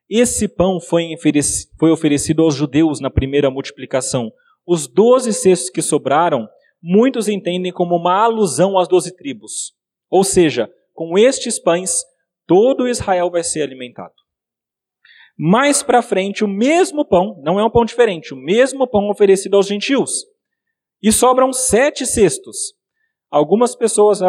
esse 0.10 0.47
pão 0.47 0.80
foi 0.80 1.91
oferecido 1.91 2.41
aos 2.43 2.55
judeus 2.55 2.99
na 2.99 3.10
primeira 3.10 3.51
multiplicação. 3.51 4.32
Os 4.66 4.88
doze 4.88 5.34
cestos 5.34 5.70
que 5.70 5.82
sobraram, 5.82 6.47
muitos 6.82 7.28
entendem 7.28 7.72
como 7.72 7.95
uma 7.95 8.24
alusão 8.24 8.78
às 8.78 8.88
doze 8.88 9.16
tribos. 9.16 9.74
Ou 10.10 10.24
seja, 10.24 10.72
com 10.93 11.18
estes 11.18 11.60
pães, 11.60 12.03
todo 12.47 12.88
Israel 12.88 13.30
vai 13.30 13.43
ser 13.43 13.62
alimentado. 13.62 14.14
Mais 15.38 15.82
para 15.82 16.01
frente, 16.01 16.43
o 16.43 16.47
mesmo 16.47 17.05
pão, 17.05 17.39
não 17.43 17.60
é 17.60 17.64
um 17.64 17.70
pão 17.70 17.86
diferente, 17.86 18.34
o 18.34 18.38
mesmo 18.38 18.86
pão 18.88 19.10
oferecido 19.10 19.55
aos 19.55 19.68
gentios. 19.68 20.26
E 21.02 21.12
sobram 21.12 21.54
sete 21.54 22.06
cestos. 22.06 22.74
Algumas 23.32 23.76
pessoas, 23.76 24.20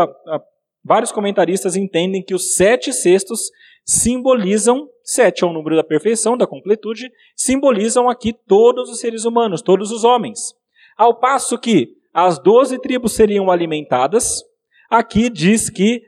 vários 0.84 1.10
comentaristas 1.10 1.76
entendem 1.76 2.22
que 2.22 2.34
os 2.34 2.54
sete 2.54 2.92
cestos 2.92 3.50
simbolizam, 3.84 4.88
sete 5.02 5.42
é 5.42 5.46
o 5.46 5.52
número 5.52 5.76
da 5.76 5.84
perfeição, 5.84 6.36
da 6.36 6.46
completude, 6.46 7.10
simbolizam 7.34 8.08
aqui 8.08 8.32
todos 8.32 8.90
os 8.90 9.00
seres 9.00 9.24
humanos, 9.24 9.62
todos 9.62 9.90
os 9.90 10.04
homens. 10.04 10.54
Ao 10.96 11.18
passo 11.18 11.58
que 11.58 11.96
as 12.12 12.38
doze 12.38 12.78
tribos 12.78 13.12
seriam 13.12 13.50
alimentadas, 13.50 14.42
Aqui 14.90 15.30
diz 15.30 15.70
que 15.70 16.02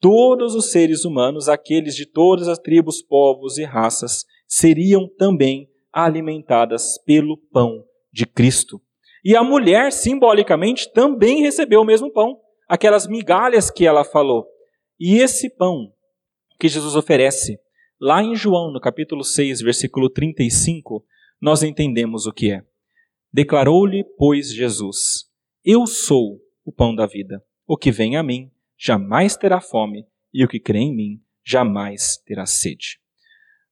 todos 0.00 0.54
os 0.54 0.70
seres 0.70 1.04
humanos, 1.04 1.50
aqueles 1.50 1.94
de 1.94 2.06
todas 2.06 2.48
as 2.48 2.58
tribos, 2.58 3.02
povos 3.02 3.58
e 3.58 3.62
raças, 3.62 4.24
seriam 4.48 5.06
também 5.18 5.68
alimentadas 5.92 6.96
pelo 7.04 7.36
pão 7.36 7.84
de 8.10 8.24
Cristo. 8.24 8.80
E 9.24 9.36
a 9.36 9.44
mulher, 9.44 9.92
simbolicamente, 9.92 10.92
também 10.92 11.42
recebeu 11.42 11.80
o 11.80 11.84
mesmo 11.84 12.12
pão, 12.12 12.40
aquelas 12.68 13.06
migalhas 13.06 13.70
que 13.70 13.86
ela 13.86 14.04
falou. 14.04 14.46
E 14.98 15.18
esse 15.18 15.48
pão 15.48 15.92
que 16.58 16.68
Jesus 16.68 16.96
oferece, 16.96 17.58
lá 18.00 18.22
em 18.22 18.34
João, 18.34 18.72
no 18.72 18.80
capítulo 18.80 19.22
6, 19.22 19.60
versículo 19.60 20.10
35, 20.10 21.04
nós 21.40 21.62
entendemos 21.62 22.26
o 22.26 22.32
que 22.32 22.52
é. 22.52 22.64
Declarou-lhe, 23.32 24.04
pois, 24.16 24.52
Jesus: 24.52 25.24
Eu 25.64 25.86
sou 25.86 26.40
o 26.64 26.72
pão 26.72 26.94
da 26.94 27.06
vida. 27.06 27.42
O 27.66 27.76
que 27.76 27.90
vem 27.90 28.16
a 28.16 28.22
mim 28.22 28.50
jamais 28.78 29.36
terá 29.36 29.60
fome, 29.60 30.06
e 30.32 30.44
o 30.44 30.48
que 30.48 30.60
crê 30.60 30.80
em 30.80 30.94
mim 30.94 31.20
jamais 31.44 32.16
terá 32.18 32.46
sede. 32.46 33.00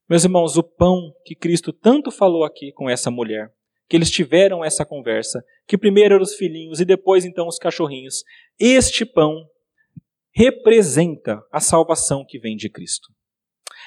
Meus 0.09 0.23
irmãos, 0.23 0.57
o 0.57 0.63
pão 0.63 1.13
que 1.25 1.35
Cristo 1.35 1.71
tanto 1.71 2.11
falou 2.11 2.43
aqui 2.43 2.71
com 2.73 2.89
essa 2.89 3.09
mulher, 3.09 3.53
que 3.91 3.97
eles 3.97 4.09
tiveram 4.09 4.63
essa 4.63 4.85
conversa, 4.85 5.43
que 5.67 5.77
primeiro 5.77 6.13
eram 6.13 6.23
os 6.23 6.35
filhinhos 6.35 6.79
e 6.79 6.85
depois 6.85 7.25
então 7.25 7.45
os 7.45 7.57
cachorrinhos, 7.57 8.23
este 8.57 9.05
pão 9.05 9.45
representa 10.33 11.43
a 11.51 11.59
salvação 11.59 12.25
que 12.25 12.39
vem 12.39 12.55
de 12.55 12.69
Cristo. 12.69 13.09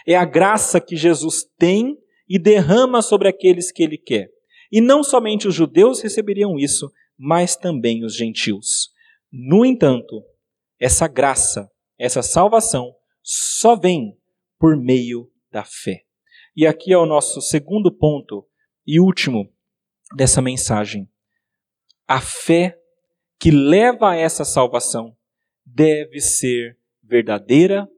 É 0.06 0.14
a 0.14 0.26
graça 0.26 0.78
que 0.78 0.94
Jesus 0.94 1.46
tem 1.58 1.96
e 2.28 2.38
derrama 2.38 3.00
sobre 3.00 3.28
aqueles 3.28 3.72
que 3.72 3.82
ele 3.82 3.96
quer. 3.96 4.28
E 4.70 4.78
não 4.78 5.02
somente 5.02 5.48
os 5.48 5.54
judeus 5.54 6.02
receberiam 6.02 6.58
isso, 6.58 6.92
mas 7.16 7.56
também 7.56 8.04
os 8.04 8.14
gentios. 8.14 8.90
No 9.32 9.64
entanto, 9.64 10.22
essa 10.78 11.08
graça, 11.08 11.70
essa 11.98 12.20
salvação, 12.20 12.94
só 13.22 13.74
vem 13.74 14.18
por 14.58 14.76
meio 14.76 15.30
da 15.50 15.64
fé. 15.64 16.02
E 16.54 16.66
aqui 16.66 16.92
é 16.92 16.98
o 16.98 17.06
nosso 17.06 17.40
segundo 17.40 17.90
ponto 17.90 18.46
e 18.86 19.00
último 19.00 19.53
dessa 20.14 20.40
mensagem. 20.40 21.08
A 22.06 22.20
fé 22.20 22.78
que 23.38 23.50
leva 23.50 24.10
a 24.10 24.16
essa 24.16 24.44
salvação 24.44 25.16
deve 25.64 26.20
ser 26.20 26.78
verdadeira 27.02 27.88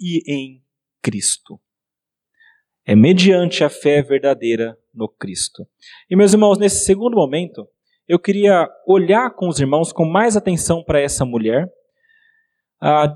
e 0.00 0.22
em 0.26 0.62
Cristo. 1.02 1.60
É 2.84 2.96
mediante 2.96 3.62
a 3.62 3.68
fé 3.68 4.02
verdadeira 4.02 4.78
no 4.94 5.08
Cristo. 5.08 5.66
E 6.08 6.16
meus 6.16 6.32
irmãos, 6.32 6.58
nesse 6.58 6.84
segundo 6.84 7.14
momento, 7.14 7.68
eu 8.08 8.18
queria 8.18 8.68
olhar 8.86 9.30
com 9.34 9.48
os 9.48 9.60
irmãos 9.60 9.92
com 9.92 10.04
mais 10.04 10.36
atenção 10.36 10.82
para 10.82 11.00
essa 11.00 11.24
mulher. 11.24 11.70
Ah, 12.80 13.14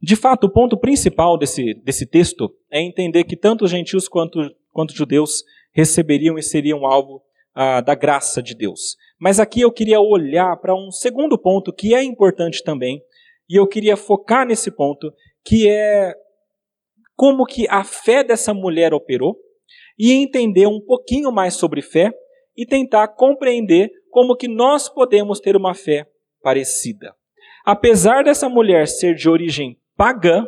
de 0.00 0.14
fato, 0.14 0.44
o 0.44 0.52
ponto 0.52 0.78
principal 0.78 1.36
desse, 1.36 1.74
desse 1.82 2.06
texto 2.06 2.54
é 2.70 2.80
entender 2.80 3.24
que 3.24 3.36
tanto 3.36 3.64
os 3.64 3.70
gentios 3.70 4.06
quanto, 4.06 4.38
quanto 4.72 4.90
os 4.90 4.96
judeus 4.96 5.42
receberiam 5.72 6.38
e 6.38 6.42
seriam 6.42 6.86
alvo 6.86 7.22
ah, 7.60 7.80
da 7.80 7.96
graça 7.96 8.40
de 8.40 8.54
Deus. 8.54 8.96
Mas 9.18 9.40
aqui 9.40 9.62
eu 9.62 9.72
queria 9.72 9.98
olhar 9.98 10.56
para 10.58 10.76
um 10.76 10.92
segundo 10.92 11.36
ponto 11.36 11.72
que 11.72 11.92
é 11.92 12.04
importante 12.04 12.62
também, 12.62 13.02
E 13.50 13.58
eu 13.58 13.66
queria 13.66 13.96
focar 13.96 14.46
nesse 14.46 14.70
ponto, 14.70 15.10
que 15.44 15.68
é 15.68 16.14
como 17.16 17.44
que 17.44 17.66
a 17.68 17.82
fé 17.82 18.22
dessa 18.22 18.54
mulher 18.54 18.94
operou 18.94 19.36
e 19.98 20.12
entender 20.12 20.68
um 20.68 20.80
pouquinho 20.80 21.32
mais 21.32 21.54
sobre 21.54 21.82
fé 21.82 22.12
e 22.56 22.64
tentar 22.64 23.08
compreender 23.08 23.90
como 24.10 24.36
que 24.36 24.46
nós 24.46 24.88
podemos 24.88 25.40
ter 25.40 25.56
uma 25.56 25.74
fé 25.74 26.06
parecida. 26.42 27.12
Apesar 27.64 28.22
dessa 28.22 28.48
mulher 28.48 28.86
ser 28.86 29.14
de 29.14 29.28
origem 29.28 29.80
pagã 29.96 30.46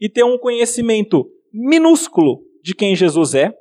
e 0.00 0.08
ter 0.08 0.24
um 0.24 0.38
conhecimento 0.38 1.28
minúsculo 1.52 2.40
de 2.62 2.74
quem 2.74 2.96
Jesus 2.96 3.34
é, 3.34 3.52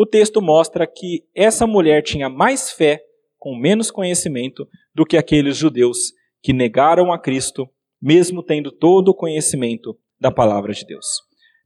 o 0.00 0.06
texto 0.06 0.40
mostra 0.40 0.86
que 0.86 1.26
essa 1.34 1.66
mulher 1.66 2.02
tinha 2.02 2.30
mais 2.30 2.70
fé 2.70 3.04
com 3.38 3.54
menos 3.54 3.90
conhecimento 3.90 4.66
do 4.94 5.04
que 5.04 5.18
aqueles 5.18 5.58
judeus 5.58 6.14
que 6.42 6.54
negaram 6.54 7.12
a 7.12 7.18
Cristo, 7.18 7.68
mesmo 8.00 8.42
tendo 8.42 8.72
todo 8.72 9.08
o 9.08 9.14
conhecimento 9.14 9.94
da 10.18 10.30
palavra 10.30 10.72
de 10.72 10.86
Deus. 10.86 11.04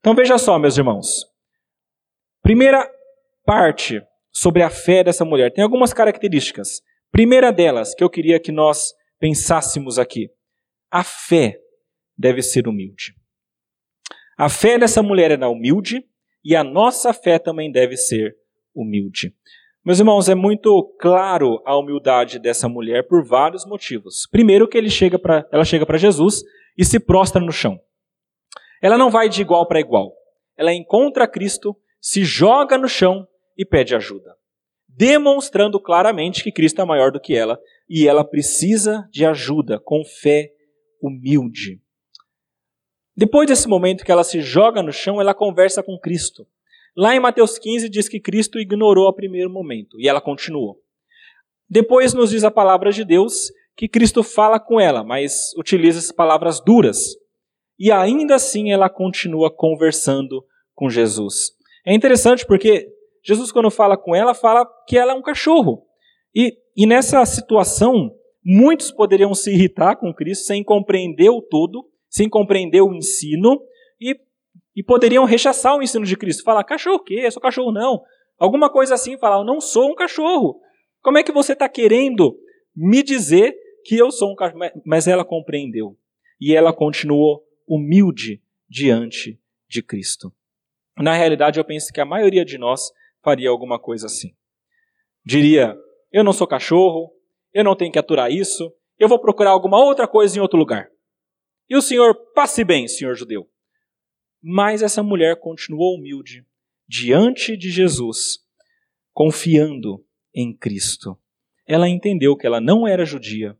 Então 0.00 0.16
veja 0.16 0.36
só, 0.36 0.58
meus 0.58 0.76
irmãos. 0.76 1.24
Primeira 2.42 2.90
parte 3.44 4.02
sobre 4.32 4.62
a 4.64 4.68
fé 4.68 5.04
dessa 5.04 5.24
mulher 5.24 5.52
tem 5.52 5.62
algumas 5.62 5.92
características. 5.92 6.82
Primeira 7.12 7.52
delas 7.52 7.94
que 7.94 8.02
eu 8.02 8.10
queria 8.10 8.40
que 8.40 8.50
nós 8.50 8.92
pensássemos 9.20 9.96
aqui. 9.96 10.28
A 10.90 11.04
fé 11.04 11.60
deve 12.18 12.42
ser 12.42 12.66
humilde. 12.66 13.14
A 14.36 14.48
fé 14.48 14.76
dessa 14.76 15.04
mulher 15.04 15.30
era 15.30 15.48
humilde 15.48 16.04
e 16.44 16.54
a 16.54 16.62
nossa 16.62 17.12
fé 17.12 17.38
também 17.38 17.72
deve 17.72 17.96
ser 17.96 18.36
humilde. 18.74 19.34
Meus 19.84 19.98
irmãos, 19.98 20.28
é 20.28 20.34
muito 20.34 20.82
claro 20.98 21.62
a 21.64 21.76
humildade 21.76 22.38
dessa 22.38 22.68
mulher 22.68 23.06
por 23.06 23.24
vários 23.24 23.66
motivos. 23.66 24.26
Primeiro 24.30 24.66
que 24.66 24.78
ele 24.78 24.88
chega 24.88 25.18
pra, 25.18 25.46
ela 25.52 25.64
chega 25.64 25.84
para 25.84 25.98
Jesus 25.98 26.42
e 26.76 26.84
se 26.84 26.98
prostra 26.98 27.40
no 27.40 27.52
chão. 27.52 27.78
Ela 28.82 28.98
não 28.98 29.10
vai 29.10 29.28
de 29.28 29.42
igual 29.42 29.66
para 29.66 29.80
igual. 29.80 30.14
Ela 30.56 30.72
encontra 30.72 31.28
Cristo, 31.28 31.76
se 32.00 32.24
joga 32.24 32.78
no 32.78 32.88
chão 32.88 33.26
e 33.56 33.64
pede 33.64 33.94
ajuda, 33.94 34.34
demonstrando 34.88 35.80
claramente 35.80 36.42
que 36.42 36.52
Cristo 36.52 36.80
é 36.80 36.84
maior 36.84 37.10
do 37.10 37.20
que 37.20 37.36
ela 37.36 37.58
e 37.88 38.08
ela 38.08 38.24
precisa 38.24 39.08
de 39.10 39.24
ajuda 39.24 39.78
com 39.78 40.04
fé 40.04 40.50
humilde. 41.00 41.83
Depois 43.16 43.46
desse 43.46 43.68
momento 43.68 44.04
que 44.04 44.10
ela 44.10 44.24
se 44.24 44.40
joga 44.40 44.82
no 44.82 44.92
chão, 44.92 45.20
ela 45.20 45.34
conversa 45.34 45.82
com 45.82 45.98
Cristo. 45.98 46.46
Lá 46.96 47.14
em 47.14 47.20
Mateus 47.20 47.58
15 47.58 47.88
diz 47.88 48.08
que 48.08 48.20
Cristo 48.20 48.58
ignorou 48.58 49.08
a 49.08 49.14
primeiro 49.14 49.50
momento 49.50 50.00
e 50.00 50.08
ela 50.08 50.20
continuou. 50.20 50.80
Depois 51.68 52.14
nos 52.14 52.30
diz 52.30 52.44
a 52.44 52.50
palavra 52.50 52.92
de 52.92 53.04
Deus 53.04 53.50
que 53.76 53.88
Cristo 53.88 54.22
fala 54.22 54.60
com 54.60 54.80
ela, 54.80 55.02
mas 55.02 55.52
utiliza 55.56 55.98
as 55.98 56.12
palavras 56.12 56.60
duras. 56.60 57.16
E 57.78 57.90
ainda 57.90 58.36
assim 58.36 58.70
ela 58.70 58.88
continua 58.88 59.50
conversando 59.50 60.44
com 60.74 60.88
Jesus. 60.88 61.52
É 61.84 61.92
interessante 61.92 62.46
porque 62.46 62.88
Jesus, 63.24 63.50
quando 63.50 63.70
fala 63.70 63.96
com 63.96 64.14
ela, 64.14 64.34
fala 64.34 64.66
que 64.86 64.98
ela 64.98 65.12
é 65.12 65.14
um 65.14 65.22
cachorro. 65.22 65.84
E, 66.34 66.56
e 66.76 66.86
nessa 66.86 67.24
situação, 67.24 68.12
muitos 68.44 68.92
poderiam 68.92 69.34
se 69.34 69.50
irritar 69.52 69.96
com 69.96 70.12
Cristo 70.12 70.44
sem 70.44 70.62
compreender 70.62 71.30
o 71.30 71.40
todo, 71.40 71.88
sem 72.14 72.28
compreender 72.28 72.80
o 72.80 72.94
ensino, 72.94 73.60
e 74.00 74.14
e 74.76 74.82
poderiam 74.82 75.24
rechaçar 75.24 75.76
o 75.76 75.82
ensino 75.82 76.04
de 76.04 76.16
Cristo. 76.16 76.42
Falar, 76.42 76.64
cachorro 76.64 76.96
o 76.96 77.04
quê? 77.04 77.20
Eu 77.22 77.30
sou 77.30 77.40
cachorro 77.40 77.72
não. 77.72 78.02
Alguma 78.38 78.70
coisa 78.70 78.94
assim, 78.94 79.16
falar, 79.16 79.38
eu 79.38 79.44
não 79.44 79.60
sou 79.60 79.90
um 79.90 79.94
cachorro. 79.94 80.60
Como 81.00 81.18
é 81.18 81.22
que 81.22 81.32
você 81.32 81.52
está 81.52 81.68
querendo 81.68 82.36
me 82.74 83.02
dizer 83.02 83.54
que 83.84 83.96
eu 83.96 84.10
sou 84.10 84.32
um 84.32 84.34
cachorro? 84.34 84.60
Mas 84.84 85.06
ela 85.06 85.24
compreendeu. 85.24 85.96
E 86.40 86.54
ela 86.54 86.72
continuou 86.72 87.44
humilde 87.68 88.42
diante 88.68 89.38
de 89.68 89.82
Cristo. 89.82 90.32
Na 90.98 91.14
realidade, 91.14 91.60
eu 91.60 91.64
penso 91.64 91.92
que 91.92 92.00
a 92.00 92.04
maioria 92.04 92.44
de 92.44 92.58
nós 92.58 92.90
faria 93.22 93.48
alguma 93.48 93.78
coisa 93.78 94.06
assim. 94.06 94.34
Diria, 95.24 95.76
eu 96.12 96.24
não 96.24 96.32
sou 96.32 96.46
cachorro, 96.46 97.12
eu 97.52 97.64
não 97.64 97.76
tenho 97.76 97.92
que 97.92 97.98
aturar 97.98 98.30
isso, 98.30 98.72
eu 98.98 99.08
vou 99.08 99.18
procurar 99.18 99.50
alguma 99.50 99.82
outra 99.82 100.06
coisa 100.06 100.36
em 100.36 100.40
outro 100.40 100.58
lugar. 100.58 100.88
E 101.68 101.76
o 101.76 101.82
senhor, 101.82 102.14
passe 102.34 102.62
bem, 102.64 102.86
senhor 102.86 103.14
judeu. 103.14 103.48
Mas 104.42 104.82
essa 104.82 105.02
mulher 105.02 105.40
continuou 105.40 105.96
humilde 105.96 106.44
diante 106.86 107.56
de 107.56 107.70
Jesus, 107.70 108.40
confiando 109.12 110.04
em 110.34 110.54
Cristo. 110.54 111.18
Ela 111.66 111.88
entendeu 111.88 112.36
que 112.36 112.46
ela 112.46 112.60
não 112.60 112.86
era 112.86 113.06
judia, 113.06 113.56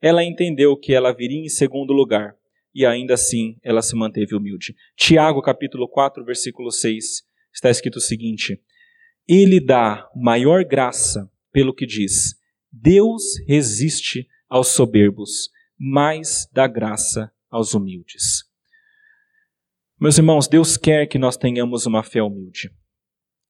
ela 0.00 0.22
entendeu 0.22 0.76
que 0.76 0.92
ela 0.92 1.12
viria 1.12 1.44
em 1.44 1.48
segundo 1.48 1.92
lugar, 1.92 2.36
e 2.74 2.84
ainda 2.84 3.14
assim 3.14 3.56
ela 3.62 3.80
se 3.80 3.96
manteve 3.96 4.36
humilde. 4.36 4.76
Tiago, 4.94 5.40
capítulo 5.40 5.88
4, 5.88 6.22
versículo 6.24 6.70
6, 6.70 7.22
está 7.52 7.70
escrito 7.70 7.96
o 7.96 8.02
seguinte: 8.02 8.60
Ele 9.26 9.58
dá 9.58 10.08
maior 10.14 10.64
graça 10.64 11.30
pelo 11.50 11.74
que 11.74 11.86
diz: 11.86 12.34
Deus 12.70 13.22
resiste 13.46 14.28
aos 14.48 14.68
soberbos, 14.68 15.50
mas 15.78 16.46
dá 16.52 16.66
graça 16.66 17.32
aos 17.50 17.74
humildes. 17.74 18.44
Meus 20.00 20.16
irmãos, 20.16 20.46
Deus 20.46 20.76
quer 20.76 21.06
que 21.06 21.18
nós 21.18 21.36
tenhamos 21.36 21.86
uma 21.86 22.02
fé 22.02 22.22
humilde. 22.22 22.70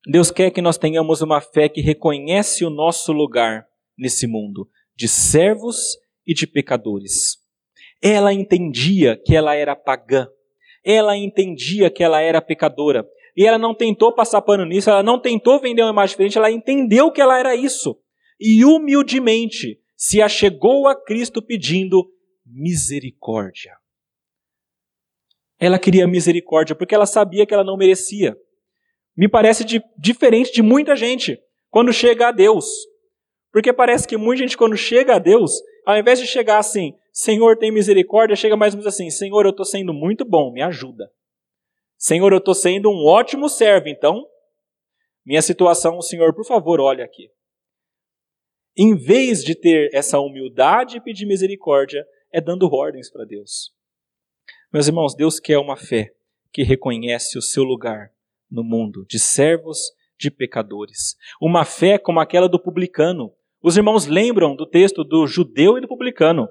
Deus 0.06 0.30
quer 0.30 0.50
que 0.50 0.62
nós 0.62 0.78
tenhamos 0.78 1.20
uma 1.20 1.40
fé 1.40 1.68
que 1.68 1.80
reconhece 1.80 2.64
o 2.64 2.70
nosso 2.70 3.12
lugar 3.12 3.66
nesse 3.96 4.26
mundo 4.26 4.68
de 4.96 5.06
servos 5.06 5.96
e 6.26 6.34
de 6.34 6.46
pecadores. 6.46 7.36
Ela 8.02 8.32
entendia 8.32 9.16
que 9.16 9.36
ela 9.36 9.54
era 9.54 9.76
pagã. 9.76 10.28
Ela 10.84 11.16
entendia 11.16 11.90
que 11.90 12.02
ela 12.02 12.20
era 12.20 12.40
pecadora. 12.40 13.06
E 13.36 13.46
ela 13.46 13.58
não 13.58 13.72
tentou 13.72 14.12
passar 14.12 14.42
pano 14.42 14.64
nisso, 14.64 14.90
ela 14.90 15.02
não 15.02 15.20
tentou 15.20 15.60
vender 15.60 15.82
uma 15.82 15.92
imagem 15.92 16.14
diferente, 16.14 16.36
ela 16.36 16.50
entendeu 16.50 17.12
que 17.12 17.20
ela 17.20 17.38
era 17.38 17.54
isso. 17.54 17.96
E 18.40 18.64
humildemente 18.64 19.78
se 19.96 20.20
achegou 20.20 20.88
a 20.88 21.00
Cristo 21.00 21.40
pedindo 21.40 22.10
misericórdia. 22.44 23.77
Ela 25.58 25.78
queria 25.78 26.06
misericórdia 26.06 26.76
porque 26.76 26.94
ela 26.94 27.06
sabia 27.06 27.44
que 27.44 27.52
ela 27.52 27.64
não 27.64 27.76
merecia. 27.76 28.36
Me 29.16 29.28
parece 29.28 29.64
de, 29.64 29.82
diferente 29.96 30.52
de 30.52 30.62
muita 30.62 30.94
gente 30.94 31.40
quando 31.70 31.92
chega 31.92 32.28
a 32.28 32.32
Deus. 32.32 32.66
Porque 33.52 33.72
parece 33.72 34.06
que 34.06 34.16
muita 34.16 34.42
gente, 34.42 34.56
quando 34.56 34.76
chega 34.76 35.16
a 35.16 35.18
Deus, 35.18 35.52
ao 35.84 35.96
invés 35.96 36.20
de 36.20 36.26
chegar 36.26 36.58
assim, 36.58 36.94
Senhor, 37.12 37.56
tem 37.56 37.72
misericórdia, 37.72 38.36
chega 38.36 38.56
mais 38.56 38.74
ou 38.74 38.78
menos 38.78 38.94
assim, 38.94 39.10
Senhor, 39.10 39.44
eu 39.44 39.50
estou 39.50 39.64
sendo 39.64 39.92
muito 39.92 40.24
bom, 40.24 40.52
me 40.52 40.62
ajuda. 40.62 41.10
Senhor, 41.96 42.30
eu 42.32 42.38
estou 42.38 42.54
sendo 42.54 42.90
um 42.90 43.06
ótimo 43.06 43.48
servo, 43.48 43.88
então, 43.88 44.24
minha 45.26 45.42
situação, 45.42 46.00
Senhor, 46.00 46.32
por 46.34 46.46
favor, 46.46 46.80
olha 46.80 47.04
aqui. 47.04 47.30
Em 48.76 48.94
vez 48.94 49.42
de 49.42 49.56
ter 49.56 49.90
essa 49.92 50.20
humildade 50.20 50.98
e 50.98 51.00
pedir 51.00 51.26
misericórdia, 51.26 52.06
é 52.32 52.40
dando 52.40 52.72
ordens 52.72 53.10
para 53.10 53.24
Deus. 53.24 53.72
Meus 54.70 54.86
irmãos, 54.86 55.14
Deus 55.14 55.40
quer 55.40 55.56
uma 55.56 55.76
fé 55.76 56.12
que 56.52 56.62
reconhece 56.62 57.38
o 57.38 57.42
seu 57.42 57.64
lugar 57.64 58.10
no 58.50 58.62
mundo 58.62 59.06
de 59.08 59.18
servos, 59.18 59.78
de 60.18 60.30
pecadores. 60.30 61.16
Uma 61.40 61.64
fé 61.64 61.96
como 61.96 62.20
aquela 62.20 62.50
do 62.50 62.60
publicano. 62.60 63.32
Os 63.62 63.78
irmãos 63.78 64.06
lembram 64.06 64.54
do 64.54 64.66
texto 64.66 65.02
do 65.04 65.26
judeu 65.26 65.78
e 65.78 65.80
do 65.80 65.88
publicano. 65.88 66.46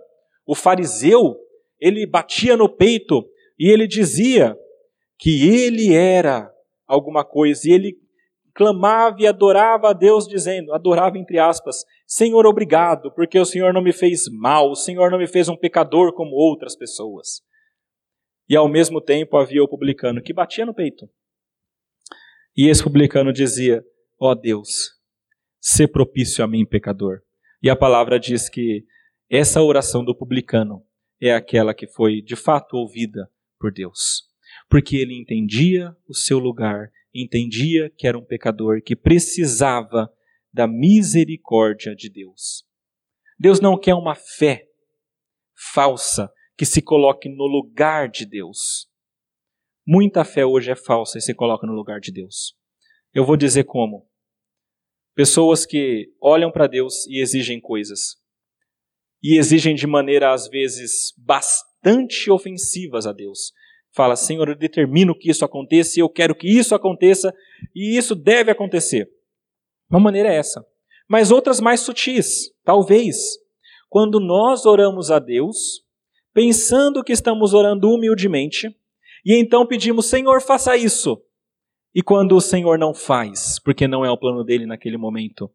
O 0.47 0.55
fariseu, 0.55 1.35
ele 1.79 2.07
batia 2.07 2.57
no 2.57 2.67
peito 2.67 3.23
e 3.59 3.69
ele 3.69 3.85
dizia 3.85 4.57
que 5.19 5.47
ele 5.47 5.93
era 5.93 6.51
alguma 6.87 7.23
coisa 7.23 7.69
e 7.69 7.71
ele 7.71 7.99
clamava 8.51 9.17
e 9.19 9.27
adorava 9.27 9.91
a 9.91 9.93
Deus 9.93 10.27
dizendo, 10.27 10.73
adorava 10.73 11.19
entre 11.19 11.37
aspas, 11.37 11.85
Senhor, 12.07 12.47
obrigado, 12.47 13.11
porque 13.13 13.37
o 13.37 13.45
Senhor 13.45 13.71
não 13.71 13.83
me 13.83 13.93
fez 13.93 14.23
mal, 14.31 14.71
o 14.71 14.75
Senhor 14.75 15.11
não 15.11 15.19
me 15.19 15.27
fez 15.27 15.47
um 15.47 15.55
pecador 15.55 16.13
como 16.13 16.31
outras 16.31 16.75
pessoas. 16.75 17.45
E 18.49 18.55
ao 18.55 18.69
mesmo 18.69 19.01
tempo 19.01 19.37
havia 19.37 19.63
o 19.63 19.67
publicano 19.67 20.21
que 20.21 20.33
batia 20.33 20.65
no 20.65 20.73
peito. 20.73 21.09
E 22.55 22.69
esse 22.69 22.83
publicano 22.83 23.33
dizia: 23.33 23.83
Ó 24.19 24.31
oh 24.31 24.35
Deus, 24.35 24.97
se 25.59 25.87
propício 25.87 26.43
a 26.43 26.47
mim, 26.47 26.65
pecador. 26.65 27.21
E 27.61 27.69
a 27.69 27.75
palavra 27.75 28.19
diz 28.19 28.49
que 28.49 28.85
essa 29.29 29.61
oração 29.61 30.03
do 30.03 30.15
publicano 30.15 30.85
é 31.21 31.33
aquela 31.33 31.73
que 31.73 31.87
foi 31.87 32.21
de 32.21 32.35
fato 32.35 32.75
ouvida 32.77 33.29
por 33.59 33.71
Deus. 33.71 34.23
Porque 34.69 34.95
ele 34.95 35.19
entendia 35.19 35.95
o 36.07 36.13
seu 36.13 36.39
lugar, 36.39 36.91
entendia 37.13 37.89
que 37.97 38.07
era 38.07 38.17
um 38.17 38.25
pecador 38.25 38.81
que 38.81 38.95
precisava 38.95 40.09
da 40.53 40.67
misericórdia 40.67 41.95
de 41.95 42.09
Deus. 42.09 42.65
Deus 43.37 43.59
não 43.59 43.77
quer 43.77 43.93
uma 43.93 44.15
fé 44.15 44.65
falsa 45.73 46.31
que 46.57 46.65
se 46.65 46.81
coloque 46.81 47.29
no 47.29 47.45
lugar 47.45 48.09
de 48.09 48.25
Deus. 48.25 48.89
Muita 49.85 50.25
fé 50.25 50.45
hoje 50.45 50.71
é 50.71 50.75
falsa 50.75 51.17
e 51.17 51.21
se 51.21 51.33
coloca 51.33 51.67
no 51.67 51.73
lugar 51.73 51.99
de 51.99 52.11
Deus. 52.11 52.55
Eu 53.13 53.23
vou 53.25 53.37
dizer 53.37 53.65
como. 53.65 54.09
Pessoas 55.15 55.65
que 55.65 56.11
olham 56.19 56.51
para 56.51 56.67
Deus 56.67 57.05
e 57.07 57.21
exigem 57.21 57.61
coisas. 57.61 58.17
E 59.21 59.37
exigem 59.37 59.75
de 59.75 59.87
maneira, 59.87 60.33
às 60.33 60.47
vezes, 60.47 61.13
bastante 61.17 62.29
ofensivas 62.29 63.05
a 63.07 63.13
Deus. 63.13 63.53
Fala, 63.91 64.15
Senhor, 64.15 64.49
eu 64.49 64.55
determino 64.55 65.17
que 65.17 65.29
isso 65.29 65.45
aconteça 65.45 65.97
e 65.97 66.01
eu 66.01 66.09
quero 66.09 66.35
que 66.35 66.47
isso 66.47 66.75
aconteça 66.75 67.33
e 67.73 67.97
isso 67.97 68.13
deve 68.13 68.51
acontecer. 68.51 69.09
Uma 69.89 69.99
maneira 69.99 70.29
é 70.29 70.37
essa. 70.37 70.65
Mas 71.07 71.31
outras 71.31 71.59
mais 71.59 71.79
sutis, 71.79 72.51
talvez, 72.63 73.37
quando 73.89 74.19
nós 74.19 74.65
oramos 74.65 75.09
a 75.09 75.17
Deus, 75.17 75.86
pensando 76.37 77.03
que 77.03 77.11
estamos 77.11 77.55
orando 77.55 77.89
humildemente, 77.89 78.67
e 79.25 79.33
então 79.33 79.65
pedimos, 79.65 80.05
Senhor, 80.05 80.39
faça 80.39 80.77
isso. 80.77 81.19
E 81.95 82.03
quando 82.03 82.35
o 82.35 82.39
Senhor 82.39 82.77
não 82.77 82.93
faz, 82.93 83.57
porque 83.57 83.87
não 83.87 84.05
é 84.05 84.11
o 84.11 84.17
plano 84.19 84.43
dele 84.43 84.67
naquele 84.67 84.97
momento, 84.97 85.49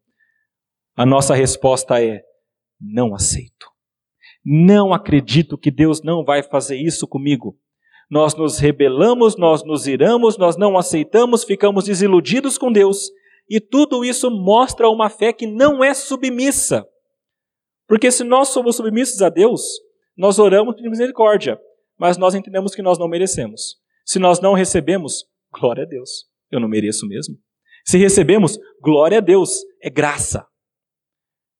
a 0.93 1.05
nossa 1.05 1.33
resposta 1.33 2.03
é: 2.03 2.21
não 2.81 3.15
aceito. 3.15 3.71
Não 4.43 4.93
acredito 4.93 5.57
que 5.57 5.71
Deus 5.71 6.03
não 6.03 6.21
vai 6.21 6.43
fazer 6.43 6.75
isso 6.75 7.07
comigo. 7.07 7.57
Nós 8.11 8.35
nos 8.35 8.59
rebelamos, 8.59 9.37
nós 9.37 9.63
nos 9.63 9.87
iramos, 9.87 10.37
nós 10.37 10.57
não 10.57 10.77
aceitamos, 10.77 11.45
ficamos 11.45 11.85
desiludidos 11.85 12.57
com 12.57 12.69
Deus, 12.69 13.09
e 13.49 13.61
tudo 13.61 14.03
isso 14.03 14.29
mostra 14.29 14.89
uma 14.89 15.09
fé 15.09 15.31
que 15.31 15.47
não 15.47 15.81
é 15.81 15.93
submissa. 15.93 16.85
Porque 17.87 18.11
se 18.11 18.25
nós 18.25 18.49
somos 18.49 18.75
submissos 18.75 19.21
a 19.21 19.29
Deus, 19.29 19.61
nós 20.15 20.39
oramos 20.39 20.75
de 20.75 20.89
misericórdia, 20.89 21.59
mas 21.97 22.17
nós 22.17 22.35
entendemos 22.35 22.73
que 22.75 22.81
nós 22.81 22.97
não 22.97 23.07
merecemos. 23.07 23.77
Se 24.05 24.19
nós 24.19 24.39
não 24.39 24.53
recebemos, 24.53 25.25
glória 25.51 25.83
a 25.83 25.87
Deus, 25.87 26.27
eu 26.51 26.59
não 26.59 26.67
mereço 26.67 27.07
mesmo. 27.07 27.37
Se 27.85 27.97
recebemos, 27.97 28.57
glória 28.81 29.17
a 29.17 29.21
Deus, 29.21 29.61
é 29.81 29.89
graça 29.89 30.45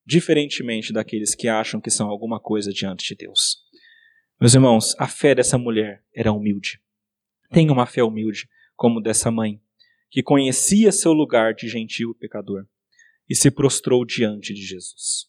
diferentemente 0.05 0.91
daqueles 0.91 1.33
que 1.33 1.47
acham 1.47 1.79
que 1.79 1.89
são 1.89 2.09
alguma 2.09 2.39
coisa 2.39 2.71
diante 2.71 3.07
de 3.07 3.15
Deus. 3.15 3.57
Meus 4.39 4.53
irmãos, 4.53 4.95
a 4.99 5.07
fé 5.07 5.33
dessa 5.33 5.57
mulher 5.57 6.03
era 6.13 6.31
humilde. 6.31 6.81
Tenha 7.49 7.71
uma 7.71 7.85
fé 7.85 8.03
humilde, 8.03 8.49
como 8.75 9.01
dessa 9.01 9.31
mãe, 9.31 9.61
que 10.09 10.21
conhecia 10.21 10.91
seu 10.91 11.13
lugar 11.13 11.53
de 11.53 11.67
gentil 11.67 12.13
pecador 12.15 12.65
e 13.29 13.35
se 13.35 13.49
prostrou 13.49 14.05
diante 14.05 14.53
de 14.53 14.61
Jesus. 14.61 15.27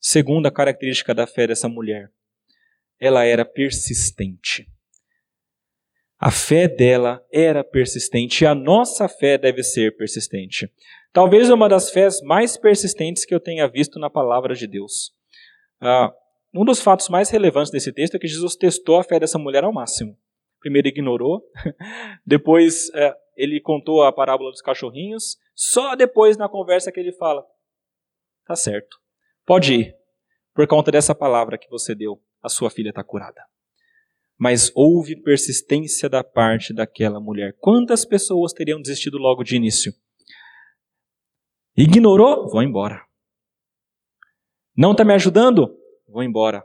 Segunda 0.00 0.50
característica 0.50 1.14
da 1.14 1.26
fé 1.26 1.46
dessa 1.46 1.68
mulher, 1.68 2.10
ela 3.00 3.24
era 3.24 3.44
persistente. 3.44 4.68
A 6.18 6.30
fé 6.30 6.68
dela 6.68 7.24
era 7.32 7.64
persistente 7.64 8.44
e 8.44 8.46
a 8.46 8.54
nossa 8.54 9.08
fé 9.08 9.38
deve 9.38 9.62
ser 9.62 9.96
persistente. 9.96 10.70
Talvez 11.12 11.48
uma 11.48 11.66
das 11.66 11.90
fés 11.90 12.20
mais 12.20 12.58
persistentes 12.58 13.24
que 13.24 13.34
eu 13.34 13.40
tenha 13.40 13.66
visto 13.66 13.98
na 13.98 14.10
palavra 14.10 14.54
de 14.54 14.66
Deus. 14.66 15.12
Ah, 15.80 16.12
um 16.52 16.64
dos 16.64 16.82
fatos 16.82 17.08
mais 17.08 17.30
relevantes 17.30 17.70
desse 17.70 17.90
texto 17.90 18.16
é 18.16 18.18
que 18.18 18.28
Jesus 18.28 18.54
testou 18.54 18.98
a 18.98 19.04
fé 19.04 19.18
dessa 19.18 19.38
mulher 19.38 19.64
ao 19.64 19.72
máximo. 19.72 20.16
Primeiro 20.60 20.88
ignorou, 20.88 21.42
depois 22.26 22.90
é, 22.94 23.16
ele 23.34 23.58
contou 23.60 24.02
a 24.02 24.12
parábola 24.12 24.50
dos 24.50 24.60
cachorrinhos, 24.60 25.38
só 25.54 25.94
depois 25.94 26.36
na 26.36 26.50
conversa 26.50 26.92
que 26.92 27.00
ele 27.00 27.12
fala: 27.12 27.46
Tá 28.44 28.54
certo, 28.54 28.98
pode 29.46 29.74
ir, 29.74 29.96
por 30.54 30.66
conta 30.66 30.92
dessa 30.92 31.14
palavra 31.14 31.56
que 31.56 31.70
você 31.70 31.94
deu, 31.94 32.20
a 32.42 32.48
sua 32.48 32.70
filha 32.70 32.90
está 32.90 33.04
curada. 33.04 33.42
Mas 34.38 34.72
houve 34.74 35.16
persistência 35.16 36.08
da 36.08 36.24
parte 36.24 36.72
daquela 36.72 37.20
mulher. 37.20 37.54
Quantas 37.60 38.04
pessoas 38.04 38.52
teriam 38.52 38.80
desistido 38.80 39.18
logo 39.18 39.44
de 39.44 39.56
início? 39.56 39.92
Ignorou? 41.76 42.48
Vou 42.48 42.62
embora. 42.62 43.04
Não 44.76 44.92
está 44.92 45.04
me 45.04 45.12
ajudando? 45.12 45.76
Vou 46.08 46.22
embora. 46.22 46.64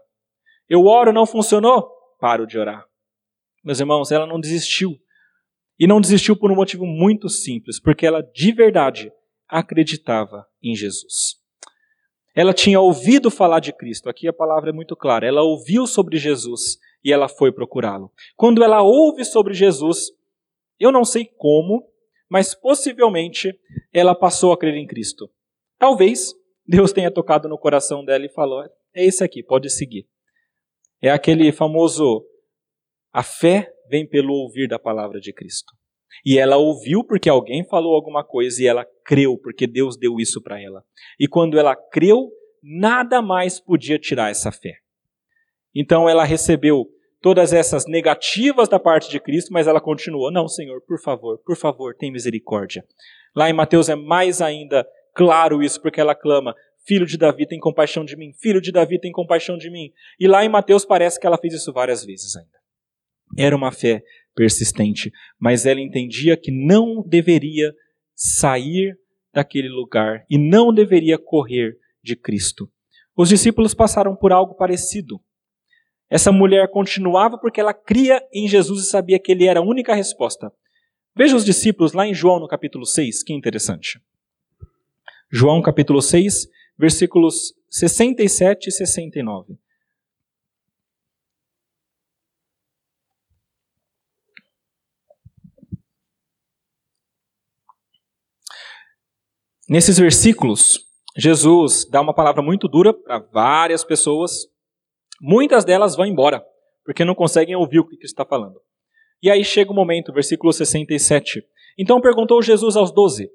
Eu 0.70 0.86
oro, 0.86 1.12
não 1.12 1.26
funcionou? 1.26 1.90
Paro 2.20 2.48
de 2.48 2.58
orar. 2.58 2.86
Meus 3.64 3.80
irmãos, 3.80 4.12
ela 4.12 4.26
não 4.26 4.40
desistiu. 4.40 4.98
E 5.78 5.86
não 5.86 6.00
desistiu 6.00 6.38
por 6.38 6.52
um 6.52 6.56
motivo 6.56 6.86
muito 6.86 7.28
simples, 7.28 7.80
porque 7.80 8.06
ela 8.06 8.22
de 8.22 8.54
verdade 8.54 9.12
acreditava 9.48 10.48
em 10.62 10.76
Jesus. 10.76 11.44
Ela 12.36 12.54
tinha 12.54 12.82
ouvido 12.82 13.32
falar 13.32 13.62
de 13.62 13.72
Cristo, 13.72 14.10
aqui 14.10 14.28
a 14.28 14.34
palavra 14.34 14.70
é 14.70 14.74
muito 14.74 14.96
clara. 14.96 15.26
Ela 15.26 15.42
ouviu 15.42 15.88
sobre 15.88 16.18
Jesus 16.18 16.78
e 17.02 17.14
ela 17.14 17.30
foi 17.30 17.50
procurá-lo. 17.50 18.12
Quando 18.36 18.62
ela 18.62 18.82
ouve 18.82 19.24
sobre 19.24 19.54
Jesus, 19.54 20.12
eu 20.78 20.92
não 20.92 21.06
sei 21.06 21.26
como, 21.38 21.90
mas 22.30 22.54
possivelmente 22.54 23.58
ela 23.94 24.14
passou 24.14 24.52
a 24.52 24.58
crer 24.58 24.76
em 24.76 24.86
Cristo. 24.86 25.32
Talvez 25.80 26.34
Deus 26.68 26.92
tenha 26.92 27.10
tocado 27.10 27.48
no 27.48 27.58
coração 27.58 28.04
dela 28.04 28.26
e 28.26 28.30
falou: 28.30 28.64
é 28.64 29.06
esse 29.06 29.24
aqui, 29.24 29.42
pode 29.42 29.70
seguir. 29.70 30.06
É 31.02 31.12
aquele 31.12 31.54
famoso: 31.54 32.26
a 33.14 33.24
fé 33.24 33.72
vem 33.88 34.06
pelo 34.06 34.34
ouvir 34.34 34.68
da 34.68 34.78
palavra 34.78 35.22
de 35.22 35.32
Cristo. 35.32 35.74
E 36.26 36.38
ela 36.38 36.58
ouviu 36.58 37.04
porque 37.04 37.30
alguém 37.30 37.64
falou 37.64 37.96
alguma 37.96 38.24
coisa 38.24 38.62
e 38.62 38.68
ela 38.68 38.86
creu 39.04 39.38
porque 39.38 39.68
Deus 39.68 39.98
deu 39.98 40.20
isso 40.20 40.42
para 40.42 40.62
ela. 40.62 40.84
E 41.20 41.28
quando 41.28 41.60
ela 41.60 41.76
creu, 41.76 42.32
nada 42.64 43.22
mais 43.22 43.60
podia 43.60 44.00
tirar 44.00 44.32
essa 44.32 44.52
fé. 44.52 44.78
Então 45.74 46.08
ela 46.10 46.24
recebeu 46.24 46.88
todas 47.22 47.54
essas 47.54 47.86
negativas 47.86 48.70
da 48.70 48.80
parte 48.80 49.10
de 49.10 49.20
Cristo, 49.20 49.52
mas 49.52 49.68
ela 49.68 49.82
continuou: 49.82 50.32
Não, 50.32 50.48
Senhor, 50.48 50.82
por 50.82 51.02
favor, 51.02 51.38
por 51.40 51.58
favor, 51.58 51.96
tem 51.96 52.12
misericórdia. 52.12 52.86
Lá 53.36 53.50
em 53.50 53.54
Mateus 53.54 53.90
é 53.90 53.96
mais 53.96 54.42
ainda 54.42 54.88
claro 55.14 55.62
isso, 55.62 55.82
porque 55.82 56.00
ela 56.00 56.16
clama: 56.16 56.56
Filho 56.86 57.06
de 57.06 57.18
Davi, 57.18 57.48
tem 57.48 57.60
compaixão 57.60 58.06
de 58.06 58.16
mim. 58.16 58.32
Filho 58.40 58.62
de 58.62 58.72
Davi, 58.72 59.00
tem 59.00 59.12
compaixão 59.12 59.58
de 59.58 59.72
mim. 59.72 59.92
E 60.20 60.28
lá 60.28 60.46
em 60.46 60.50
Mateus 60.50 60.86
parece 60.86 61.20
que 61.20 61.26
ela 61.26 61.38
fez 61.38 61.56
isso 61.56 61.74
várias 61.74 62.06
vezes 62.06 62.36
ainda. 62.36 62.60
Era 63.38 63.56
uma 63.56 63.72
fé 63.72 64.04
persistente, 64.36 65.12
mas 65.40 65.66
ela 65.66 65.80
entendia 65.80 66.36
que 66.36 66.52
não 66.52 67.02
deveria 67.08 67.74
sair 68.14 68.98
daquele 69.34 69.70
lugar 69.70 70.26
e 70.30 70.38
não 70.38 70.74
deveria 70.74 71.18
correr 71.18 71.78
de 72.04 72.16
Cristo. 72.16 72.70
Os 73.16 73.30
discípulos 73.30 73.74
passaram 73.74 74.16
por 74.16 74.32
algo 74.32 74.56
parecido. 74.56 75.20
Essa 76.10 76.32
mulher 76.32 76.70
continuava 76.70 77.38
porque 77.38 77.60
ela 77.60 77.74
cria 77.74 78.22
em 78.34 78.48
Jesus 78.48 78.84
e 78.84 78.90
sabia 78.90 79.20
que 79.20 79.32
ele 79.32 79.46
era 79.46 79.60
a 79.60 79.64
única 79.64 79.96
resposta. 79.96 80.52
Veja 81.16 81.36
os 81.36 81.46
discípulos 81.46 81.94
lá 81.94 82.06
em 82.06 82.14
João 82.14 82.40
no 82.40 82.48
capítulo 82.48 82.86
6, 82.86 83.24
que 83.24 83.34
interessante. 83.34 84.00
João 85.32 85.62
capítulo 85.62 86.02
6, 86.02 86.48
versículos 86.78 87.54
67 87.70 88.68
e 88.68 88.72
69. 88.72 89.58
Nesses 99.68 99.98
versículos, 99.98 100.86
Jesus 101.18 101.86
dá 101.90 102.02
uma 102.02 102.14
palavra 102.14 102.42
muito 102.42 102.68
dura 102.68 102.94
para 102.94 103.20
várias 103.20 103.84
pessoas 103.84 104.48
Muitas 105.22 105.64
delas 105.64 105.96
vão 105.96 106.06
embora, 106.06 106.44
porque 106.84 107.06
não 107.06 107.16
conseguem 107.16 107.56
ouvir 107.56 107.80
o 107.80 107.88
que 107.88 107.98
está 108.04 108.26
falando. 108.26 108.60
E 109.22 109.32
aí 109.32 109.44
chega 109.44 109.72
o 109.72 109.76
momento, 109.76 110.14
versículo 110.14 110.52
67. 110.52 111.44
Então 111.78 112.02
perguntou 112.02 112.42
Jesus 112.42 112.76
aos 112.76 112.92
doze: 112.92 113.30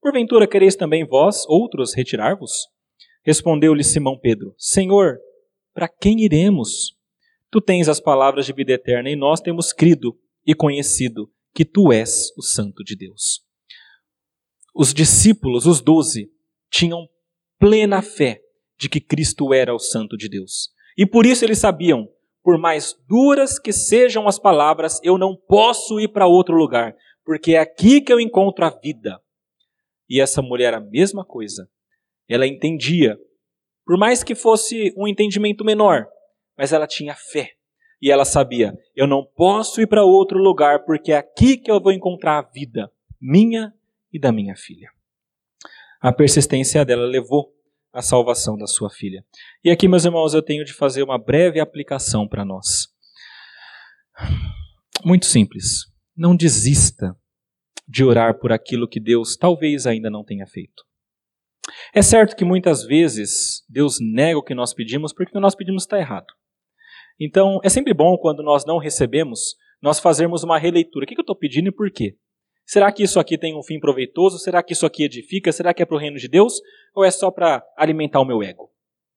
Porventura 0.00 0.46
quereis 0.46 0.76
também 0.76 1.06
vós, 1.06 1.44
outros, 1.48 1.94
retirar-vos? 1.94 2.68
Respondeu-lhe 3.24 3.82
Simão 3.82 4.18
Pedro: 4.18 4.54
Senhor, 4.58 5.18
para 5.74 5.88
quem 5.88 6.20
iremos? 6.20 6.96
Tu 7.50 7.60
tens 7.60 7.88
as 7.88 8.00
palavras 8.00 8.46
de 8.46 8.52
vida 8.52 8.72
eterna 8.72 9.10
e 9.10 9.16
nós 9.16 9.40
temos 9.40 9.72
crido 9.72 10.16
e 10.46 10.54
conhecido 10.54 11.30
que 11.54 11.64
tu 11.64 11.92
és 11.92 12.32
o 12.36 12.42
Santo 12.42 12.82
de 12.84 12.96
Deus. 12.96 13.42
Os 14.74 14.94
discípulos, 14.94 15.66
os 15.66 15.80
doze, 15.80 16.30
tinham 16.70 17.08
plena 17.58 18.00
fé 18.00 18.40
de 18.78 18.88
que 18.88 19.00
Cristo 19.00 19.52
era 19.52 19.74
o 19.74 19.78
Santo 19.78 20.16
de 20.16 20.28
Deus. 20.28 20.70
E 20.96 21.06
por 21.06 21.26
isso 21.26 21.44
eles 21.44 21.58
sabiam, 21.58 22.08
por 22.42 22.58
mais 22.58 22.96
duras 23.08 23.58
que 23.58 23.72
sejam 23.72 24.26
as 24.26 24.38
palavras, 24.38 24.98
eu 25.02 25.16
não 25.16 25.36
posso 25.36 26.00
ir 26.00 26.08
para 26.08 26.26
outro 26.26 26.56
lugar, 26.56 26.96
porque 27.24 27.54
é 27.54 27.58
aqui 27.58 28.00
que 28.00 28.12
eu 28.12 28.18
encontro 28.18 28.64
a 28.64 28.70
vida. 28.70 29.20
E 30.08 30.20
essa 30.20 30.42
mulher 30.42 30.74
a 30.74 30.80
mesma 30.80 31.24
coisa. 31.24 31.68
Ela 32.28 32.46
entendia, 32.46 33.16
por 33.86 33.96
mais 33.98 34.24
que 34.24 34.34
fosse 34.34 34.92
um 34.96 35.06
entendimento 35.06 35.64
menor, 35.64 36.06
mas 36.56 36.72
ela 36.72 36.86
tinha 36.86 37.14
fé. 37.14 37.50
E 38.00 38.10
ela 38.10 38.24
sabia, 38.24 38.76
eu 38.96 39.06
não 39.06 39.24
posso 39.24 39.80
ir 39.80 39.86
para 39.86 40.04
outro 40.04 40.38
lugar, 40.38 40.84
porque 40.84 41.12
é 41.12 41.18
aqui 41.18 41.56
que 41.56 41.70
eu 41.70 41.80
vou 41.80 41.92
encontrar 41.92 42.38
a 42.38 42.50
vida, 42.50 42.90
minha 43.20 43.72
e 44.12 44.18
da 44.18 44.32
minha 44.32 44.54
filha. 44.56 44.90
A 46.00 46.12
persistência 46.12 46.84
dela 46.84 47.06
levou 47.06 47.52
a 47.92 48.02
salvação 48.02 48.56
da 48.56 48.66
sua 48.66 48.90
filha. 48.90 49.24
E 49.62 49.70
aqui, 49.70 49.86
meus 49.86 50.04
irmãos, 50.04 50.34
eu 50.34 50.42
tenho 50.42 50.64
de 50.64 50.72
fazer 50.72 51.02
uma 51.02 51.18
breve 51.18 51.60
aplicação 51.60 52.26
para 52.26 52.44
nós. 52.44 52.88
Muito 55.04 55.26
simples. 55.26 55.86
Não 56.16 56.34
desista 56.34 57.16
de 57.86 58.04
orar 58.04 58.38
por 58.38 58.52
aquilo 58.52 58.88
que 58.88 58.98
Deus 58.98 59.36
talvez 59.36 59.86
ainda 59.86 60.08
não 60.08 60.24
tenha 60.24 60.46
feito. 60.46 60.84
É 61.94 62.02
certo 62.02 62.34
que 62.34 62.44
muitas 62.44 62.84
vezes 62.84 63.64
Deus 63.68 63.98
nega 64.00 64.38
o 64.38 64.42
que 64.42 64.54
nós 64.54 64.74
pedimos 64.74 65.12
porque 65.12 65.30
o 65.30 65.34
que 65.34 65.40
nós 65.40 65.54
pedimos 65.54 65.84
está 65.84 65.98
errado. 65.98 66.32
Então, 67.20 67.60
é 67.62 67.68
sempre 67.68 67.94
bom 67.94 68.16
quando 68.16 68.42
nós 68.42 68.64
não 68.64 68.78
recebemos, 68.78 69.54
nós 69.80 70.00
fazermos 70.00 70.42
uma 70.42 70.58
releitura. 70.58 71.04
O 71.04 71.06
que 71.06 71.14
eu 71.14 71.20
estou 71.20 71.36
pedindo 71.36 71.68
e 71.68 71.72
por 71.72 71.90
quê? 71.90 72.16
Será 72.64 72.90
que 72.92 73.02
isso 73.02 73.18
aqui 73.18 73.36
tem 73.36 73.56
um 73.56 73.62
fim 73.62 73.78
proveitoso? 73.78 74.38
Será 74.38 74.62
que 74.62 74.72
isso 74.72 74.86
aqui 74.86 75.04
edifica? 75.04 75.52
Será 75.52 75.74
que 75.74 75.82
é 75.82 75.86
para 75.86 75.96
o 75.96 75.98
reino 75.98 76.16
de 76.16 76.28
Deus? 76.28 76.60
Ou 76.94 77.04
é 77.04 77.10
só 77.10 77.30
para 77.30 77.62
alimentar 77.76 78.20
o 78.20 78.24
meu 78.24 78.42
ego? 78.42 78.70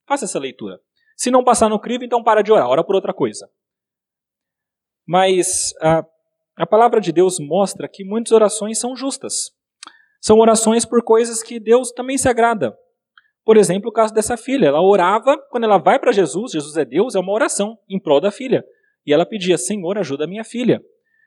Faça 0.07 0.25
essa 0.25 0.39
leitura. 0.39 0.79
Se 1.15 1.31
não 1.31 1.43
passar 1.43 1.69
no 1.69 1.79
crivo, 1.79 2.03
então 2.03 2.23
para 2.23 2.41
de 2.41 2.51
orar, 2.51 2.67
ora 2.67 2.83
por 2.83 2.95
outra 2.95 3.13
coisa. 3.13 3.49
Mas 5.07 5.73
a, 5.79 6.05
a 6.57 6.65
palavra 6.65 6.99
de 6.99 7.11
Deus 7.11 7.39
mostra 7.39 7.87
que 7.87 8.03
muitas 8.03 8.31
orações 8.31 8.79
são 8.79 8.95
justas. 8.95 9.51
São 10.19 10.39
orações 10.39 10.85
por 10.85 11.03
coisas 11.03 11.43
que 11.43 11.59
Deus 11.59 11.91
também 11.91 12.17
se 12.17 12.27
agrada. 12.27 12.75
Por 13.43 13.57
exemplo, 13.57 13.89
o 13.89 13.93
caso 13.93 14.13
dessa 14.13 14.35
filha. 14.35 14.67
Ela 14.67 14.81
orava, 14.81 15.37
quando 15.51 15.65
ela 15.65 15.77
vai 15.77 15.99
para 15.99 16.11
Jesus, 16.11 16.51
Jesus 16.51 16.75
é 16.75 16.83
Deus, 16.83 17.13
é 17.13 17.19
uma 17.19 17.31
oração 17.31 17.77
em 17.87 17.99
prol 17.99 18.19
da 18.19 18.31
filha. 18.31 18.65
E 19.05 19.13
ela 19.13 19.25
pedia: 19.25 19.57
Senhor, 19.57 19.97
ajuda 19.99 20.23
a 20.23 20.27
minha 20.27 20.43
filha. 20.43 20.83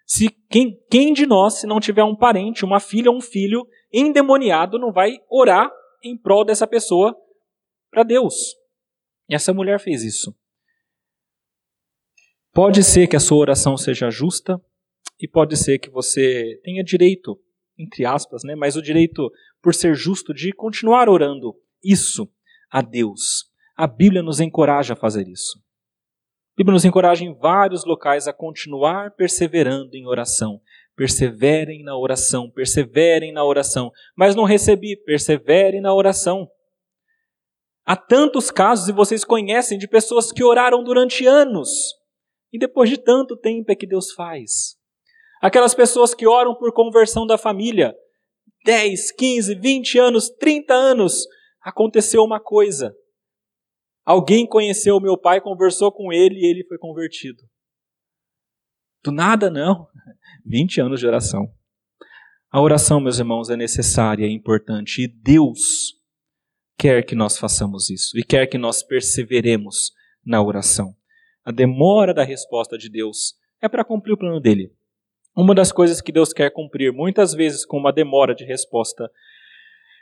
Se 0.08 0.30
quem, 0.48 0.82
quem 0.90 1.12
de 1.12 1.26
nós, 1.26 1.60
se 1.60 1.66
não 1.66 1.78
tiver 1.78 2.02
um 2.02 2.16
parente, 2.16 2.64
uma 2.64 2.80
filha 2.80 3.10
ou 3.10 3.18
um 3.18 3.20
filho 3.20 3.68
endemoniado, 3.92 4.78
não 4.78 4.90
vai 4.90 5.18
orar 5.30 5.70
em 6.02 6.16
prol 6.16 6.46
dessa 6.46 6.66
pessoa 6.66 7.14
para 7.90 8.04
Deus? 8.04 8.56
E 9.28 9.34
essa 9.34 9.52
mulher 9.52 9.78
fez 9.78 10.02
isso. 10.02 10.34
Pode 12.54 12.82
ser 12.82 13.06
que 13.06 13.16
a 13.16 13.20
sua 13.20 13.36
oração 13.36 13.76
seja 13.76 14.08
justa 14.08 14.58
e 15.20 15.28
pode 15.28 15.58
ser 15.58 15.78
que 15.78 15.90
você 15.90 16.58
tenha 16.64 16.82
direito, 16.82 17.38
entre 17.78 18.06
aspas, 18.06 18.42
né, 18.42 18.54
mas 18.56 18.76
o 18.76 18.82
direito, 18.82 19.30
por 19.62 19.74
ser 19.74 19.94
justo, 19.94 20.32
de 20.32 20.54
continuar 20.54 21.10
orando 21.10 21.54
isso 21.84 22.26
a 22.70 22.80
Deus. 22.80 23.44
A 23.76 23.86
Bíblia 23.86 24.22
nos 24.22 24.40
encoraja 24.40 24.94
a 24.94 24.96
fazer 24.96 25.28
isso. 25.28 25.62
Bíblia 26.58 26.72
nos 26.72 26.84
encoraja 26.84 27.24
em 27.24 27.32
vários 27.32 27.84
locais 27.84 28.26
a 28.26 28.32
continuar 28.32 29.12
perseverando 29.12 29.94
em 29.94 30.08
oração. 30.08 30.60
Perseverem 30.96 31.84
na 31.84 31.96
oração, 31.96 32.50
perseverem 32.50 33.32
na 33.32 33.44
oração. 33.44 33.92
Mas 34.16 34.34
não 34.34 34.42
recebi, 34.42 34.96
perseverem 34.96 35.80
na 35.80 35.94
oração. 35.94 36.50
Há 37.86 37.94
tantos 37.94 38.50
casos, 38.50 38.88
e 38.88 38.92
vocês 38.92 39.22
conhecem, 39.22 39.78
de 39.78 39.86
pessoas 39.86 40.32
que 40.32 40.42
oraram 40.42 40.82
durante 40.82 41.24
anos. 41.24 41.70
E 42.52 42.58
depois 42.58 42.90
de 42.90 42.98
tanto 42.98 43.36
tempo 43.36 43.70
é 43.70 43.76
que 43.76 43.86
Deus 43.86 44.10
faz. 44.10 44.76
Aquelas 45.40 45.74
pessoas 45.74 46.12
que 46.12 46.26
oram 46.26 46.56
por 46.56 46.72
conversão 46.72 47.24
da 47.24 47.38
família. 47.38 47.94
10, 48.64 49.12
15, 49.12 49.54
20 49.54 49.98
anos, 50.00 50.28
30 50.28 50.74
anos, 50.74 51.24
aconteceu 51.62 52.24
uma 52.24 52.40
coisa. 52.40 52.92
Alguém 54.08 54.46
conheceu 54.46 54.96
o 54.96 55.00
meu 55.02 55.18
pai, 55.18 55.38
conversou 55.38 55.92
com 55.92 56.10
ele 56.10 56.36
e 56.36 56.46
ele 56.46 56.64
foi 56.64 56.78
convertido. 56.78 57.42
Do 59.04 59.12
nada, 59.12 59.50
não. 59.50 59.86
20 60.46 60.80
anos 60.80 60.98
de 60.98 61.06
oração. 61.06 61.52
A 62.50 62.58
oração, 62.58 63.00
meus 63.00 63.18
irmãos, 63.18 63.50
é 63.50 63.56
necessária, 63.56 64.24
é 64.24 64.30
importante. 64.30 65.02
E 65.02 65.08
Deus 65.08 65.92
quer 66.78 67.04
que 67.04 67.14
nós 67.14 67.36
façamos 67.36 67.90
isso. 67.90 68.16
E 68.16 68.24
quer 68.24 68.46
que 68.46 68.56
nós 68.56 68.82
perseveremos 68.82 69.92
na 70.24 70.42
oração. 70.42 70.96
A 71.44 71.52
demora 71.52 72.14
da 72.14 72.24
resposta 72.24 72.78
de 72.78 72.88
Deus 72.88 73.34
é 73.60 73.68
para 73.68 73.84
cumprir 73.84 74.14
o 74.14 74.18
plano 74.18 74.40
dele. 74.40 74.72
Uma 75.36 75.54
das 75.54 75.70
coisas 75.70 76.00
que 76.00 76.10
Deus 76.10 76.32
quer 76.32 76.50
cumprir, 76.50 76.94
muitas 76.94 77.34
vezes 77.34 77.66
com 77.66 77.76
uma 77.76 77.92
demora 77.92 78.34
de 78.34 78.46
resposta, 78.46 79.10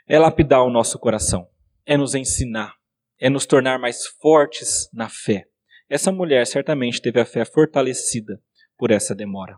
é 0.07 0.17
lapidar 0.17 0.63
o 0.63 0.71
nosso 0.71 0.97
coração, 0.97 1.49
é 1.85 1.97
nos 1.97 2.15
ensinar, 2.15 2.73
é 3.19 3.29
nos 3.29 3.45
tornar 3.45 3.79
mais 3.79 4.05
fortes 4.05 4.89
na 4.93 5.09
fé. 5.09 5.47
Essa 5.89 6.11
mulher 6.11 6.45
certamente 6.45 7.01
teve 7.01 7.19
a 7.19 7.25
fé 7.25 7.45
fortalecida 7.45 8.41
por 8.77 8.91
essa 8.91 9.15
demora. 9.15 9.57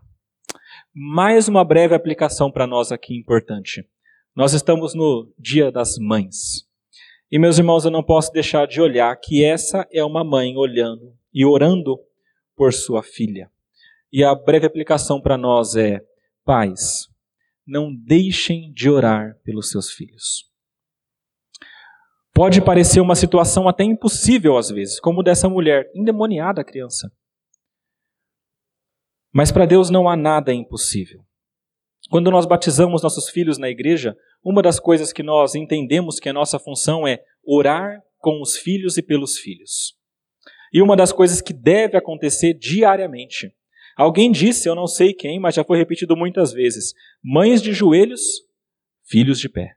Mais 0.94 1.48
uma 1.48 1.64
breve 1.64 1.94
aplicação 1.94 2.50
para 2.50 2.66
nós 2.66 2.90
aqui 2.90 3.16
importante. 3.16 3.86
Nós 4.34 4.52
estamos 4.52 4.94
no 4.94 5.32
Dia 5.38 5.70
das 5.70 5.98
Mães. 5.98 6.66
E 7.30 7.38
meus 7.38 7.58
irmãos, 7.58 7.84
eu 7.84 7.90
não 7.90 8.02
posso 8.02 8.32
deixar 8.32 8.66
de 8.66 8.80
olhar 8.80 9.14
que 9.16 9.44
essa 9.44 9.86
é 9.92 10.02
uma 10.04 10.24
mãe 10.24 10.56
olhando 10.56 11.14
e 11.32 11.44
orando 11.44 11.98
por 12.56 12.72
sua 12.72 13.02
filha. 13.02 13.50
E 14.12 14.24
a 14.24 14.34
breve 14.34 14.66
aplicação 14.66 15.20
para 15.20 15.36
nós 15.38 15.76
é: 15.76 16.00
pais, 16.44 17.08
não 17.64 17.94
deixem 17.94 18.72
de 18.72 18.90
orar 18.90 19.38
pelos 19.44 19.70
seus 19.70 19.92
filhos. 19.92 20.49
Pode 22.40 22.62
parecer 22.62 23.02
uma 23.02 23.14
situação 23.14 23.68
até 23.68 23.84
impossível 23.84 24.56
às 24.56 24.70
vezes, 24.70 24.98
como 24.98 25.22
dessa 25.22 25.46
mulher, 25.46 25.90
endemoniada 25.94 26.64
criança. 26.64 27.12
Mas 29.30 29.52
para 29.52 29.66
Deus 29.66 29.90
não 29.90 30.08
há 30.08 30.16
nada 30.16 30.50
impossível. 30.50 31.20
Quando 32.08 32.30
nós 32.30 32.46
batizamos 32.46 33.02
nossos 33.02 33.28
filhos 33.28 33.58
na 33.58 33.68
igreja, 33.68 34.16
uma 34.42 34.62
das 34.62 34.80
coisas 34.80 35.12
que 35.12 35.22
nós 35.22 35.54
entendemos 35.54 36.18
que 36.18 36.30
a 36.30 36.32
nossa 36.32 36.58
função 36.58 37.06
é 37.06 37.22
orar 37.44 38.00
com 38.16 38.40
os 38.40 38.56
filhos 38.56 38.96
e 38.96 39.02
pelos 39.02 39.36
filhos. 39.36 39.94
E 40.72 40.80
uma 40.80 40.96
das 40.96 41.12
coisas 41.12 41.42
que 41.42 41.52
deve 41.52 41.98
acontecer 41.98 42.54
diariamente. 42.54 43.54
Alguém 43.98 44.32
disse, 44.32 44.66
eu 44.66 44.74
não 44.74 44.86
sei 44.86 45.12
quem, 45.12 45.38
mas 45.38 45.56
já 45.56 45.62
foi 45.62 45.76
repetido 45.76 46.16
muitas 46.16 46.54
vezes: 46.54 46.94
mães 47.22 47.60
de 47.60 47.74
joelhos, 47.74 48.22
filhos 49.04 49.38
de 49.38 49.50
pé. 49.50 49.74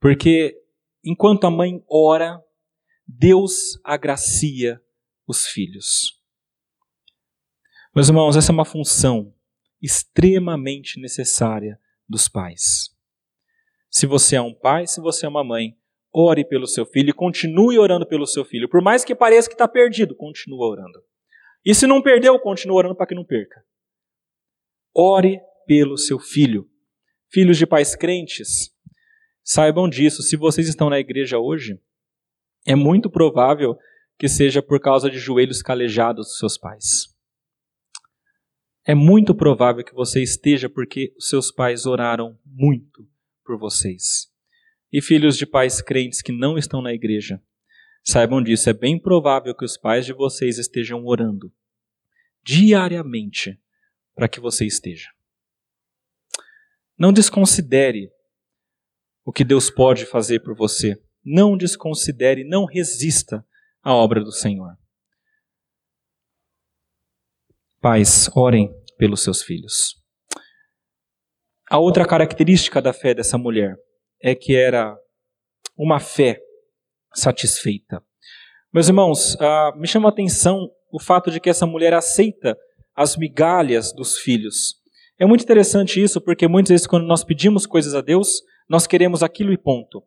Porque 0.00 0.57
enquanto 1.10 1.46
a 1.46 1.50
mãe 1.50 1.82
ora, 1.88 2.42
Deus 3.06 3.80
agracia 3.82 4.80
os 5.26 5.46
filhos. 5.46 6.20
Meus 7.94 8.08
irmãos, 8.08 8.36
essa 8.36 8.52
é 8.52 8.54
uma 8.54 8.64
função 8.64 9.34
extremamente 9.80 11.00
necessária 11.00 11.80
dos 12.08 12.28
pais. 12.28 12.94
Se 13.90 14.06
você 14.06 14.36
é 14.36 14.40
um 14.42 14.52
pai, 14.52 14.86
se 14.86 15.00
você 15.00 15.24
é 15.24 15.28
uma 15.28 15.42
mãe, 15.42 15.76
ore 16.12 16.44
pelo 16.44 16.66
seu 16.66 16.84
filho 16.84 17.10
e 17.10 17.14
continue 17.14 17.78
orando 17.78 18.06
pelo 18.06 18.26
seu 18.26 18.44
filho. 18.44 18.68
Por 18.68 18.82
mais 18.82 19.04
que 19.04 19.14
pareça 19.14 19.48
que 19.48 19.54
está 19.54 19.66
perdido, 19.66 20.14
continue 20.14 20.60
orando. 20.60 21.02
E 21.64 21.74
se 21.74 21.86
não 21.86 22.02
perdeu, 22.02 22.38
continue 22.38 22.76
orando 22.76 22.94
para 22.94 23.06
que 23.06 23.14
não 23.14 23.24
perca. 23.24 23.64
Ore 24.94 25.40
pelo 25.66 25.96
seu 25.96 26.18
filho. 26.18 26.68
Filhos 27.30 27.56
de 27.56 27.66
pais 27.66 27.94
crentes, 27.94 28.74
Saibam 29.50 29.88
disso, 29.88 30.22
se 30.22 30.36
vocês 30.36 30.68
estão 30.68 30.90
na 30.90 30.98
igreja 30.98 31.38
hoje, 31.38 31.80
é 32.66 32.74
muito 32.74 33.08
provável 33.08 33.78
que 34.18 34.28
seja 34.28 34.60
por 34.60 34.78
causa 34.78 35.10
de 35.10 35.18
joelhos 35.18 35.62
calejados 35.62 36.26
dos 36.26 36.36
seus 36.36 36.58
pais. 36.58 37.16
É 38.84 38.94
muito 38.94 39.34
provável 39.34 39.82
que 39.82 39.94
você 39.94 40.22
esteja 40.22 40.68
porque 40.68 41.14
os 41.16 41.30
seus 41.30 41.50
pais 41.50 41.86
oraram 41.86 42.38
muito 42.44 43.08
por 43.42 43.58
vocês. 43.58 44.30
E 44.92 45.00
filhos 45.00 45.34
de 45.38 45.46
pais 45.46 45.80
crentes 45.80 46.20
que 46.20 46.30
não 46.30 46.58
estão 46.58 46.82
na 46.82 46.92
igreja, 46.92 47.42
saibam 48.04 48.42
disso, 48.42 48.68
é 48.68 48.74
bem 48.74 49.00
provável 49.00 49.54
que 49.54 49.64
os 49.64 49.78
pais 49.78 50.04
de 50.04 50.12
vocês 50.12 50.58
estejam 50.58 51.06
orando 51.06 51.50
diariamente 52.44 53.58
para 54.14 54.28
que 54.28 54.40
você 54.40 54.66
esteja. 54.66 55.08
Não 56.98 57.14
desconsidere 57.14 58.12
o 59.28 59.32
que 59.32 59.44
Deus 59.44 59.68
pode 59.68 60.06
fazer 60.06 60.40
por 60.40 60.56
você. 60.56 60.98
Não 61.22 61.54
desconsidere, 61.54 62.48
não 62.48 62.64
resista 62.64 63.44
à 63.82 63.94
obra 63.94 64.24
do 64.24 64.32
Senhor. 64.32 64.74
Pais, 67.78 68.30
orem 68.34 68.74
pelos 68.96 69.22
seus 69.22 69.42
filhos. 69.42 70.02
A 71.70 71.78
outra 71.78 72.06
característica 72.06 72.80
da 72.80 72.94
fé 72.94 73.12
dessa 73.12 73.36
mulher 73.36 73.76
é 74.18 74.34
que 74.34 74.56
era 74.56 74.96
uma 75.76 76.00
fé 76.00 76.40
satisfeita. 77.14 78.02
Meus 78.72 78.88
irmãos, 78.88 79.34
uh, 79.34 79.78
me 79.78 79.86
chama 79.86 80.08
a 80.08 80.10
atenção 80.10 80.70
o 80.90 80.98
fato 80.98 81.30
de 81.30 81.38
que 81.38 81.50
essa 81.50 81.66
mulher 81.66 81.92
aceita 81.92 82.56
as 82.96 83.14
migalhas 83.14 83.92
dos 83.92 84.16
filhos. 84.16 84.76
É 85.18 85.26
muito 85.26 85.44
interessante 85.44 86.02
isso, 86.02 86.18
porque 86.18 86.48
muitas 86.48 86.70
vezes, 86.70 86.86
quando 86.86 87.06
nós 87.06 87.22
pedimos 87.22 87.66
coisas 87.66 87.94
a 87.94 88.00
Deus, 88.00 88.40
nós 88.68 88.86
queremos 88.86 89.22
aquilo 89.22 89.52
e 89.52 89.58
ponto. 89.58 90.02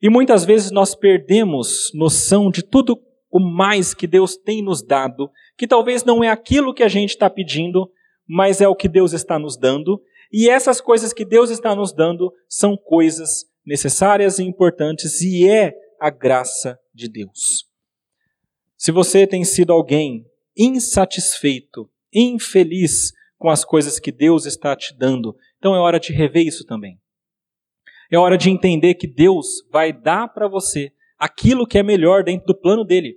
E 0.00 0.08
muitas 0.08 0.44
vezes 0.44 0.70
nós 0.70 0.94
perdemos 0.94 1.90
noção 1.94 2.50
de 2.50 2.62
tudo 2.62 3.00
o 3.30 3.40
mais 3.40 3.94
que 3.94 4.06
Deus 4.06 4.36
tem 4.36 4.62
nos 4.62 4.82
dado, 4.82 5.30
que 5.56 5.66
talvez 5.66 6.04
não 6.04 6.22
é 6.22 6.28
aquilo 6.28 6.74
que 6.74 6.82
a 6.82 6.88
gente 6.88 7.10
está 7.10 7.30
pedindo, 7.30 7.90
mas 8.28 8.60
é 8.60 8.68
o 8.68 8.76
que 8.76 8.88
Deus 8.88 9.12
está 9.12 9.38
nos 9.38 9.56
dando. 9.56 10.02
E 10.30 10.48
essas 10.48 10.80
coisas 10.80 11.12
que 11.12 11.24
Deus 11.24 11.50
está 11.50 11.74
nos 11.74 11.92
dando 11.92 12.32
são 12.48 12.76
coisas 12.76 13.46
necessárias 13.64 14.38
e 14.38 14.44
importantes, 14.44 15.20
e 15.22 15.48
é 15.48 15.74
a 16.00 16.10
graça 16.10 16.78
de 16.92 17.08
Deus. 17.08 17.66
Se 18.76 18.90
você 18.90 19.26
tem 19.26 19.44
sido 19.44 19.72
alguém 19.72 20.26
insatisfeito, 20.56 21.88
infeliz 22.12 23.12
com 23.38 23.48
as 23.48 23.64
coisas 23.64 23.98
que 23.98 24.12
Deus 24.12 24.44
está 24.44 24.74
te 24.76 24.96
dando, 24.96 25.36
então 25.58 25.74
é 25.74 25.78
hora 25.78 26.00
de 26.00 26.12
rever 26.12 26.46
isso 26.46 26.66
também. 26.66 26.98
É 28.12 28.18
hora 28.18 28.36
de 28.36 28.50
entender 28.50 28.94
que 28.96 29.06
Deus 29.06 29.66
vai 29.70 29.90
dar 29.90 30.28
para 30.28 30.46
você 30.46 30.92
aquilo 31.18 31.66
que 31.66 31.78
é 31.78 31.82
melhor 31.82 32.22
dentro 32.22 32.46
do 32.46 32.54
plano 32.54 32.84
dele. 32.84 33.16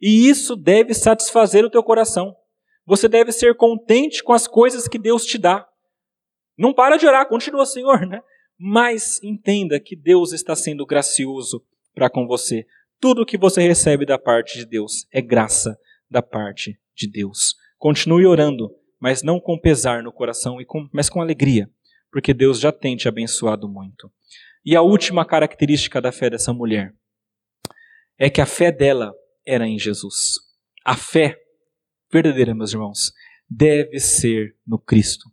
E 0.00 0.26
isso 0.30 0.56
deve 0.56 0.94
satisfazer 0.94 1.62
o 1.62 1.68
teu 1.68 1.82
coração. 1.82 2.34
Você 2.86 3.06
deve 3.06 3.32
ser 3.32 3.54
contente 3.54 4.24
com 4.24 4.32
as 4.32 4.46
coisas 4.46 4.88
que 4.88 4.98
Deus 4.98 5.26
te 5.26 5.36
dá. 5.36 5.68
Não 6.56 6.72
para 6.72 6.96
de 6.96 7.06
orar, 7.06 7.28
continua, 7.28 7.66
Senhor, 7.66 8.06
né? 8.06 8.22
Mas 8.58 9.22
entenda 9.22 9.78
que 9.78 9.94
Deus 9.94 10.32
está 10.32 10.56
sendo 10.56 10.86
gracioso 10.86 11.62
para 11.94 12.08
com 12.08 12.26
você. 12.26 12.66
Tudo 12.98 13.26
que 13.26 13.36
você 13.36 13.60
recebe 13.60 14.06
da 14.06 14.18
parte 14.18 14.56
de 14.56 14.64
Deus 14.64 15.06
é 15.12 15.20
graça 15.20 15.78
da 16.10 16.22
parte 16.22 16.80
de 16.96 17.06
Deus. 17.06 17.56
Continue 17.76 18.24
orando, 18.24 18.74
mas 18.98 19.22
não 19.22 19.38
com 19.38 19.58
pesar 19.58 20.02
no 20.02 20.10
coração, 20.10 20.56
mas 20.90 21.10
com 21.10 21.20
alegria, 21.20 21.68
porque 22.14 22.32
Deus 22.32 22.60
já 22.60 22.70
tem 22.70 22.96
te 22.96 23.08
abençoado 23.08 23.68
muito. 23.68 24.08
E 24.64 24.76
a 24.76 24.82
última 24.82 25.24
característica 25.24 26.00
da 26.00 26.12
fé 26.12 26.30
dessa 26.30 26.52
mulher 26.52 26.94
é 28.16 28.30
que 28.30 28.40
a 28.40 28.46
fé 28.46 28.70
dela 28.70 29.12
era 29.44 29.66
em 29.66 29.76
Jesus. 29.76 30.34
A 30.84 30.96
fé 30.96 31.36
verdadeira, 32.12 32.54
meus 32.54 32.72
irmãos, 32.72 33.12
deve 33.50 33.98
ser 33.98 34.54
no 34.64 34.78
Cristo. 34.78 35.28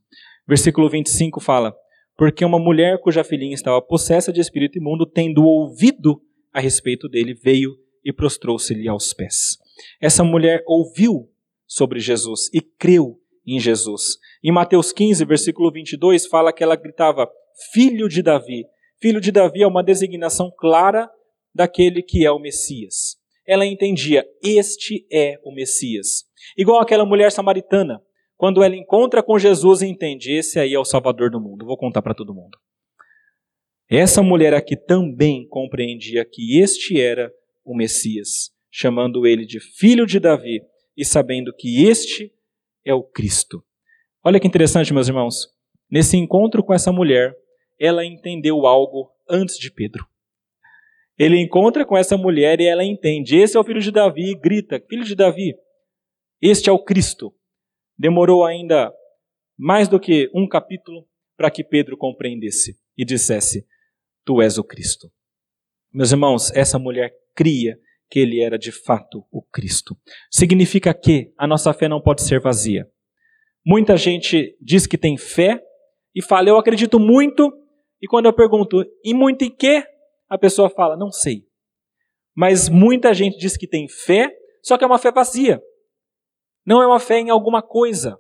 Versículo 0.48 0.90
25 0.90 1.40
fala: 1.40 1.72
Porque 2.18 2.44
uma 2.44 2.58
mulher 2.58 3.00
cuja 3.00 3.24
filhinha 3.24 3.54
estava 3.54 3.80
possessa 3.80 4.34
de 4.34 4.42
espírito 4.42 4.80
imundo, 4.80 5.06
tendo 5.06 5.44
ouvido 5.44 6.20
a 6.52 6.60
respeito 6.60 7.08
dele, 7.08 7.36
veio 7.36 7.78
e 8.04 8.12
prostrou-se-lhe 8.12 8.88
aos 8.88 9.14
pés. 9.14 9.60
Essa 10.02 10.24
mulher 10.24 10.64
ouviu 10.66 11.32
sobre 11.68 12.00
Jesus 12.00 12.50
e 12.52 12.60
creu 12.60 13.22
em 13.46 13.60
Jesus. 13.60 14.18
Em 14.44 14.52
Mateus 14.52 14.92
15, 14.92 15.24
versículo 15.24 15.72
22, 15.72 16.26
fala 16.26 16.52
que 16.52 16.64
ela 16.64 16.76
gritava: 16.76 17.30
Filho 17.72 18.10
de 18.10 18.24
Davi. 18.24 18.66
Filho 19.00 19.22
de 19.22 19.32
Davi 19.32 19.62
é 19.62 19.68
uma 19.68 19.84
designação 19.84 20.52
clara 20.58 21.10
daquele 21.54 22.02
que 22.02 22.26
é 22.26 22.32
o 22.32 22.40
Messias. 22.40 23.18
Ela 23.46 23.68
entendia: 23.68 24.26
Este 24.44 25.06
é 25.12 25.40
o 25.44 25.54
Messias. 25.54 26.26
Igual 26.58 26.82
aquela 26.82 27.06
mulher 27.06 27.32
samaritana, 27.32 28.02
quando 28.36 28.64
ela 28.64 28.76
encontra 28.76 29.22
com 29.22 29.38
Jesus 29.38 29.84
e 29.84 29.88
entende: 29.88 30.32
Esse 30.32 30.60
aí 30.60 30.74
é 30.74 30.80
o 30.80 30.86
Salvador 30.86 31.30
do 31.30 31.40
mundo. 31.40 31.66
Vou 31.66 31.78
contar 31.78 32.02
para 32.02 32.16
todo 32.16 32.34
mundo. 32.34 32.58
Essa 33.88 34.24
mulher 34.24 34.56
aqui 34.56 34.76
também 34.76 35.48
compreendia 35.48 36.26
que 36.26 36.60
este 36.60 37.00
era 37.00 37.32
o 37.64 37.76
Messias, 37.76 38.52
chamando 38.72 39.28
ele 39.28 39.46
de 39.46 39.60
filho 39.60 40.08
de 40.08 40.20
Davi 40.20 40.62
e 40.98 41.06
sabendo 41.06 41.54
que 41.54 41.86
este 41.86 42.34
é 42.84 42.94
o 42.94 43.04
Cristo. 43.04 43.64
Olha 44.24 44.40
que 44.40 44.48
interessante, 44.48 44.94
meus 44.94 45.08
irmãos. 45.08 45.48
Nesse 45.90 46.16
encontro 46.16 46.64
com 46.64 46.74
essa 46.74 46.92
mulher, 46.92 47.36
ela 47.80 48.06
entendeu 48.06 48.68
algo 48.68 49.12
antes 49.28 49.58
de 49.58 49.72
Pedro. 49.72 50.06
Ele 51.18 51.42
encontra 51.42 51.84
com 51.84 51.98
essa 51.98 52.16
mulher 52.16 52.62
e 52.62 52.68
ela 52.68 52.84
entende: 52.84 53.38
esse 53.38 53.58
é 53.58 53.60
o 53.60 53.64
filho 53.64 53.82
de 53.82 53.92
Davi, 53.92 54.32
e 54.32 54.36
grita: 54.36 54.80
Filho 54.88 55.04
de 55.04 55.16
Davi, 55.16 55.56
este 56.40 56.70
é 56.70 56.72
o 56.72 56.84
Cristo. 56.84 57.34
Demorou 57.98 58.46
ainda 58.46 58.94
mais 59.58 59.88
do 59.88 60.00
que 60.00 60.30
um 60.36 60.48
capítulo 60.48 61.08
para 61.36 61.50
que 61.50 61.64
Pedro 61.64 61.98
compreendesse 61.98 62.78
e 62.96 63.04
dissesse: 63.04 63.66
Tu 64.24 64.40
és 64.40 64.60
o 64.60 64.64
Cristo. 64.64 65.12
Meus 65.92 66.12
irmãos, 66.12 66.52
essa 66.56 66.78
mulher 66.78 67.12
cria 67.36 67.76
que 68.08 68.20
ele 68.20 68.40
era 68.40 68.58
de 68.58 68.72
fato 68.72 69.26
o 69.32 69.42
Cristo. 69.42 69.98
Significa 70.30 70.94
que 70.94 71.34
a 71.36 71.48
nossa 71.48 71.74
fé 71.74 71.88
não 71.88 72.00
pode 72.00 72.22
ser 72.22 72.40
vazia. 72.40 72.88
Muita 73.66 73.96
gente 73.96 74.58
diz 74.60 74.88
que 74.88 74.98
tem 74.98 75.18
fé 75.18 75.62
e 76.16 76.22
fala, 76.22 76.50
eu 76.50 76.58
acredito 76.58 77.00
muito, 77.00 77.52
e 78.02 78.08
quando 78.08 78.26
eu 78.26 78.34
pergunto, 78.34 78.84
e 79.04 79.14
muito 79.14 79.44
em 79.44 79.50
quê? 79.50 79.84
A 80.28 80.38
pessoa 80.38 80.70
fala, 80.70 80.98
não 80.98 81.12
sei. 81.12 81.46
Mas 82.36 82.70
muita 82.70 83.14
gente 83.14 83.38
diz 83.38 83.56
que 83.56 83.68
tem 83.68 83.88
fé, 83.88 84.34
só 84.64 84.78
que 84.78 84.84
é 84.84 84.88
uma 84.88 84.98
fé 84.98 85.12
vazia. 85.12 85.62
Não 86.66 86.82
é 86.82 86.88
uma 86.88 87.00
fé 87.00 87.20
em 87.20 87.30
alguma 87.30 87.62
coisa. 87.62 88.20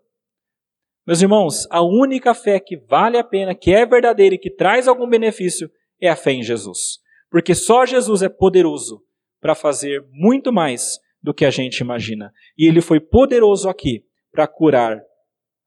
Meus 1.05 1.21
irmãos, 1.21 1.67
a 1.71 1.81
única 1.81 2.33
fé 2.33 2.59
que 2.59 2.77
vale 2.77 3.17
a 3.17 3.23
pena, 3.23 3.55
que 3.55 3.73
é 3.73 3.85
verdadeira 3.85 4.35
e 4.35 4.39
que 4.39 4.51
traz 4.51 4.87
algum 4.87 5.09
benefício 5.09 5.69
é 5.99 6.09
a 6.09 6.15
fé 6.15 6.31
em 6.31 6.43
Jesus. 6.43 6.99
Porque 7.29 7.55
só 7.55 7.85
Jesus 7.85 8.21
é 8.21 8.29
poderoso 8.29 9.03
para 9.39 9.55
fazer 9.55 10.05
muito 10.11 10.51
mais 10.51 10.99
do 11.21 11.33
que 11.33 11.45
a 11.45 11.49
gente 11.49 11.79
imagina. 11.79 12.31
E 12.57 12.67
ele 12.67 12.81
foi 12.81 12.99
poderoso 12.99 13.67
aqui 13.69 14.05
para 14.31 14.47
curar 14.47 15.01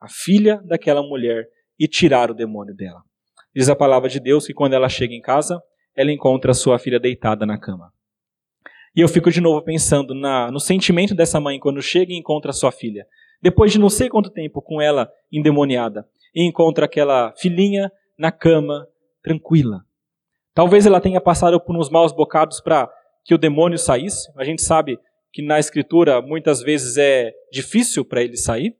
a 0.04 0.08
filha 0.08 0.60
daquela 0.64 1.02
mulher 1.02 1.46
e 1.78 1.88
tirar 1.88 2.30
o 2.30 2.34
demônio 2.34 2.74
dela. 2.74 3.02
Diz 3.54 3.68
a 3.68 3.76
palavra 3.76 4.08
de 4.08 4.20
Deus 4.20 4.46
que 4.46 4.54
quando 4.54 4.74
ela 4.74 4.88
chega 4.88 5.14
em 5.14 5.20
casa, 5.20 5.60
ela 5.96 6.12
encontra 6.12 6.50
a 6.50 6.54
sua 6.54 6.78
filha 6.78 7.00
deitada 7.00 7.46
na 7.46 7.58
cama. 7.58 7.92
E 8.96 9.00
eu 9.00 9.08
fico 9.08 9.30
de 9.30 9.40
novo 9.40 9.62
pensando 9.62 10.14
na, 10.14 10.50
no 10.50 10.60
sentimento 10.60 11.14
dessa 11.14 11.40
mãe 11.40 11.58
quando 11.58 11.82
chega 11.82 12.12
e 12.12 12.16
encontra 12.16 12.50
a 12.50 12.54
sua 12.54 12.70
filha. 12.70 13.06
Depois 13.42 13.72
de 13.72 13.78
não 13.78 13.90
sei 13.90 14.08
quanto 14.08 14.30
tempo 14.30 14.62
com 14.62 14.80
ela 14.80 15.10
endemoniada, 15.32 16.08
e 16.34 16.42
encontra 16.42 16.84
aquela 16.84 17.32
filhinha 17.36 17.90
na 18.18 18.32
cama, 18.32 18.88
tranquila, 19.22 19.84
Talvez 20.54 20.86
ela 20.86 21.00
tenha 21.00 21.20
passado 21.20 21.60
por 21.60 21.76
uns 21.76 21.90
maus 21.90 22.12
bocados 22.12 22.60
para 22.60 22.88
que 23.24 23.34
o 23.34 23.38
demônio 23.38 23.76
saísse. 23.76 24.30
A 24.36 24.44
gente 24.44 24.62
sabe 24.62 24.98
que 25.32 25.42
na 25.42 25.58
escritura 25.58 26.22
muitas 26.22 26.62
vezes 26.62 26.96
é 26.96 27.32
difícil 27.50 28.04
para 28.04 28.22
ele 28.22 28.36
sair, 28.36 28.76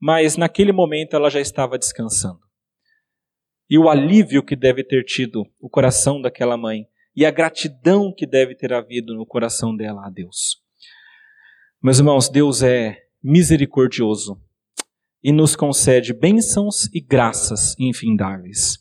mas 0.00 0.36
naquele 0.36 0.72
momento 0.72 1.14
ela 1.14 1.30
já 1.30 1.40
estava 1.40 1.78
descansando. 1.78 2.40
E 3.68 3.78
o 3.78 3.88
alívio 3.88 4.44
que 4.44 4.54
deve 4.54 4.84
ter 4.84 5.04
tido 5.04 5.44
o 5.60 5.68
coração 5.68 6.20
daquela 6.20 6.56
mãe 6.56 6.86
e 7.14 7.24
a 7.24 7.30
gratidão 7.30 8.12
que 8.14 8.26
deve 8.26 8.54
ter 8.54 8.72
havido 8.72 9.14
no 9.14 9.26
coração 9.26 9.74
dela 9.74 10.06
a 10.06 10.10
Deus. 10.10 10.62
Meus 11.82 11.98
irmãos, 11.98 12.28
Deus 12.28 12.62
é 12.62 12.96
misericordioso 13.22 14.40
e 15.22 15.32
nos 15.32 15.56
concede 15.56 16.12
bênçãos 16.12 16.88
e 16.94 17.00
graças 17.00 17.74
infindáveis. 17.78 18.78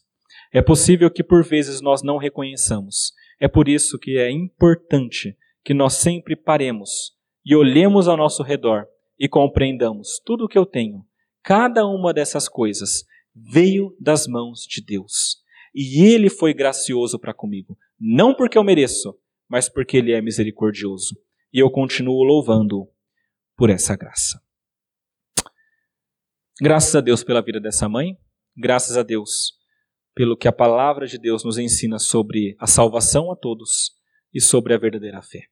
É 0.53 0.61
possível 0.61 1.09
que 1.09 1.23
por 1.23 1.43
vezes 1.43 1.81
nós 1.81 2.03
não 2.03 2.17
reconheçamos. 2.17 3.13
É 3.39 3.47
por 3.47 3.67
isso 3.67 3.97
que 3.97 4.17
é 4.17 4.29
importante 4.29 5.37
que 5.63 5.73
nós 5.73 5.93
sempre 5.93 6.35
paremos 6.35 7.13
e 7.45 7.55
olhemos 7.55 8.07
ao 8.07 8.15
nosso 8.15 8.43
redor 8.43 8.85
e 9.19 9.27
compreendamos 9.27 10.19
tudo 10.25 10.45
o 10.45 10.47
que 10.47 10.57
eu 10.57 10.65
tenho. 10.65 11.05
Cada 11.43 11.85
uma 11.85 12.13
dessas 12.13 12.49
coisas 12.49 13.05
veio 13.33 13.95
das 13.99 14.27
mãos 14.27 14.61
de 14.61 14.83
Deus. 14.83 15.37
E 15.73 16.03
Ele 16.03 16.29
foi 16.29 16.53
gracioso 16.53 17.19
para 17.19 17.33
comigo. 17.33 17.77
Não 17.99 18.33
porque 18.33 18.57
eu 18.57 18.63
mereço, 18.63 19.17
mas 19.47 19.69
porque 19.69 19.97
Ele 19.97 20.13
é 20.13 20.21
misericordioso. 20.21 21.15
E 21.53 21.59
eu 21.59 21.69
continuo 21.69 22.23
louvando 22.23 22.87
por 23.55 23.69
essa 23.69 23.95
graça. 23.95 24.41
Graças 26.61 26.95
a 26.95 27.01
Deus 27.01 27.23
pela 27.23 27.41
vida 27.41 27.59
dessa 27.59 27.89
mãe. 27.89 28.17
Graças 28.55 28.97
a 28.97 29.03
Deus 29.03 29.53
pelo 30.15 30.37
que 30.37 30.47
a 30.47 30.53
palavra 30.53 31.05
de 31.05 31.17
Deus 31.17 31.43
nos 31.43 31.57
ensina 31.57 31.99
sobre 31.99 32.55
a 32.57 32.65
salvação 32.65 33.29
a 33.31 33.35
todos 33.35 33.91
e 34.33 34.39
sobre 34.39 34.73
a 34.73 34.77
verdadeira 34.77 35.21
fé. 35.21 35.49